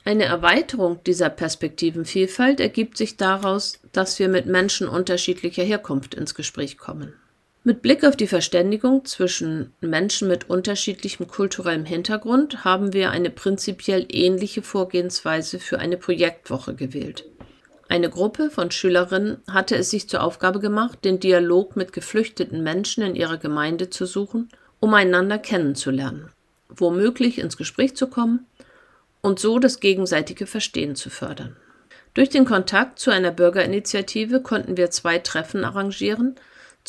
Eine 0.03 0.25
Erweiterung 0.25 1.01
dieser 1.05 1.29
Perspektivenvielfalt 1.29 2.59
ergibt 2.59 2.97
sich 2.97 3.15
daraus, 3.15 3.79
dass 3.93 4.19
wir 4.19 4.27
mit 4.27 4.47
Menschen 4.47 4.89
unterschiedlicher 4.89 5.63
Herkunft 5.63 6.13
ins 6.13 6.35
Gespräch 6.35 6.77
kommen. 6.77 7.13
Mit 7.65 7.81
Blick 7.81 8.05
auf 8.05 8.15
die 8.15 8.27
Verständigung 8.27 9.03
zwischen 9.03 9.73
Menschen 9.81 10.29
mit 10.29 10.49
unterschiedlichem 10.49 11.27
kulturellem 11.27 11.83
Hintergrund 11.83 12.63
haben 12.63 12.93
wir 12.93 13.11
eine 13.11 13.29
prinzipiell 13.29 14.05
ähnliche 14.09 14.61
Vorgehensweise 14.61 15.59
für 15.59 15.77
eine 15.77 15.97
Projektwoche 15.97 16.73
gewählt. 16.73 17.25
Eine 17.89 18.09
Gruppe 18.09 18.49
von 18.49 18.71
Schülerinnen 18.71 19.41
hatte 19.45 19.75
es 19.75 19.89
sich 19.89 20.07
zur 20.07 20.23
Aufgabe 20.23 20.61
gemacht, 20.61 21.03
den 21.03 21.19
Dialog 21.19 21.75
mit 21.75 21.91
geflüchteten 21.91 22.63
Menschen 22.63 23.03
in 23.03 23.15
ihrer 23.15 23.37
Gemeinde 23.37 23.89
zu 23.89 24.05
suchen, 24.05 24.47
um 24.79 24.93
einander 24.93 25.37
kennenzulernen, 25.37 26.29
womöglich 26.69 27.39
ins 27.39 27.57
Gespräch 27.57 27.93
zu 27.93 28.07
kommen 28.07 28.45
und 29.19 29.39
so 29.39 29.59
das 29.59 29.81
gegenseitige 29.81 30.45
Verstehen 30.45 30.95
zu 30.95 31.09
fördern. 31.09 31.57
Durch 32.13 32.29
den 32.29 32.45
Kontakt 32.45 32.99
zu 32.99 33.11
einer 33.11 33.31
Bürgerinitiative 33.31 34.41
konnten 34.41 34.77
wir 34.77 34.91
zwei 34.91 35.19
Treffen 35.19 35.65
arrangieren, 35.65 36.35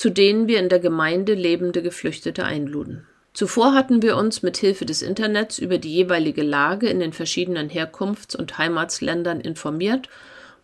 zu 0.01 0.09
denen 0.09 0.49
wir 0.49 0.61
in 0.61 0.71
der 0.71 0.79
Gemeinde 0.79 1.35
lebende 1.35 1.83
Geflüchtete 1.83 2.43
einluden. 2.43 3.07
Zuvor 3.35 3.75
hatten 3.75 4.01
wir 4.01 4.17
uns 4.17 4.43
mit 4.43 4.57
Hilfe 4.57 4.87
des 4.87 5.03
Internets 5.03 5.59
über 5.59 5.77
die 5.77 5.93
jeweilige 5.93 6.43
Lage 6.43 6.89
in 6.89 7.01
den 7.01 7.13
verschiedenen 7.13 7.69
Herkunfts- 7.69 8.35
und 8.35 8.57
Heimatsländern 8.57 9.43
informiert 9.43 10.09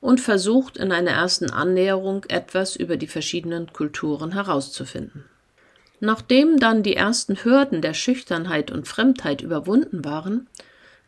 und 0.00 0.22
versucht, 0.22 0.78
in 0.78 0.90
einer 0.90 1.10
ersten 1.10 1.50
Annäherung 1.50 2.24
etwas 2.28 2.76
über 2.76 2.96
die 2.96 3.08
verschiedenen 3.08 3.70
Kulturen 3.74 4.32
herauszufinden. 4.32 5.26
Nachdem 6.00 6.58
dann 6.58 6.82
die 6.82 6.96
ersten 6.96 7.36
Hürden 7.36 7.82
der 7.82 7.92
Schüchternheit 7.92 8.70
und 8.70 8.88
Fremdheit 8.88 9.42
überwunden 9.42 10.02
waren, 10.02 10.46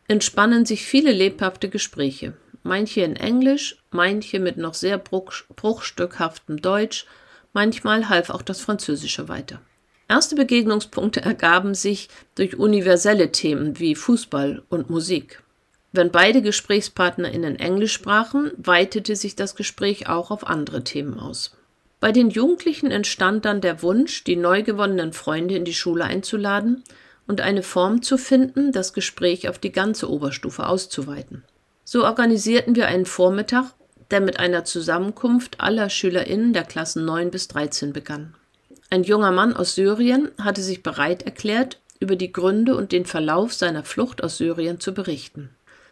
entspannen 0.07 0.67
sich 0.67 0.85
viele 0.85 1.13
lebhafte 1.13 1.67
Gespräche, 1.67 2.33
manche 2.61 3.01
in 3.01 3.15
Englisch, 3.15 3.77
manche 3.89 4.39
mit 4.39 4.57
noch 4.57 4.75
sehr 4.75 4.99
bruchstückhaftem 4.99 6.61
Deutsch, 6.61 7.07
manchmal 7.53 8.09
half 8.09 8.29
auch 8.29 8.41
das 8.41 8.61
Französische 8.61 9.27
weiter. 9.27 9.61
Erste 10.07 10.35
Begegnungspunkte 10.35 11.21
ergaben 11.21 11.75
sich 11.75 12.09
durch 12.35 12.57
universelle 12.57 13.31
Themen 13.31 13.79
wie 13.79 13.93
Fußball 13.93 14.63
und 14.69 14.89
Musik. 14.89 15.43
Wenn 15.91 16.11
beide 16.11 16.41
GesprächspartnerInnen 16.41 17.55
Englisch 17.57 17.93
sprachen, 17.93 18.51
weitete 18.57 19.15
sich 19.15 19.35
das 19.35 19.55
Gespräch 19.55 20.07
auch 20.07 20.31
auf 20.31 20.47
andere 20.47 20.83
Themen 20.83 21.19
aus. 21.19 21.55
Bei 21.99 22.11
den 22.11 22.29
Jugendlichen 22.29 22.91
entstand 22.91 23.45
dann 23.45 23.61
der 23.61 23.81
Wunsch, 23.81 24.23
die 24.23 24.35
neu 24.35 24.63
gewonnenen 24.63 25.13
Freunde 25.13 25.55
in 25.55 25.65
die 25.65 25.73
Schule 25.73 26.05
einzuladen 26.05 26.83
und 27.27 27.41
eine 27.41 27.61
Form 27.61 28.01
zu 28.01 28.17
finden, 28.17 28.71
das 28.71 28.93
Gespräch 28.93 29.49
auf 29.49 29.59
die 29.59 29.71
ganze 29.71 30.09
Oberstufe 30.09 30.65
auszuweiten. 30.65 31.43
So 31.83 32.05
organisierten 32.05 32.75
wir 32.75 32.87
einen 32.87 33.05
Vormittag, 33.05 33.73
der 34.11 34.21
mit 34.21 34.39
einer 34.39 34.65
Zusammenkunft 34.65 35.59
aller 35.59 35.89
SchülerInnen 35.89 36.53
der 36.53 36.63
Klassen 36.63 37.05
9 37.05 37.31
bis 37.31 37.47
13 37.47 37.93
begann. 37.93 38.33
Ein 38.89 39.03
junger 39.03 39.31
Mann 39.31 39.55
aus 39.55 39.75
Syrien 39.75 40.31
hatte 40.39 40.61
sich 40.61 40.81
bereit 40.81 41.23
erklärt, 41.23 41.79
über 41.99 42.15
die 42.15 42.31
Gründe 42.31 42.75
und 42.75 42.91
den 42.91 43.05
Verlauf 43.05 43.53
seiner 43.53 43.83
Flucht 43.83 44.23
aus 44.23 44.37
Syrien 44.37 44.79
zu 44.79 44.93
berichten. 44.93 45.49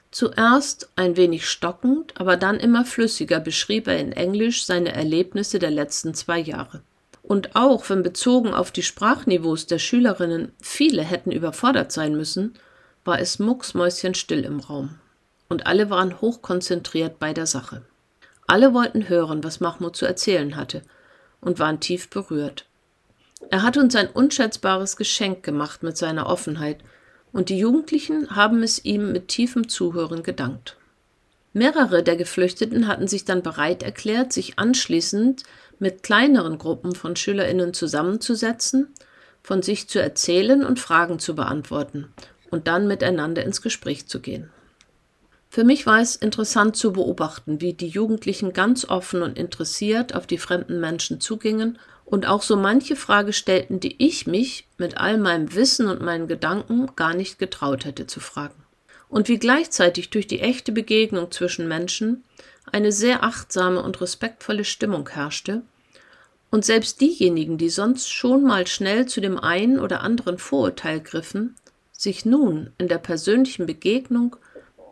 Zuerst 0.09 0.89
ein 0.95 1.17
wenig 1.17 1.47
stockend, 1.47 2.13
aber 2.17 2.37
dann 2.37 2.59
immer 2.59 2.85
flüssiger 2.85 3.39
beschrieb 3.39 3.87
er 3.87 3.99
in 3.99 4.13
Englisch 4.13 4.65
seine 4.65 4.93
Erlebnisse 4.93 5.59
der 5.59 5.69
letzten 5.69 6.13
zwei 6.13 6.39
Jahre. 6.39 6.81
Und 7.21 7.57
auch 7.57 7.89
wenn 7.89 8.03
bezogen 8.03 8.53
auf 8.53 8.71
die 8.71 8.83
Sprachniveaus 8.83 9.67
der 9.67 9.79
Schülerinnen 9.79 10.53
viele 10.61 11.03
hätten 11.03 11.31
überfordert 11.31 11.91
sein 11.91 12.15
müssen, 12.15 12.53
war 13.03 13.19
es 13.19 13.37
mucksmäuschenstill 13.37 14.45
im 14.45 14.61
Raum. 14.61 14.95
Und 15.49 15.67
alle 15.67 15.89
waren 15.89 16.21
hochkonzentriert 16.21 17.19
bei 17.19 17.33
der 17.33 17.45
Sache. 17.45 17.81
Alle 18.47 18.73
wollten 18.73 19.09
hören, 19.09 19.43
was 19.43 19.59
Mahmoud 19.59 19.95
zu 19.95 20.05
erzählen 20.05 20.55
hatte, 20.55 20.81
und 21.41 21.59
waren 21.59 21.79
tief 21.79 22.09
berührt. 22.09 22.65
Er 23.49 23.61
hat 23.61 23.77
uns 23.77 23.95
ein 23.95 24.09
unschätzbares 24.09 24.97
Geschenk 24.97 25.43
gemacht 25.43 25.83
mit 25.83 25.97
seiner 25.97 26.27
Offenheit, 26.27 26.79
und 27.33 27.49
die 27.49 27.59
Jugendlichen 27.59 28.35
haben 28.35 28.63
es 28.63 28.83
ihm 28.83 29.11
mit 29.11 29.27
tiefem 29.27 29.67
Zuhören 29.67 30.23
gedankt. 30.23 30.77
Mehrere 31.53 32.03
der 32.03 32.15
Geflüchteten 32.15 32.87
hatten 32.87 33.07
sich 33.07 33.25
dann 33.25 33.43
bereit 33.43 33.83
erklärt, 33.83 34.31
sich 34.31 34.57
anschließend 34.57 35.43
mit 35.79 36.03
kleineren 36.03 36.57
Gruppen 36.57 36.95
von 36.95 37.15
Schülerinnen 37.15 37.73
zusammenzusetzen, 37.73 38.93
von 39.43 39.61
sich 39.61 39.87
zu 39.87 40.01
erzählen 40.01 40.63
und 40.65 40.79
Fragen 40.79 41.19
zu 41.19 41.35
beantworten 41.35 42.13
und 42.49 42.67
dann 42.67 42.87
miteinander 42.87 43.43
ins 43.43 43.61
Gespräch 43.61 44.07
zu 44.07 44.19
gehen. 44.19 44.51
Für 45.57 45.63
mich 45.63 45.87
war 45.87 45.99
es 45.99 46.15
interessant 46.15 46.75
zu 46.75 46.93
beobachten, 46.93 47.61
wie 47.61 47.73
die 47.73 47.87
Jugendlichen 47.87 48.53
ganz 48.53 48.85
offen 48.85 49.23
und 49.23 49.39
interessiert 49.39 50.13
auf 50.13 50.27
die 50.27 50.37
fremden 50.37 50.79
Menschen 50.79 51.19
zugingen 51.19 51.79
und 52.05 52.27
auch 52.27 52.43
so 52.43 52.55
manche 52.55 52.95
Frage 52.95 53.33
stellten, 53.33 53.79
die 53.79 53.95
ich 53.97 54.27
mich 54.27 54.67
mit 54.77 54.97
all 54.97 55.17
meinem 55.17 55.55
Wissen 55.55 55.87
und 55.87 55.99
meinen 55.99 56.27
Gedanken 56.27 56.91
gar 56.95 57.15
nicht 57.15 57.39
getraut 57.39 57.85
hätte 57.85 58.05
zu 58.05 58.19
fragen. 58.19 58.53
Und 59.09 59.29
wie 59.29 59.39
gleichzeitig 59.39 60.11
durch 60.11 60.27
die 60.27 60.41
echte 60.41 60.71
Begegnung 60.71 61.31
zwischen 61.31 61.67
Menschen 61.67 62.23
eine 62.71 62.91
sehr 62.91 63.23
achtsame 63.23 63.81
und 63.81 63.99
respektvolle 63.99 64.63
Stimmung 64.63 65.09
herrschte, 65.09 65.63
und 66.51 66.65
selbst 66.65 67.01
diejenigen, 67.01 67.57
die 67.57 67.69
sonst 67.69 68.13
schon 68.13 68.43
mal 68.43 68.67
schnell 68.67 69.07
zu 69.07 69.21
dem 69.21 69.39
einen 69.39 69.79
oder 69.79 70.01
anderen 70.01 70.37
Vorurteil 70.37 70.99
griffen, 70.99 71.55
sich 71.91 72.25
nun 72.25 72.73
in 72.77 72.87
der 72.87 72.99
persönlichen 72.99 73.65
Begegnung 73.65 74.35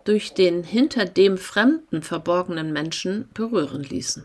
durch 0.06 0.34
den 0.34 0.64
hinter 0.64 1.06
dem 1.06 1.38
Fremden 1.38 2.02
verborgenen 2.02 2.72
Menschen 2.72 3.28
berühren 3.34 3.84
ließen. 3.84 4.24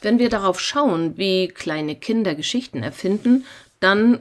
Wenn 0.00 0.18
wir 0.18 0.28
darauf 0.28 0.60
schauen, 0.60 1.16
wie 1.16 1.48
kleine 1.48 1.96
Kinder 1.96 2.34
Geschichten 2.34 2.82
erfinden, 2.82 3.46
dann 3.80 4.20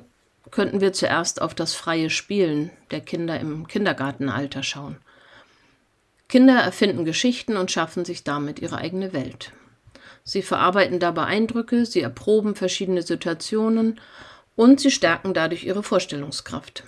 könnten 0.49 0.81
wir 0.81 0.93
zuerst 0.93 1.41
auf 1.41 1.53
das 1.53 1.73
freie 1.73 2.09
Spielen 2.09 2.71
der 2.91 3.01
Kinder 3.01 3.39
im 3.39 3.67
Kindergartenalter 3.67 4.63
schauen. 4.63 4.95
Kinder 6.33 6.55
erfinden 6.55 7.05
Geschichten 7.05 7.57
und 7.57 7.69
schaffen 7.69 8.05
sich 8.05 8.23
damit 8.23 8.57
ihre 8.57 8.79
eigene 8.79 9.13
Welt. 9.13 9.51
Sie 10.23 10.41
verarbeiten 10.41 10.97
dabei 10.97 11.25
Eindrücke, 11.25 11.85
sie 11.85 12.01
erproben 12.01 12.55
verschiedene 12.55 13.03
Situationen 13.03 13.99
und 14.55 14.79
sie 14.79 14.89
stärken 14.89 15.35
dadurch 15.35 15.63
ihre 15.63 15.83
Vorstellungskraft. 15.83 16.85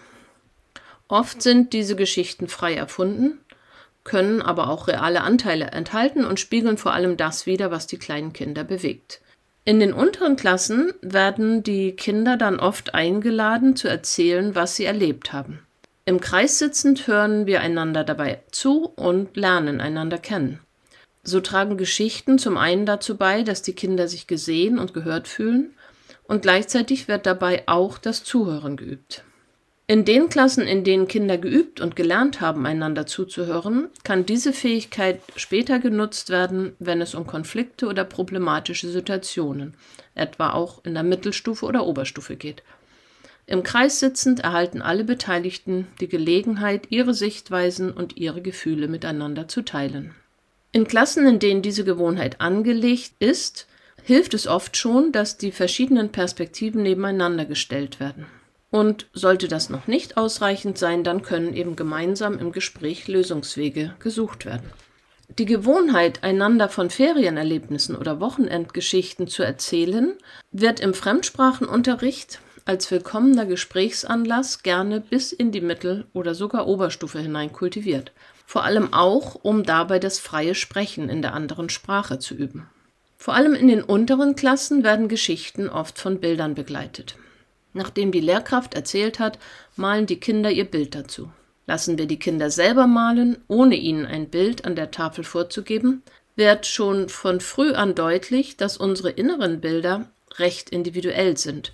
Oft 1.08 1.44
sind 1.44 1.74
diese 1.74 1.96
Geschichten 1.96 2.48
frei 2.48 2.74
erfunden 2.74 3.40
können 4.04 4.42
aber 4.42 4.70
auch 4.70 4.88
reale 4.88 5.22
Anteile 5.22 5.66
enthalten 5.66 6.24
und 6.24 6.40
spiegeln 6.40 6.78
vor 6.78 6.94
allem 6.94 7.18
das 7.18 7.46
wider, 7.46 7.72
was 7.72 7.88
die 7.88 7.98
kleinen 7.98 8.32
Kinder 8.32 8.64
bewegt. 8.64 9.20
In 9.66 9.80
den 9.80 9.94
unteren 9.94 10.38
Klassen 10.38 10.94
werden 11.02 11.64
die 11.64 11.94
Kinder 11.94 12.38
dann 12.38 12.60
oft 12.60 12.94
eingeladen 12.94 13.76
zu 13.76 13.88
erzählen, 13.88 14.56
was 14.56 14.76
sie 14.76 14.86
erlebt 14.86 15.34
haben. 15.34 15.65
Im 16.08 16.20
Kreis 16.20 16.60
sitzend 16.60 17.08
hören 17.08 17.48
wir 17.48 17.62
einander 17.62 18.04
dabei 18.04 18.44
zu 18.52 18.86
und 18.96 19.36
lernen 19.36 19.82
einander 19.82 20.20
kennen. 20.20 20.60
So 21.24 21.40
tragen 21.40 21.78
Geschichten 21.78 22.38
zum 22.38 22.58
einen 22.58 22.86
dazu 22.86 23.18
bei, 23.18 23.42
dass 23.42 23.64
die 23.64 23.74
Kinder 23.74 24.08
sich 24.08 24.28
gesehen 24.28 24.78
und 24.78 24.94
gehört 24.94 25.28
fühlen 25.28 25.74
und 26.28 26.44
gleichzeitig 26.44 27.08
wird 27.08 27.26
dabei 27.26 27.64
auch 27.66 27.98
das 27.98 28.24
Zuhören 28.24 28.78
geübt. 28.78 29.24
In 29.88 30.06
den 30.06 30.30
Klassen, 30.30 30.68
in 30.68 30.84
denen 30.84 31.08
Kinder 31.08 31.40
geübt 31.40 31.82
und 31.82 31.96
gelernt 31.96 32.40
haben, 32.40 32.68
einander 32.68 33.08
zuzuhören, 33.08 33.90
kann 34.04 34.28
diese 34.28 34.54
Fähigkeit 34.54 35.22
später 35.36 35.80
genutzt 35.80 36.30
werden, 36.30 36.76
wenn 36.78 37.02
es 37.02 37.16
um 37.16 37.26
Konflikte 37.26 37.88
oder 37.88 38.04
problematische 38.04 38.90
Situationen, 38.90 39.74
etwa 40.14 40.52
auch 40.54 40.86
in 40.86 40.94
der 40.94 41.04
Mittelstufe 41.04 41.66
oder 41.66 41.88
Oberstufe 41.88 42.36
geht. 42.36 42.62
Im 43.48 43.62
Kreis 43.62 44.00
sitzend 44.00 44.40
erhalten 44.40 44.82
alle 44.82 45.04
Beteiligten 45.04 45.88
die 46.02 46.08
Gelegenheit, 46.08 46.88
ihre 46.90 47.14
Sichtweisen 47.14 47.92
und 47.92 48.18
ihre 48.18 48.42
Gefühle 48.42 48.88
miteinander 48.88 49.48
zu 49.48 49.62
teilen. 49.62 50.16
In 50.72 50.88
Klassen, 50.88 51.28
in 51.28 51.40
denen 51.40 51.62
diese 51.62 51.84
Gewohnheit 51.84 52.42
angelegt 52.42 53.14
ist, 53.20 53.68
hilft 54.04 54.34
es 54.34 54.48
oft 54.48 54.78
schon, 54.78 55.12
dass 55.12 55.38
die 55.38 55.52
verschiedenen 55.52 56.12
Perspektiven 56.12 56.82
nebeneinander 56.84 57.46
gestellt 57.46 58.00
werden. 58.00 58.26
Und 58.72 59.08
sollte 59.14 59.48
das 59.48 59.70
noch 59.70 59.88
nicht 59.88 60.18
ausreichend 60.18 60.78
sein, 60.78 61.04
dann 61.04 61.22
können 61.22 61.54
eben 61.54 61.76
gemeinsam 61.76 62.40
im 62.40 62.52
Gespräch 62.52 63.08
Lösungswege 63.08 63.96
gesucht 64.00 64.46
werden. 64.46 64.70
Die 65.40 65.46
Gewohnheit, 65.46 66.24
einander 66.24 66.68
von 66.68 66.90
Ferienerlebnissen 66.90 67.96
oder 67.96 68.20
Wochenendgeschichten 68.20 69.28
zu 69.28 69.44
erzählen, 69.44 70.14
wird 70.52 70.80
im 70.80 70.94
Fremdsprachenunterricht 70.94 72.40
als 72.66 72.90
willkommener 72.90 73.46
Gesprächsanlass 73.46 74.64
gerne 74.64 75.00
bis 75.00 75.32
in 75.32 75.52
die 75.52 75.62
Mittel- 75.62 76.08
oder 76.14 76.34
sogar 76.34 76.68
Oberstufe 76.68 77.20
hinein 77.20 77.54
kultiviert. 77.54 78.12
Vor 78.48 78.64
allem 78.64 78.92
auch, 78.92 79.36
um 79.36 79.64
dabei 79.64 80.00
das 80.00 80.18
freie 80.18 80.56
Sprechen 80.56 81.08
in 81.08 81.22
der 81.22 81.36
anderen 81.36 81.70
Sprache 81.70 82.18
zu 82.18 82.34
üben. 82.34 82.68
Vor 83.18 83.36
allem 83.36 83.54
in 83.54 83.68
den 83.68 83.84
unteren 83.84 84.36
Klassen 84.36 84.84
werden 84.84 85.10
Geschichten 85.10 85.70
oft 85.70 86.00
von 86.00 86.20
Bildern 86.20 86.56
begleitet. 86.56 87.16
Nachdem 87.74 88.12
die 88.12 88.20
Lehrkraft 88.20 88.74
erzählt 88.74 89.20
hat, 89.20 89.38
malen 89.76 90.08
die 90.08 90.20
Kinder 90.20 90.50
ihr 90.50 90.66
Bild 90.66 90.96
dazu. 90.96 91.30
Lassen 91.68 92.00
wir 92.00 92.08
die 92.08 92.20
Kinder 92.20 92.50
selber 92.50 92.88
malen, 92.88 93.38
ohne 93.48 93.76
ihnen 93.76 94.08
ein 94.08 94.30
Bild 94.30 94.66
an 94.66 94.76
der 94.76 94.90
Tafel 94.90 95.24
vorzugeben, 95.24 96.02
wird 96.36 96.66
schon 96.66 97.10
von 97.10 97.42
früh 97.42 97.74
an 97.74 97.94
deutlich, 97.94 98.58
dass 98.58 98.78
unsere 98.78 99.12
inneren 99.12 99.62
Bilder 99.62 100.10
recht 100.38 100.72
individuell 100.72 101.38
sind 101.38 101.72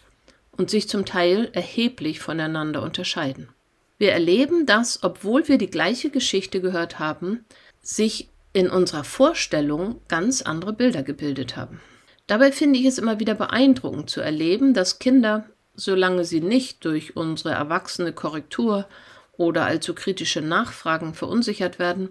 und 0.62 0.70
sich 0.70 0.88
zum 0.88 1.06
Teil 1.06 1.50
erheblich 1.54 2.20
voneinander 2.20 2.84
unterscheiden. 2.84 3.50
Wir 3.98 4.12
erleben, 4.12 4.68
dass, 4.68 5.02
obwohl 5.02 5.48
wir 5.48 5.58
die 5.58 5.72
gleiche 5.72 6.12
Geschichte 6.12 6.62
gehört 6.62 7.00
haben, 7.00 7.46
sich 7.82 8.30
in 8.54 8.70
unserer 8.70 9.04
Vorstellung 9.04 10.02
ganz 10.08 10.44
andere 10.44 10.74
Bilder 10.74 11.02
gebildet 11.02 11.58
haben. 11.58 11.82
Dabei 12.28 12.52
finde 12.52 12.78
ich 12.78 12.86
es 12.86 13.00
immer 13.00 13.20
wieder 13.20 13.34
beeindruckend 13.34 14.12
zu 14.12 14.22
erleben, 14.22 14.76
dass 14.76 15.00
Kinder 15.00 15.46
solange 15.74 16.26
sie 16.26 16.42
nicht 16.42 16.86
durch 16.86 17.16
unsere 17.18 17.56
erwachsene 17.56 18.14
Korrektur 18.14 18.86
oder 19.38 19.66
allzu 19.66 19.96
kritische 19.96 20.42
Nachfragen 20.42 21.16
verunsichert 21.16 21.80
werden, 21.80 22.10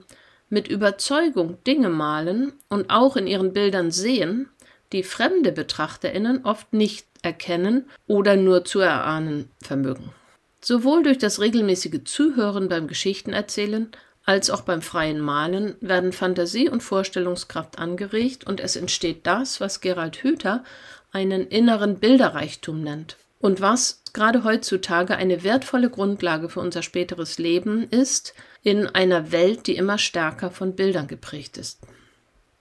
mit 0.49 0.67
Überzeugung 0.67 1.63
Dinge 1.69 1.89
malen 1.89 2.55
und 2.69 2.91
auch 2.91 3.15
in 3.15 3.29
ihren 3.29 3.53
Bildern 3.53 3.93
sehen, 3.93 4.49
die 4.93 5.03
fremde 5.03 5.53
Betrachterinnen 5.53 6.45
oft 6.45 6.73
nicht 6.73 7.07
erkennen 7.23 7.89
oder 8.07 8.37
nur 8.37 8.65
zu 8.65 8.81
erahnen 8.81 9.51
vermögen. 9.63 10.13
Sowohl 10.61 11.03
durch 11.03 11.19
das 11.19 11.41
regelmäßige 11.41 12.05
Zuhören 12.05 12.69
beim 12.69 12.87
Geschichtenerzählen 12.87 13.91
als 14.25 14.51
auch 14.51 14.61
beim 14.61 14.83
freien 14.83 15.21
Malen 15.21 15.75
werden 15.81 16.13
Fantasie 16.13 16.69
und 16.69 16.83
Vorstellungskraft 16.83 17.79
angeregt 17.79 18.45
und 18.47 18.61
es 18.61 18.77
entsteht 18.77 19.27
das, 19.27 19.61
was 19.61 19.81
Gerald 19.81 20.23
Hüther 20.23 20.63
einen 21.11 21.47
inneren 21.47 21.99
Bilderreichtum 21.99 22.83
nennt 22.83 23.17
und 23.41 23.61
was 23.61 24.03
gerade 24.13 24.45
heutzutage 24.45 25.17
eine 25.17 25.43
wertvolle 25.43 25.89
Grundlage 25.91 26.49
für 26.49 26.61
unser 26.61 26.83
späteres 26.83 27.39
Leben 27.39 27.89
ist, 27.89 28.35
in 28.63 28.87
einer 28.87 29.33
Welt, 29.33 29.67
die 29.67 29.77
immer 29.77 29.99
stärker 29.99 30.51
von 30.51 30.77
Bildern 30.77 31.09
geprägt 31.09 31.57
ist. 31.57 31.81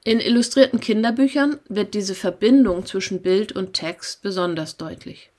In 0.03 0.21
illustrierten 0.21 0.79
Kinderbüchern 0.79 1.59
wird 1.67 1.93
diese 1.93 2.15
Verbindung 2.15 2.85
zwischen 2.85 3.21
Bild 3.21 3.51
und 3.51 3.73
Text 3.73 4.21
besonders 4.21 4.77
deutlich. 4.77 5.29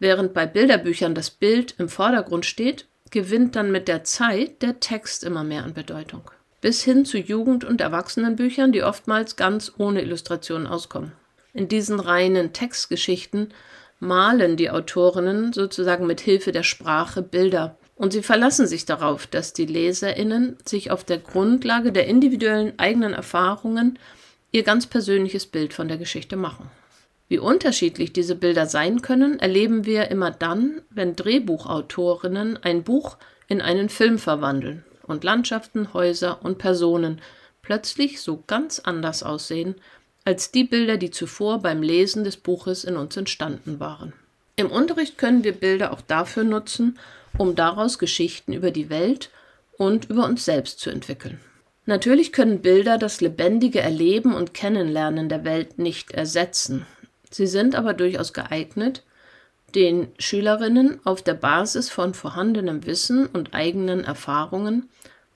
Während 0.00 0.34
bei 0.34 0.44
Bilderbüchern 0.44 1.14
das 1.14 1.30
Bild 1.30 1.74
im 1.78 1.88
Vordergrund 1.88 2.44
steht, 2.44 2.86
gewinnt 3.10 3.56
dann 3.56 3.70
mit 3.70 3.88
der 3.88 4.04
Zeit 4.04 4.62
der 4.62 4.80
Text 4.80 5.24
immer 5.24 5.44
mehr 5.44 5.64
an 5.64 5.72
Bedeutung. 5.72 6.22
Bis 6.60 6.82
hin 6.82 7.04
zu 7.04 7.18
Jugend- 7.18 7.64
und 7.64 7.80
Erwachsenenbüchern, 7.80 8.72
die 8.72 8.82
oftmals 8.82 9.36
ganz 9.36 9.72
ohne 9.78 10.02
Illustrationen 10.02 10.66
auskommen. 10.66 11.12
In 11.54 11.68
diesen 11.68 12.00
reinen 12.00 12.52
Textgeschichten 12.52 13.52
malen 14.00 14.56
die 14.56 14.70
Autorinnen 14.70 15.52
sozusagen 15.52 16.06
mit 16.06 16.20
Hilfe 16.20 16.52
der 16.52 16.64
Sprache 16.64 17.22
Bilder. 17.22 17.76
Und 17.98 18.12
sie 18.12 18.22
verlassen 18.22 18.68
sich 18.68 18.86
darauf, 18.86 19.26
dass 19.26 19.52
die 19.52 19.66
Leserinnen 19.66 20.56
sich 20.64 20.92
auf 20.92 21.02
der 21.02 21.18
Grundlage 21.18 21.90
der 21.90 22.06
individuellen 22.06 22.78
eigenen 22.78 23.12
Erfahrungen 23.12 23.98
ihr 24.52 24.62
ganz 24.62 24.86
persönliches 24.86 25.46
Bild 25.46 25.74
von 25.74 25.88
der 25.88 25.98
Geschichte 25.98 26.36
machen. 26.36 26.70
Wie 27.26 27.38
unterschiedlich 27.38 28.12
diese 28.12 28.36
Bilder 28.36 28.66
sein 28.66 29.02
können, 29.02 29.40
erleben 29.40 29.84
wir 29.84 30.12
immer 30.12 30.30
dann, 30.30 30.80
wenn 30.90 31.16
Drehbuchautorinnen 31.16 32.56
ein 32.62 32.84
Buch 32.84 33.18
in 33.48 33.60
einen 33.60 33.88
Film 33.88 34.18
verwandeln 34.18 34.84
und 35.02 35.24
Landschaften, 35.24 35.92
Häuser 35.92 36.44
und 36.44 36.58
Personen 36.58 37.20
plötzlich 37.62 38.20
so 38.20 38.44
ganz 38.46 38.78
anders 38.78 39.24
aussehen 39.24 39.74
als 40.24 40.52
die 40.52 40.64
Bilder, 40.64 40.98
die 40.98 41.10
zuvor 41.10 41.58
beim 41.58 41.82
Lesen 41.82 42.22
des 42.22 42.36
Buches 42.36 42.84
in 42.84 42.96
uns 42.96 43.16
entstanden 43.16 43.80
waren. 43.80 44.12
Im 44.56 44.70
Unterricht 44.70 45.18
können 45.18 45.42
wir 45.42 45.52
Bilder 45.52 45.92
auch 45.92 46.00
dafür 46.00 46.44
nutzen, 46.44 46.98
um 47.38 47.54
daraus 47.54 47.98
Geschichten 47.98 48.52
über 48.52 48.70
die 48.70 48.90
Welt 48.90 49.30
und 49.78 50.10
über 50.10 50.26
uns 50.26 50.44
selbst 50.44 50.80
zu 50.80 50.90
entwickeln. 50.90 51.40
Natürlich 51.86 52.32
können 52.32 52.60
Bilder 52.60 52.98
das 52.98 53.22
lebendige 53.22 53.80
Erleben 53.80 54.34
und 54.34 54.52
Kennenlernen 54.52 55.30
der 55.30 55.44
Welt 55.44 55.78
nicht 55.78 56.10
ersetzen. 56.10 56.84
Sie 57.30 57.46
sind 57.46 57.74
aber 57.74 57.94
durchaus 57.94 58.34
geeignet, 58.34 59.04
den 59.74 60.08
Schülerinnen 60.18 61.00
auf 61.04 61.22
der 61.22 61.34
Basis 61.34 61.88
von 61.88 62.12
vorhandenem 62.12 62.84
Wissen 62.84 63.26
und 63.26 63.54
eigenen 63.54 64.04
Erfahrungen 64.04 64.88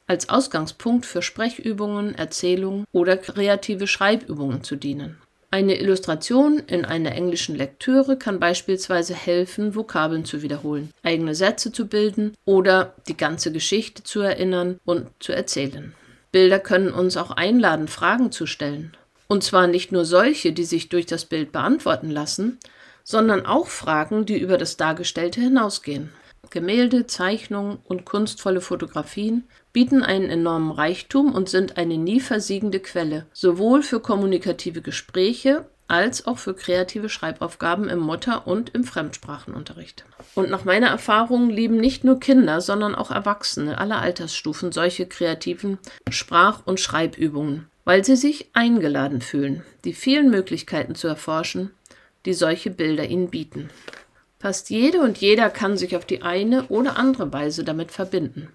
als 0.07 0.29
Ausgangspunkt 0.29 1.07
für 1.07 1.23
Sprechübungen, 1.23 2.15
Erzählungen 2.15 2.85
oder 2.93 3.17
kreative 3.17 3.87
Schreibübungen 3.87 4.63
zu 4.63 4.77
dienen. 4.77 5.22
Eine 5.53 5.79
Illustration 5.79 6.61
in 6.61 6.87
einer 6.87 7.13
englischen 7.13 7.55
Lektüre 7.55 8.17
kann 8.17 8.41
beispielsweise 8.41 9.13
helfen, 9.15 9.75
Vokabeln 9.75 10.25
zu 10.25 10.41
wiederholen, 10.41 10.91
eigene 11.03 11.35
Sätze 11.35 11.71
zu 11.71 11.89
bilden 11.89 12.35
oder 12.47 12.95
die 13.07 13.19
ganze 13.19 13.53
Geschichte 13.53 14.03
zu 14.03 14.21
erinnern 14.21 14.81
und 14.87 15.11
zu 15.21 15.33
erzählen. 15.33 15.93
Bilder 16.31 16.59
können 16.59 16.91
uns 16.91 17.19
auch 17.19 17.33
einladen, 17.33 17.87
Fragen 17.87 18.33
zu 18.33 18.47
stellen. 18.47 18.97
Und 19.29 19.45
zwar 19.45 19.67
nicht 19.67 19.93
nur 19.93 20.07
solche, 20.07 20.55
die 20.55 20.65
sich 20.65 20.89
durch 20.89 21.05
das 21.05 21.27
Bild 21.27 21.53
beantworten 21.53 22.11
lassen, 22.11 22.59
sondern 23.05 23.45
auch 23.45 23.67
Fragen, 23.67 24.25
die 24.25 24.39
über 24.39 24.57
das 24.57 24.79
Dargestellte 24.79 25.43
hinausgehen. 25.43 26.15
Gemälde, 26.49 27.07
Zeichnungen 27.07 27.79
und 27.85 28.07
kunstvolle 28.07 28.63
Fotografien 28.63 29.45
bieten 29.73 30.03
einen 30.03 30.31
enormen 30.31 30.71
Reichtum 30.71 31.35
und 31.35 31.49
sind 31.49 31.77
eine 31.77 31.97
nie 31.97 32.21
versiegende 32.21 32.81
Quelle, 32.81 33.27
sowohl 33.33 33.83
für 33.83 34.01
kommunikative 34.01 34.83
Gespräche 34.83 35.65
als 35.89 36.27
auch 36.27 36.39
für 36.39 36.55
kreative 36.55 37.09
Schreibaufgaben 37.09 37.89
im 37.89 37.99
Mutter- 37.99 38.47
und 38.47 38.75
im 38.75 38.85
Fremdsprachenunterricht. 38.85 40.05
Und 40.35 40.51
nach 40.51 40.65
meiner 40.65 40.87
Erfahrung 40.87 41.51
lieben 41.51 41.77
nicht 41.77 42.03
nur 42.03 42.19
Kinder, 42.19 42.61
sondern 42.61 42.95
auch 42.95 43.11
Erwachsene 43.11 43.79
aller 43.79 44.01
Altersstufen 44.01 44.73
solche 44.73 45.07
kreativen 45.07 45.79
Sprach- 46.11 46.67
und 46.67 46.81
Schreibübungen, 46.81 47.67
weil 47.85 48.05
sie 48.05 48.17
sich 48.17 48.49
eingeladen 48.55 49.21
fühlen, 49.21 49.63
die 49.85 49.93
vielen 49.93 50.31
Möglichkeiten 50.31 50.95
zu 50.95 51.09
erforschen, 51.09 51.71
die 52.25 52.35
solche 52.35 52.71
Bilder 52.71 53.07
ihnen 53.07 53.29
bieten. 53.29 53.69
Fast 54.39 54.71
jede 54.71 55.01
und 55.01 55.19
jeder 55.19 55.51
kann 55.51 55.77
sich 55.77 55.95
auf 55.95 56.05
die 56.05 56.23
eine 56.23 56.65
oder 56.65 56.97
andere 56.97 57.33
Weise 57.33 57.65
damit 57.65 57.93
verbinden. 57.93 58.49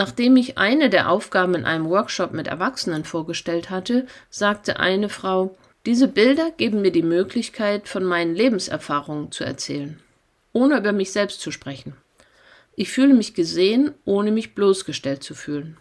Nachdem 0.00 0.38
ich 0.38 0.56
eine 0.56 0.88
der 0.88 1.10
Aufgaben 1.10 1.54
in 1.54 1.66
einem 1.66 1.90
Workshop 1.90 2.32
mit 2.32 2.46
Erwachsenen 2.46 3.04
vorgestellt 3.04 3.68
hatte, 3.68 4.06
sagte 4.30 4.80
eine 4.80 5.10
Frau, 5.10 5.58
diese 5.84 6.08
Bilder 6.08 6.52
geben 6.52 6.80
mir 6.80 6.90
die 6.90 7.02
Möglichkeit, 7.02 7.86
von 7.86 8.04
meinen 8.04 8.34
Lebenserfahrungen 8.34 9.30
zu 9.30 9.44
erzählen, 9.44 10.00
ohne 10.54 10.78
über 10.78 10.92
mich 10.92 11.12
selbst 11.12 11.42
zu 11.42 11.50
sprechen. 11.50 11.92
Ich 12.76 12.90
fühle 12.90 13.12
mich 13.12 13.34
gesehen, 13.34 13.92
ohne 14.06 14.30
mich 14.30 14.54
bloßgestellt 14.54 15.22
zu 15.22 15.34
fühlen. 15.34 15.76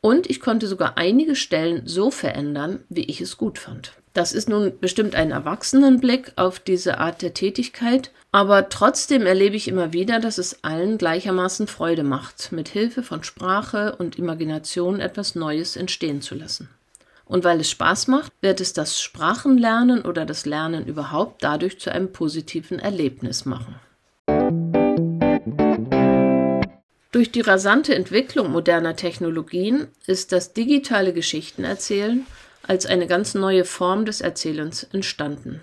Und 0.00 0.30
ich 0.30 0.40
konnte 0.40 0.66
sogar 0.66 0.96
einige 0.96 1.36
Stellen 1.36 1.82
so 1.84 2.10
verändern, 2.10 2.84
wie 2.88 3.04
ich 3.04 3.20
es 3.20 3.36
gut 3.36 3.58
fand. 3.58 3.92
Das 4.12 4.32
ist 4.32 4.48
nun 4.48 4.72
bestimmt 4.80 5.14
ein 5.14 5.30
Erwachsenenblick 5.30 6.32
auf 6.34 6.58
diese 6.58 6.98
Art 6.98 7.22
der 7.22 7.32
Tätigkeit, 7.32 8.10
aber 8.32 8.68
trotzdem 8.68 9.24
erlebe 9.24 9.54
ich 9.54 9.68
immer 9.68 9.92
wieder, 9.92 10.18
dass 10.18 10.38
es 10.38 10.64
allen 10.64 10.98
gleichermaßen 10.98 11.68
Freude 11.68 12.02
macht, 12.02 12.50
mit 12.50 12.68
Hilfe 12.68 13.04
von 13.04 13.22
Sprache 13.22 13.94
und 13.96 14.18
Imagination 14.18 15.00
etwas 15.00 15.36
Neues 15.36 15.76
entstehen 15.76 16.22
zu 16.22 16.34
lassen. 16.34 16.68
Und 17.24 17.44
weil 17.44 17.60
es 17.60 17.70
Spaß 17.70 18.08
macht, 18.08 18.32
wird 18.40 18.60
es 18.60 18.72
das 18.72 19.00
Sprachenlernen 19.00 20.02
oder 20.02 20.26
das 20.26 20.44
Lernen 20.44 20.86
überhaupt 20.86 21.44
dadurch 21.44 21.78
zu 21.78 21.92
einem 21.92 22.10
positiven 22.10 22.80
Erlebnis 22.80 23.44
machen. 23.44 23.76
Durch 27.12 27.30
die 27.30 27.40
rasante 27.40 27.94
Entwicklung 27.94 28.50
moderner 28.50 28.96
Technologien 28.96 29.88
ist 30.06 30.32
das 30.32 30.52
digitale 30.52 31.12
Geschichtenerzählen 31.12 32.26
als 32.62 32.86
eine 32.86 33.06
ganz 33.06 33.34
neue 33.34 33.64
Form 33.64 34.04
des 34.04 34.20
Erzählens 34.20 34.84
entstanden. 34.84 35.60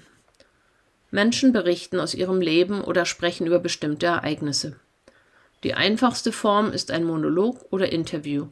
Menschen 1.11 1.53
berichten 1.53 1.99
aus 1.99 2.13
ihrem 2.13 2.41
Leben 2.41 2.83
oder 2.83 3.05
sprechen 3.05 3.47
über 3.47 3.59
bestimmte 3.59 4.07
Ereignisse. 4.07 4.75
Die 5.63 5.73
einfachste 5.73 6.31
Form 6.31 6.71
ist 6.71 6.91
ein 6.91 7.03
Monolog 7.03 7.65
oder 7.71 7.91
Interview, 7.91 8.47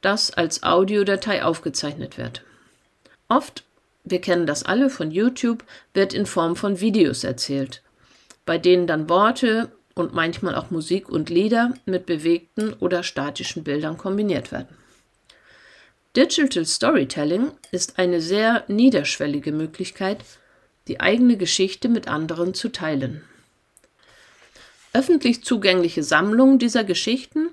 das 0.00 0.30
als 0.30 0.62
Audiodatei 0.62 1.42
aufgezeichnet 1.42 2.18
wird. 2.18 2.44
Oft, 3.28 3.64
wir 4.04 4.20
kennen 4.20 4.46
das 4.46 4.62
alle 4.62 4.88
von 4.90 5.10
YouTube, 5.10 5.64
wird 5.94 6.14
in 6.14 6.26
Form 6.26 6.54
von 6.54 6.80
Videos 6.80 7.24
erzählt, 7.24 7.82
bei 8.44 8.58
denen 8.58 8.86
dann 8.86 9.08
Worte 9.08 9.72
und 9.94 10.14
manchmal 10.14 10.54
auch 10.54 10.70
Musik 10.70 11.08
und 11.08 11.30
Lieder 11.30 11.74
mit 11.86 12.06
bewegten 12.06 12.74
oder 12.74 13.02
statischen 13.02 13.64
Bildern 13.64 13.96
kombiniert 13.96 14.52
werden. 14.52 14.68
Digital 16.16 16.64
Storytelling 16.64 17.52
ist 17.72 17.98
eine 17.98 18.22
sehr 18.22 18.64
niederschwellige 18.68 19.52
Möglichkeit, 19.52 20.24
die 20.88 20.98
eigene 20.98 21.36
Geschichte 21.36 21.90
mit 21.90 22.08
anderen 22.08 22.54
zu 22.54 22.70
teilen. 22.70 23.22
Öffentlich 24.94 25.44
zugängliche 25.44 26.02
Sammlungen 26.02 26.58
dieser 26.58 26.84
Geschichten, 26.84 27.50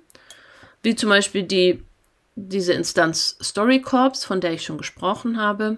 wie 0.82 0.95
zum 0.95 1.09
Beispiel 1.09 1.43
die 1.43 1.84
diese 2.36 2.74
Instanz 2.74 3.38
StoryCorps, 3.41 4.24
von 4.24 4.39
der 4.39 4.53
ich 4.53 4.64
schon 4.64 4.78
gesprochen 4.78 5.38
habe, 5.38 5.78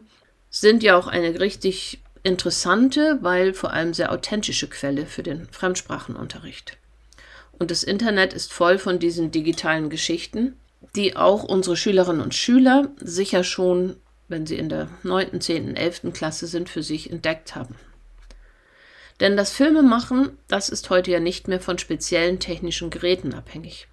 sind 0.49 0.83
ja 0.83 0.95
auch 0.95 1.07
eine 1.07 1.39
richtig 1.39 2.01
interessante, 2.23 3.17
weil 3.21 3.53
vor 3.53 3.73
allem 3.73 3.93
sehr 3.93 4.11
authentische 4.11 4.67
Quelle 4.67 5.05
für 5.05 5.23
den 5.23 5.47
Fremdsprachenunterricht. 5.49 6.77
Und 7.57 7.71
das 7.71 7.83
Internet 7.83 8.33
ist 8.33 8.53
voll 8.53 8.77
von 8.77 8.99
diesen 8.99 9.31
digitalen 9.31 9.89
Geschichten, 9.89 10.57
die 10.95 11.15
auch 11.15 11.43
unsere 11.43 11.75
Schülerinnen 11.75 12.21
und 12.21 12.33
Schüler 12.33 12.89
sicher 12.97 13.43
schon, 13.43 13.97
wenn 14.27 14.45
sie 14.45 14.57
in 14.57 14.69
der 14.69 14.89
9., 15.03 15.39
10., 15.41 15.75
11. 15.75 16.13
Klasse 16.13 16.47
sind, 16.47 16.69
für 16.69 16.83
sich 16.83 17.11
entdeckt 17.11 17.55
haben. 17.55 17.75
Denn 19.19 19.37
das 19.37 19.51
Filmemachen, 19.51 20.37
das 20.47 20.69
ist 20.69 20.89
heute 20.89 21.11
ja 21.11 21.19
nicht 21.19 21.47
mehr 21.47 21.59
von 21.59 21.77
speziellen 21.77 22.39
technischen 22.39 22.89
Geräten 22.89 23.33
abhängig. 23.33 23.87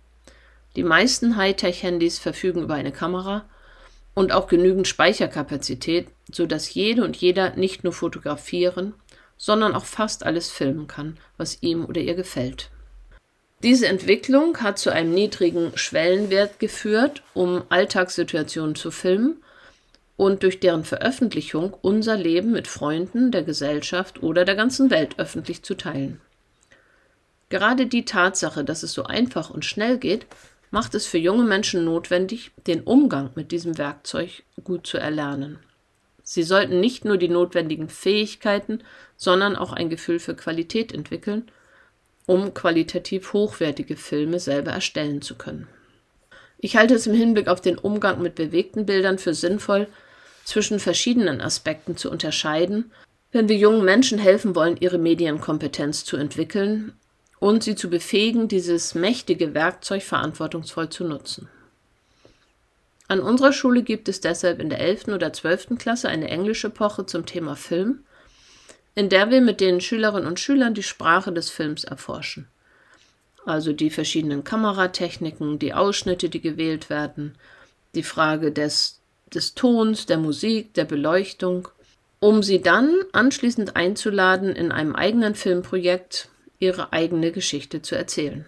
Die 0.74 0.82
meisten 0.82 1.36
Hightech-Handys 1.36 2.18
verfügen 2.18 2.62
über 2.62 2.74
eine 2.74 2.92
Kamera 2.92 3.44
und 4.14 4.32
auch 4.32 4.48
genügend 4.48 4.88
Speicherkapazität, 4.88 6.08
sodass 6.30 6.72
jede 6.72 7.04
und 7.04 7.16
jeder 7.16 7.54
nicht 7.56 7.84
nur 7.84 7.92
fotografieren, 7.92 8.94
sondern 9.36 9.74
auch 9.74 9.84
fast 9.84 10.24
alles 10.24 10.50
filmen 10.50 10.86
kann, 10.86 11.18
was 11.36 11.62
ihm 11.62 11.84
oder 11.84 12.00
ihr 12.00 12.14
gefällt. 12.14 12.70
Diese 13.62 13.86
Entwicklung 13.86 14.60
hat 14.60 14.80
zu 14.80 14.90
einem 14.90 15.14
niedrigen 15.14 15.70
Schwellenwert 15.76 16.58
geführt, 16.58 17.22
um 17.32 17.62
Alltagssituationen 17.68 18.74
zu 18.74 18.90
filmen 18.90 19.36
und 20.16 20.42
durch 20.42 20.58
deren 20.58 20.84
Veröffentlichung 20.84 21.76
unser 21.80 22.16
Leben 22.16 22.50
mit 22.50 22.66
Freunden, 22.66 23.30
der 23.30 23.44
Gesellschaft 23.44 24.20
oder 24.20 24.44
der 24.44 24.56
ganzen 24.56 24.90
Welt 24.90 25.18
öffentlich 25.18 25.62
zu 25.62 25.74
teilen. 25.76 26.20
Gerade 27.50 27.86
die 27.86 28.04
Tatsache, 28.04 28.64
dass 28.64 28.82
es 28.82 28.94
so 28.94 29.04
einfach 29.04 29.50
und 29.50 29.64
schnell 29.64 29.98
geht, 29.98 30.26
macht 30.72 30.94
es 30.96 31.06
für 31.06 31.18
junge 31.18 31.44
Menschen 31.44 31.84
notwendig, 31.84 32.50
den 32.66 32.80
Umgang 32.80 33.30
mit 33.36 33.52
diesem 33.52 33.78
Werkzeug 33.78 34.42
gut 34.64 34.88
zu 34.88 34.98
erlernen. 34.98 35.58
Sie 36.24 36.42
sollten 36.42 36.80
nicht 36.80 37.04
nur 37.04 37.16
die 37.16 37.28
notwendigen 37.28 37.88
Fähigkeiten, 37.88 38.82
sondern 39.16 39.54
auch 39.54 39.72
ein 39.72 39.90
Gefühl 39.90 40.18
für 40.18 40.34
Qualität 40.34 40.92
entwickeln, 40.92 41.48
um 42.26 42.54
qualitativ 42.54 43.32
hochwertige 43.32 43.96
Filme 43.96 44.40
selber 44.40 44.70
erstellen 44.70 45.22
zu 45.22 45.34
können. 45.34 45.68
Ich 46.58 46.76
halte 46.76 46.94
es 46.94 47.06
im 47.06 47.14
Hinblick 47.14 47.48
auf 47.48 47.60
den 47.60 47.76
Umgang 47.76 48.22
mit 48.22 48.36
bewegten 48.36 48.86
Bildern 48.86 49.18
für 49.18 49.34
sinnvoll, 49.34 49.88
zwischen 50.44 50.78
verschiedenen 50.80 51.40
Aspekten 51.40 51.96
zu 51.96 52.10
unterscheiden, 52.10 52.90
wenn 53.30 53.48
wir 53.48 53.56
jungen 53.56 53.84
Menschen 53.84 54.18
helfen 54.18 54.54
wollen, 54.54 54.76
ihre 54.76 54.98
Medienkompetenz 54.98 56.04
zu 56.04 56.16
entwickeln 56.16 56.92
und 57.38 57.64
sie 57.64 57.74
zu 57.74 57.88
befähigen, 57.88 58.48
dieses 58.48 58.94
mächtige 58.94 59.54
Werkzeug 59.54 60.02
verantwortungsvoll 60.02 60.90
zu 60.90 61.04
nutzen. 61.04 61.48
An 63.08 63.20
unserer 63.20 63.52
Schule 63.52 63.82
gibt 63.82 64.08
es 64.08 64.20
deshalb 64.20 64.60
in 64.60 64.70
der 64.70 64.80
11. 64.80 65.08
oder 65.08 65.32
12. 65.32 65.78
Klasse 65.78 66.08
eine 66.08 66.28
englische 66.28 66.68
Epoche 66.68 67.04
zum 67.06 67.26
Thema 67.26 67.56
Film, 67.56 68.04
in 68.94 69.08
der 69.08 69.30
wir 69.30 69.40
mit 69.40 69.60
den 69.60 69.80
Schülerinnen 69.80 70.28
und 70.28 70.40
Schülern 70.40 70.74
die 70.74 70.82
Sprache 70.82 71.32
des 71.32 71.50
Films 71.50 71.84
erforschen. 71.84 72.48
Also 73.44 73.72
die 73.72 73.90
verschiedenen 73.90 74.44
Kameratechniken, 74.44 75.58
die 75.58 75.74
Ausschnitte, 75.74 76.28
die 76.28 76.40
gewählt 76.40 76.90
werden, 76.90 77.34
die 77.94 78.02
Frage 78.02 78.52
des, 78.52 79.00
des 79.32 79.54
Tons, 79.54 80.06
der 80.06 80.18
Musik, 80.18 80.74
der 80.74 80.84
Beleuchtung, 80.84 81.68
um 82.20 82.42
sie 82.42 82.60
dann 82.60 82.94
anschließend 83.12 83.74
einzuladen, 83.74 84.54
in 84.54 84.70
einem 84.70 84.94
eigenen 84.94 85.34
Filmprojekt 85.34 86.28
ihre 86.60 86.92
eigene 86.92 87.32
Geschichte 87.32 87.82
zu 87.82 87.96
erzählen. 87.96 88.46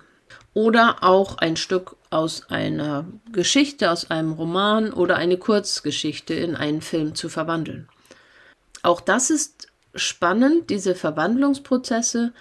Oder 0.53 1.03
auch 1.03 1.39
ein 1.39 1.57
Stück 1.57 1.97
aus 2.11 2.49
einer 2.49 3.07
Geschichte, 3.33 3.91
aus 3.91 4.11
einem 4.11 4.33
Roman 4.33 4.93
oder 4.93 5.17
eine 5.17 5.37
Kurzgeschichte 5.37 6.35
in 6.35 6.55
einen 6.55 6.81
Film 6.81 7.17
zu 7.17 7.29
verwandeln. 7.29 7.89
Auch 8.83 9.01
das 9.01 9.31
ist 9.31 9.67
spannend, 9.95 10.71
diese 10.71 10.95
Verwandlungsprozesse, 10.95 12.33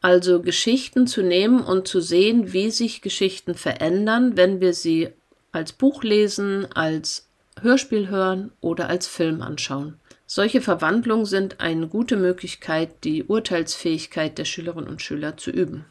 also 0.00 0.42
Geschichten 0.42 1.06
zu 1.06 1.22
nehmen 1.22 1.62
und 1.62 1.88
zu 1.88 2.00
sehen, 2.00 2.52
wie 2.52 2.70
sich 2.70 3.00
Geschichten 3.00 3.54
verändern, 3.54 4.36
wenn 4.36 4.60
wir 4.60 4.74
sie 4.74 5.08
als 5.50 5.72
Buch 5.72 6.02
lesen, 6.02 6.66
als 6.74 7.28
Hörspiel 7.60 8.08
hören 8.08 8.52
oder 8.60 8.88
als 8.88 9.06
Film 9.06 9.40
anschauen. 9.40 9.98
Solche 10.26 10.60
Verwandlungen 10.60 11.26
sind 11.26 11.60
eine 11.60 11.86
gute 11.86 12.16
Möglichkeit, 12.16 13.04
die 13.04 13.24
Urteilsfähigkeit 13.24 14.36
der 14.36 14.44
Schülerinnen 14.44 14.88
und 14.88 15.00
Schüler 15.00 15.36
zu 15.36 15.50
üben. 15.50 15.84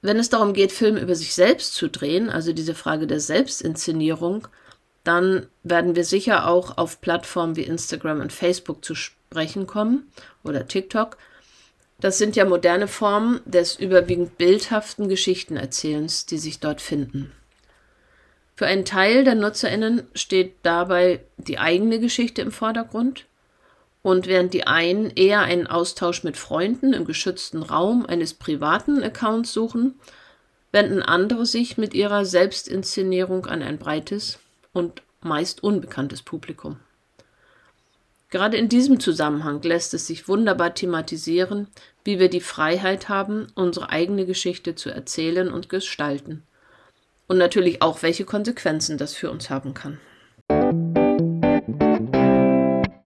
Wenn 0.00 0.16
es 0.16 0.30
darum 0.30 0.52
geht, 0.52 0.72
Filme 0.72 1.00
über 1.00 1.14
sich 1.14 1.34
selbst 1.34 1.74
zu 1.74 1.88
drehen, 1.88 2.28
also 2.28 2.52
diese 2.52 2.74
Frage 2.74 3.06
der 3.06 3.20
Selbstinszenierung, 3.20 4.48
dann 5.04 5.46
werden 5.62 5.94
wir 5.94 6.04
sicher 6.04 6.48
auch 6.48 6.76
auf 6.76 7.00
Plattformen 7.00 7.56
wie 7.56 7.62
Instagram 7.62 8.20
und 8.20 8.32
Facebook 8.32 8.84
zu 8.84 8.94
sprechen 8.94 9.21
kommen 9.66 10.10
oder 10.44 10.66
TikTok. 10.66 11.16
Das 12.00 12.18
sind 12.18 12.34
ja 12.34 12.44
moderne 12.44 12.88
Formen 12.88 13.40
des 13.44 13.76
überwiegend 13.76 14.36
bildhaften 14.38 15.08
Geschichtenerzählens, 15.08 16.26
die 16.26 16.38
sich 16.38 16.58
dort 16.58 16.80
finden. 16.80 17.32
Für 18.54 18.66
einen 18.66 18.84
Teil 18.84 19.24
der 19.24 19.34
Nutzerinnen 19.34 20.02
steht 20.14 20.56
dabei 20.62 21.20
die 21.36 21.58
eigene 21.58 22.00
Geschichte 22.00 22.42
im 22.42 22.50
Vordergrund 22.50 23.26
und 24.02 24.26
während 24.26 24.52
die 24.52 24.66
einen 24.66 25.10
eher 25.10 25.40
einen 25.40 25.66
Austausch 25.66 26.24
mit 26.24 26.36
Freunden 26.36 26.92
im 26.92 27.04
geschützten 27.04 27.62
Raum 27.62 28.04
eines 28.04 28.34
privaten 28.34 29.02
Accounts 29.02 29.52
suchen, 29.52 29.94
wenden 30.72 31.02
andere 31.02 31.46
sich 31.46 31.78
mit 31.78 31.94
ihrer 31.94 32.24
Selbstinszenierung 32.24 33.46
an 33.46 33.62
ein 33.62 33.78
breites 33.78 34.38
und 34.72 35.02
meist 35.20 35.62
unbekanntes 35.62 36.22
Publikum. 36.22 36.78
Gerade 38.32 38.56
in 38.56 38.70
diesem 38.70 38.98
Zusammenhang 38.98 39.60
lässt 39.60 39.92
es 39.92 40.06
sich 40.06 40.26
wunderbar 40.26 40.74
thematisieren, 40.74 41.68
wie 42.02 42.18
wir 42.18 42.30
die 42.30 42.40
Freiheit 42.40 43.10
haben, 43.10 43.48
unsere 43.54 43.90
eigene 43.90 44.24
Geschichte 44.24 44.74
zu 44.74 44.88
erzählen 44.88 45.52
und 45.52 45.68
gestalten. 45.68 46.42
Und 47.26 47.36
natürlich 47.36 47.82
auch, 47.82 48.02
welche 48.02 48.24
Konsequenzen 48.24 48.96
das 48.96 49.12
für 49.12 49.30
uns 49.30 49.50
haben 49.50 49.74
kann. 49.74 50.00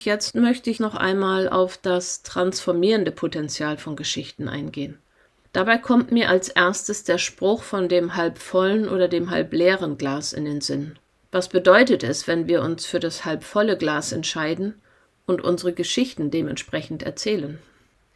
Jetzt 0.00 0.34
möchte 0.34 0.70
ich 0.70 0.80
noch 0.80 0.96
einmal 0.96 1.48
auf 1.48 1.78
das 1.78 2.24
transformierende 2.24 3.12
Potenzial 3.12 3.78
von 3.78 3.94
Geschichten 3.94 4.48
eingehen. 4.48 4.98
Dabei 5.52 5.78
kommt 5.78 6.10
mir 6.10 6.30
als 6.30 6.48
erstes 6.48 7.04
der 7.04 7.18
Spruch 7.18 7.62
von 7.62 7.88
dem 7.88 8.16
halb 8.16 8.38
vollen 8.38 8.88
oder 8.88 9.06
dem 9.06 9.30
halb 9.30 9.52
leeren 9.52 9.98
Glas 9.98 10.32
in 10.32 10.46
den 10.46 10.60
Sinn. 10.60 10.98
Was 11.30 11.48
bedeutet 11.48 12.02
es, 12.02 12.26
wenn 12.26 12.48
wir 12.48 12.60
uns 12.62 12.86
für 12.86 12.98
das 12.98 13.24
halb 13.24 13.44
volle 13.44 13.76
Glas 13.76 14.10
entscheiden 14.10 14.82
und 15.26 15.42
unsere 15.42 15.72
Geschichten 15.72 16.30
dementsprechend 16.30 17.02
erzählen? 17.02 17.58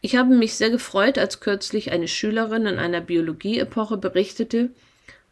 Ich 0.00 0.16
habe 0.16 0.34
mich 0.34 0.54
sehr 0.54 0.70
gefreut, 0.70 1.18
als 1.18 1.40
kürzlich 1.40 1.90
eine 1.90 2.08
Schülerin 2.08 2.66
in 2.66 2.78
einer 2.78 3.00
Biologie-Epoche 3.00 3.96
berichtete, 3.96 4.70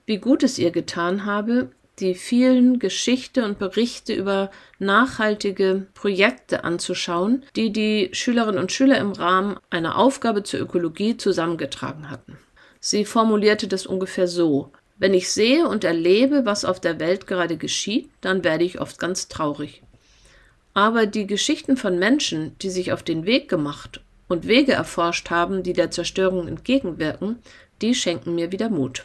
wie 0.06 0.18
gut 0.18 0.42
es 0.42 0.58
ihr 0.58 0.70
getan 0.70 1.26
habe, 1.26 1.70
die 2.00 2.14
vielen 2.14 2.80
Geschichte 2.80 3.44
und 3.44 3.58
Berichte 3.58 4.14
über 4.14 4.50
nachhaltige 4.80 5.86
Projekte 5.94 6.64
anzuschauen, 6.64 7.44
die 7.54 7.70
die 7.70 8.10
Schülerinnen 8.12 8.58
und 8.58 8.72
Schüler 8.72 8.98
im 8.98 9.12
Rahmen 9.12 9.58
einer 9.70 9.96
Aufgabe 9.96 10.42
zur 10.42 10.60
Ökologie 10.60 11.16
zusammengetragen 11.16 12.10
hatten. 12.10 12.36
Sie 12.80 13.04
formulierte 13.04 13.68
das 13.68 13.86
ungefähr 13.86 14.26
so 14.26 14.72
Wenn 14.98 15.14
ich 15.14 15.30
sehe 15.30 15.68
und 15.68 15.84
erlebe, 15.84 16.44
was 16.44 16.64
auf 16.64 16.80
der 16.80 16.98
Welt 16.98 17.28
gerade 17.28 17.56
geschieht, 17.56 18.10
dann 18.20 18.42
werde 18.42 18.64
ich 18.64 18.80
oft 18.80 18.98
ganz 18.98 19.28
traurig. 19.28 19.83
Aber 20.74 21.06
die 21.06 21.26
Geschichten 21.26 21.76
von 21.76 21.98
Menschen, 21.98 22.58
die 22.58 22.70
sich 22.70 22.92
auf 22.92 23.02
den 23.02 23.24
Weg 23.24 23.48
gemacht 23.48 24.00
und 24.28 24.46
Wege 24.46 24.72
erforscht 24.72 25.30
haben, 25.30 25.62
die 25.62 25.72
der 25.72 25.90
Zerstörung 25.90 26.48
entgegenwirken, 26.48 27.38
die 27.80 27.94
schenken 27.94 28.34
mir 28.34 28.52
wieder 28.52 28.68
Mut. 28.68 29.04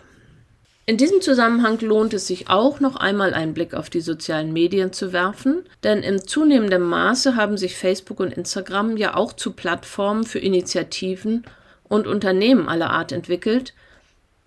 In 0.89 0.97
diesem 0.97 1.21
Zusammenhang 1.21 1.79
lohnt 1.81 2.15
es 2.15 2.25
sich 2.25 2.49
auch 2.49 2.79
noch 2.79 2.95
einmal 2.95 3.35
einen 3.35 3.53
Blick 3.53 3.75
auf 3.75 3.91
die 3.91 4.01
sozialen 4.01 4.51
Medien 4.51 4.91
zu 4.91 5.13
werfen, 5.13 5.63
denn 5.83 6.01
im 6.01 6.25
zunehmenden 6.27 6.81
Maße 6.81 7.35
haben 7.35 7.57
sich 7.57 7.75
Facebook 7.75 8.19
und 8.19 8.33
Instagram 8.33 8.97
ja 8.97 9.13
auch 9.13 9.33
zu 9.33 9.51
Plattformen 9.51 10.23
für 10.23 10.39
Initiativen 10.39 11.43
und 11.83 12.07
Unternehmen 12.07 12.67
aller 12.67 12.89
Art 12.89 13.11
entwickelt, 13.11 13.75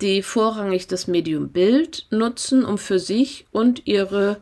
die 0.01 0.21
vorrangig 0.21 0.87
das 0.87 1.07
Medium 1.07 1.49
Bild 1.49 2.07
nutzen, 2.09 2.65
um 2.65 2.77
für 2.77 2.99
sich 2.99 3.45
und 3.53 3.87
ihre 3.87 4.41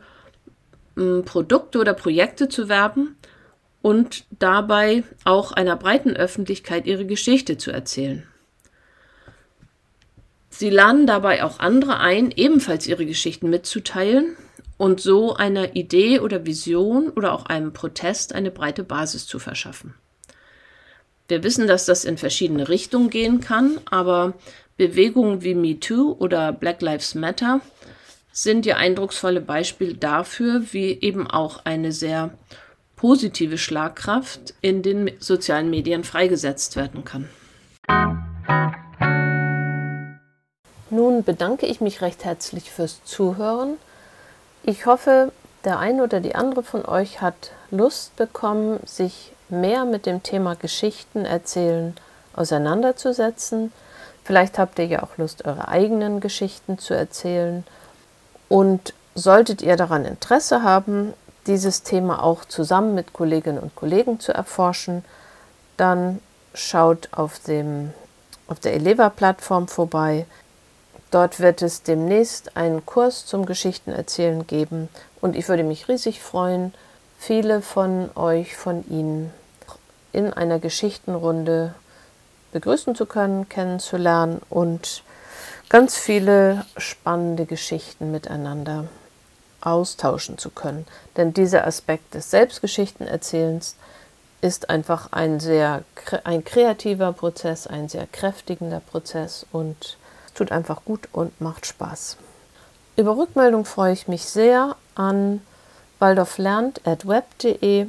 Produkte 0.94 1.78
oder 1.78 1.94
Projekte 1.94 2.48
zu 2.48 2.68
werben 2.68 3.16
und 3.80 4.24
dabei 4.30 5.04
auch 5.24 5.52
einer 5.52 5.76
breiten 5.76 6.16
Öffentlichkeit 6.16 6.86
ihre 6.86 7.06
Geschichte 7.06 7.58
zu 7.58 7.70
erzählen. 7.70 8.26
Sie 10.50 10.70
laden 10.70 11.06
dabei 11.06 11.44
auch 11.44 11.58
andere 11.58 11.98
ein, 11.98 12.30
ebenfalls 12.30 12.86
ihre 12.86 13.06
Geschichten 13.06 13.50
mitzuteilen 13.50 14.36
und 14.76 15.00
so 15.00 15.34
einer 15.34 15.74
Idee 15.74 16.20
oder 16.20 16.46
Vision 16.46 17.08
oder 17.08 17.32
auch 17.32 17.46
einem 17.46 17.72
Protest 17.72 18.34
eine 18.34 18.50
breite 18.50 18.84
Basis 18.84 19.26
zu 19.26 19.38
verschaffen. 19.38 19.94
Wir 21.28 21.42
wissen, 21.42 21.66
dass 21.66 21.86
das 21.86 22.04
in 22.04 22.18
verschiedene 22.18 22.68
Richtungen 22.68 23.08
gehen 23.08 23.40
kann, 23.40 23.80
aber 23.90 24.34
Bewegungen 24.76 25.42
wie 25.42 25.54
MeToo 25.54 26.16
oder 26.18 26.52
Black 26.52 26.82
Lives 26.82 27.14
Matter 27.14 27.60
sind 28.32 28.66
ja 28.66 28.76
eindrucksvolle 28.76 29.40
Beispiele 29.40 29.94
dafür, 29.94 30.62
wie 30.72 30.98
eben 31.00 31.26
auch 31.26 31.64
eine 31.64 31.92
sehr 31.92 32.30
positive 32.96 33.58
Schlagkraft 33.58 34.54
in 34.60 34.82
den 34.82 35.10
sozialen 35.18 35.70
Medien 35.70 36.04
freigesetzt 36.04 36.76
werden 36.76 37.04
kann. 37.04 37.28
Nun 40.90 41.24
bedanke 41.24 41.66
ich 41.66 41.80
mich 41.80 42.02
recht 42.02 42.24
herzlich 42.24 42.70
fürs 42.70 43.02
Zuhören. 43.04 43.76
Ich 44.62 44.86
hoffe, 44.86 45.32
der 45.64 45.78
eine 45.78 46.02
oder 46.02 46.20
die 46.20 46.34
andere 46.34 46.62
von 46.62 46.84
euch 46.84 47.20
hat 47.20 47.52
Lust 47.70 48.14
bekommen, 48.16 48.78
sich 48.84 49.32
mehr 49.48 49.84
mit 49.84 50.06
dem 50.06 50.22
Thema 50.22 50.54
Geschichten 50.54 51.24
erzählen 51.24 51.94
auseinanderzusetzen. 52.34 53.72
Vielleicht 54.24 54.58
habt 54.58 54.78
ihr 54.78 54.86
ja 54.86 55.02
auch 55.02 55.18
Lust, 55.18 55.44
eure 55.44 55.68
eigenen 55.68 56.20
Geschichten 56.20 56.78
zu 56.78 56.94
erzählen. 56.94 57.64
Und 58.52 58.92
solltet 59.14 59.62
ihr 59.62 59.78
daran 59.78 60.04
Interesse 60.04 60.62
haben, 60.62 61.14
dieses 61.46 61.84
Thema 61.84 62.22
auch 62.22 62.44
zusammen 62.44 62.94
mit 62.94 63.14
Kolleginnen 63.14 63.58
und 63.58 63.74
Kollegen 63.74 64.20
zu 64.20 64.34
erforschen, 64.34 65.06
dann 65.78 66.20
schaut 66.52 67.08
auf, 67.12 67.38
dem, 67.38 67.94
auf 68.48 68.60
der 68.60 68.74
Eleva-Plattform 68.74 69.68
vorbei. 69.68 70.26
Dort 71.10 71.40
wird 71.40 71.62
es 71.62 71.82
demnächst 71.82 72.54
einen 72.54 72.84
Kurs 72.84 73.24
zum 73.24 73.46
Geschichtenerzählen 73.46 74.46
geben 74.46 74.90
und 75.22 75.34
ich 75.34 75.48
würde 75.48 75.64
mich 75.64 75.88
riesig 75.88 76.20
freuen, 76.20 76.74
viele 77.18 77.62
von 77.62 78.10
euch, 78.16 78.54
von 78.54 78.86
Ihnen 78.90 79.32
in 80.12 80.30
einer 80.30 80.58
Geschichtenrunde 80.58 81.74
begrüßen 82.52 82.96
zu 82.96 83.06
können, 83.06 83.48
kennenzulernen 83.48 84.42
und 84.50 85.04
ganz 85.72 85.96
viele 85.96 86.66
spannende 86.76 87.46
Geschichten 87.46 88.12
miteinander 88.12 88.88
austauschen 89.62 90.36
zu 90.36 90.50
können. 90.50 90.86
Denn 91.16 91.32
dieser 91.32 91.66
Aspekt 91.66 92.12
des 92.12 92.30
Selbstgeschichtenerzählens 92.30 93.76
ist 94.42 94.68
einfach 94.68 95.12
ein 95.12 95.40
sehr 95.40 95.82
ein 96.24 96.44
kreativer 96.44 97.14
Prozess, 97.14 97.66
ein 97.66 97.88
sehr 97.88 98.06
kräftigender 98.06 98.80
Prozess 98.80 99.46
und 99.50 99.96
tut 100.34 100.52
einfach 100.52 100.84
gut 100.84 101.08
und 101.10 101.40
macht 101.40 101.64
Spaß. 101.64 102.18
Über 102.96 103.16
Rückmeldung 103.16 103.64
freue 103.64 103.94
ich 103.94 104.08
mich 104.08 104.26
sehr 104.26 104.76
an 104.94 105.40
waldorflernt.web.de. 106.00 107.86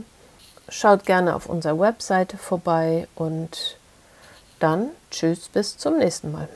Schaut 0.69 1.05
gerne 1.05 1.35
auf 1.35 1.47
unserer 1.47 1.77
Webseite 1.77 2.37
vorbei 2.37 3.09
und 3.15 3.75
dann 4.59 4.91
tschüss 5.11 5.49
bis 5.49 5.77
zum 5.77 5.97
nächsten 5.97 6.31
Mal. 6.31 6.47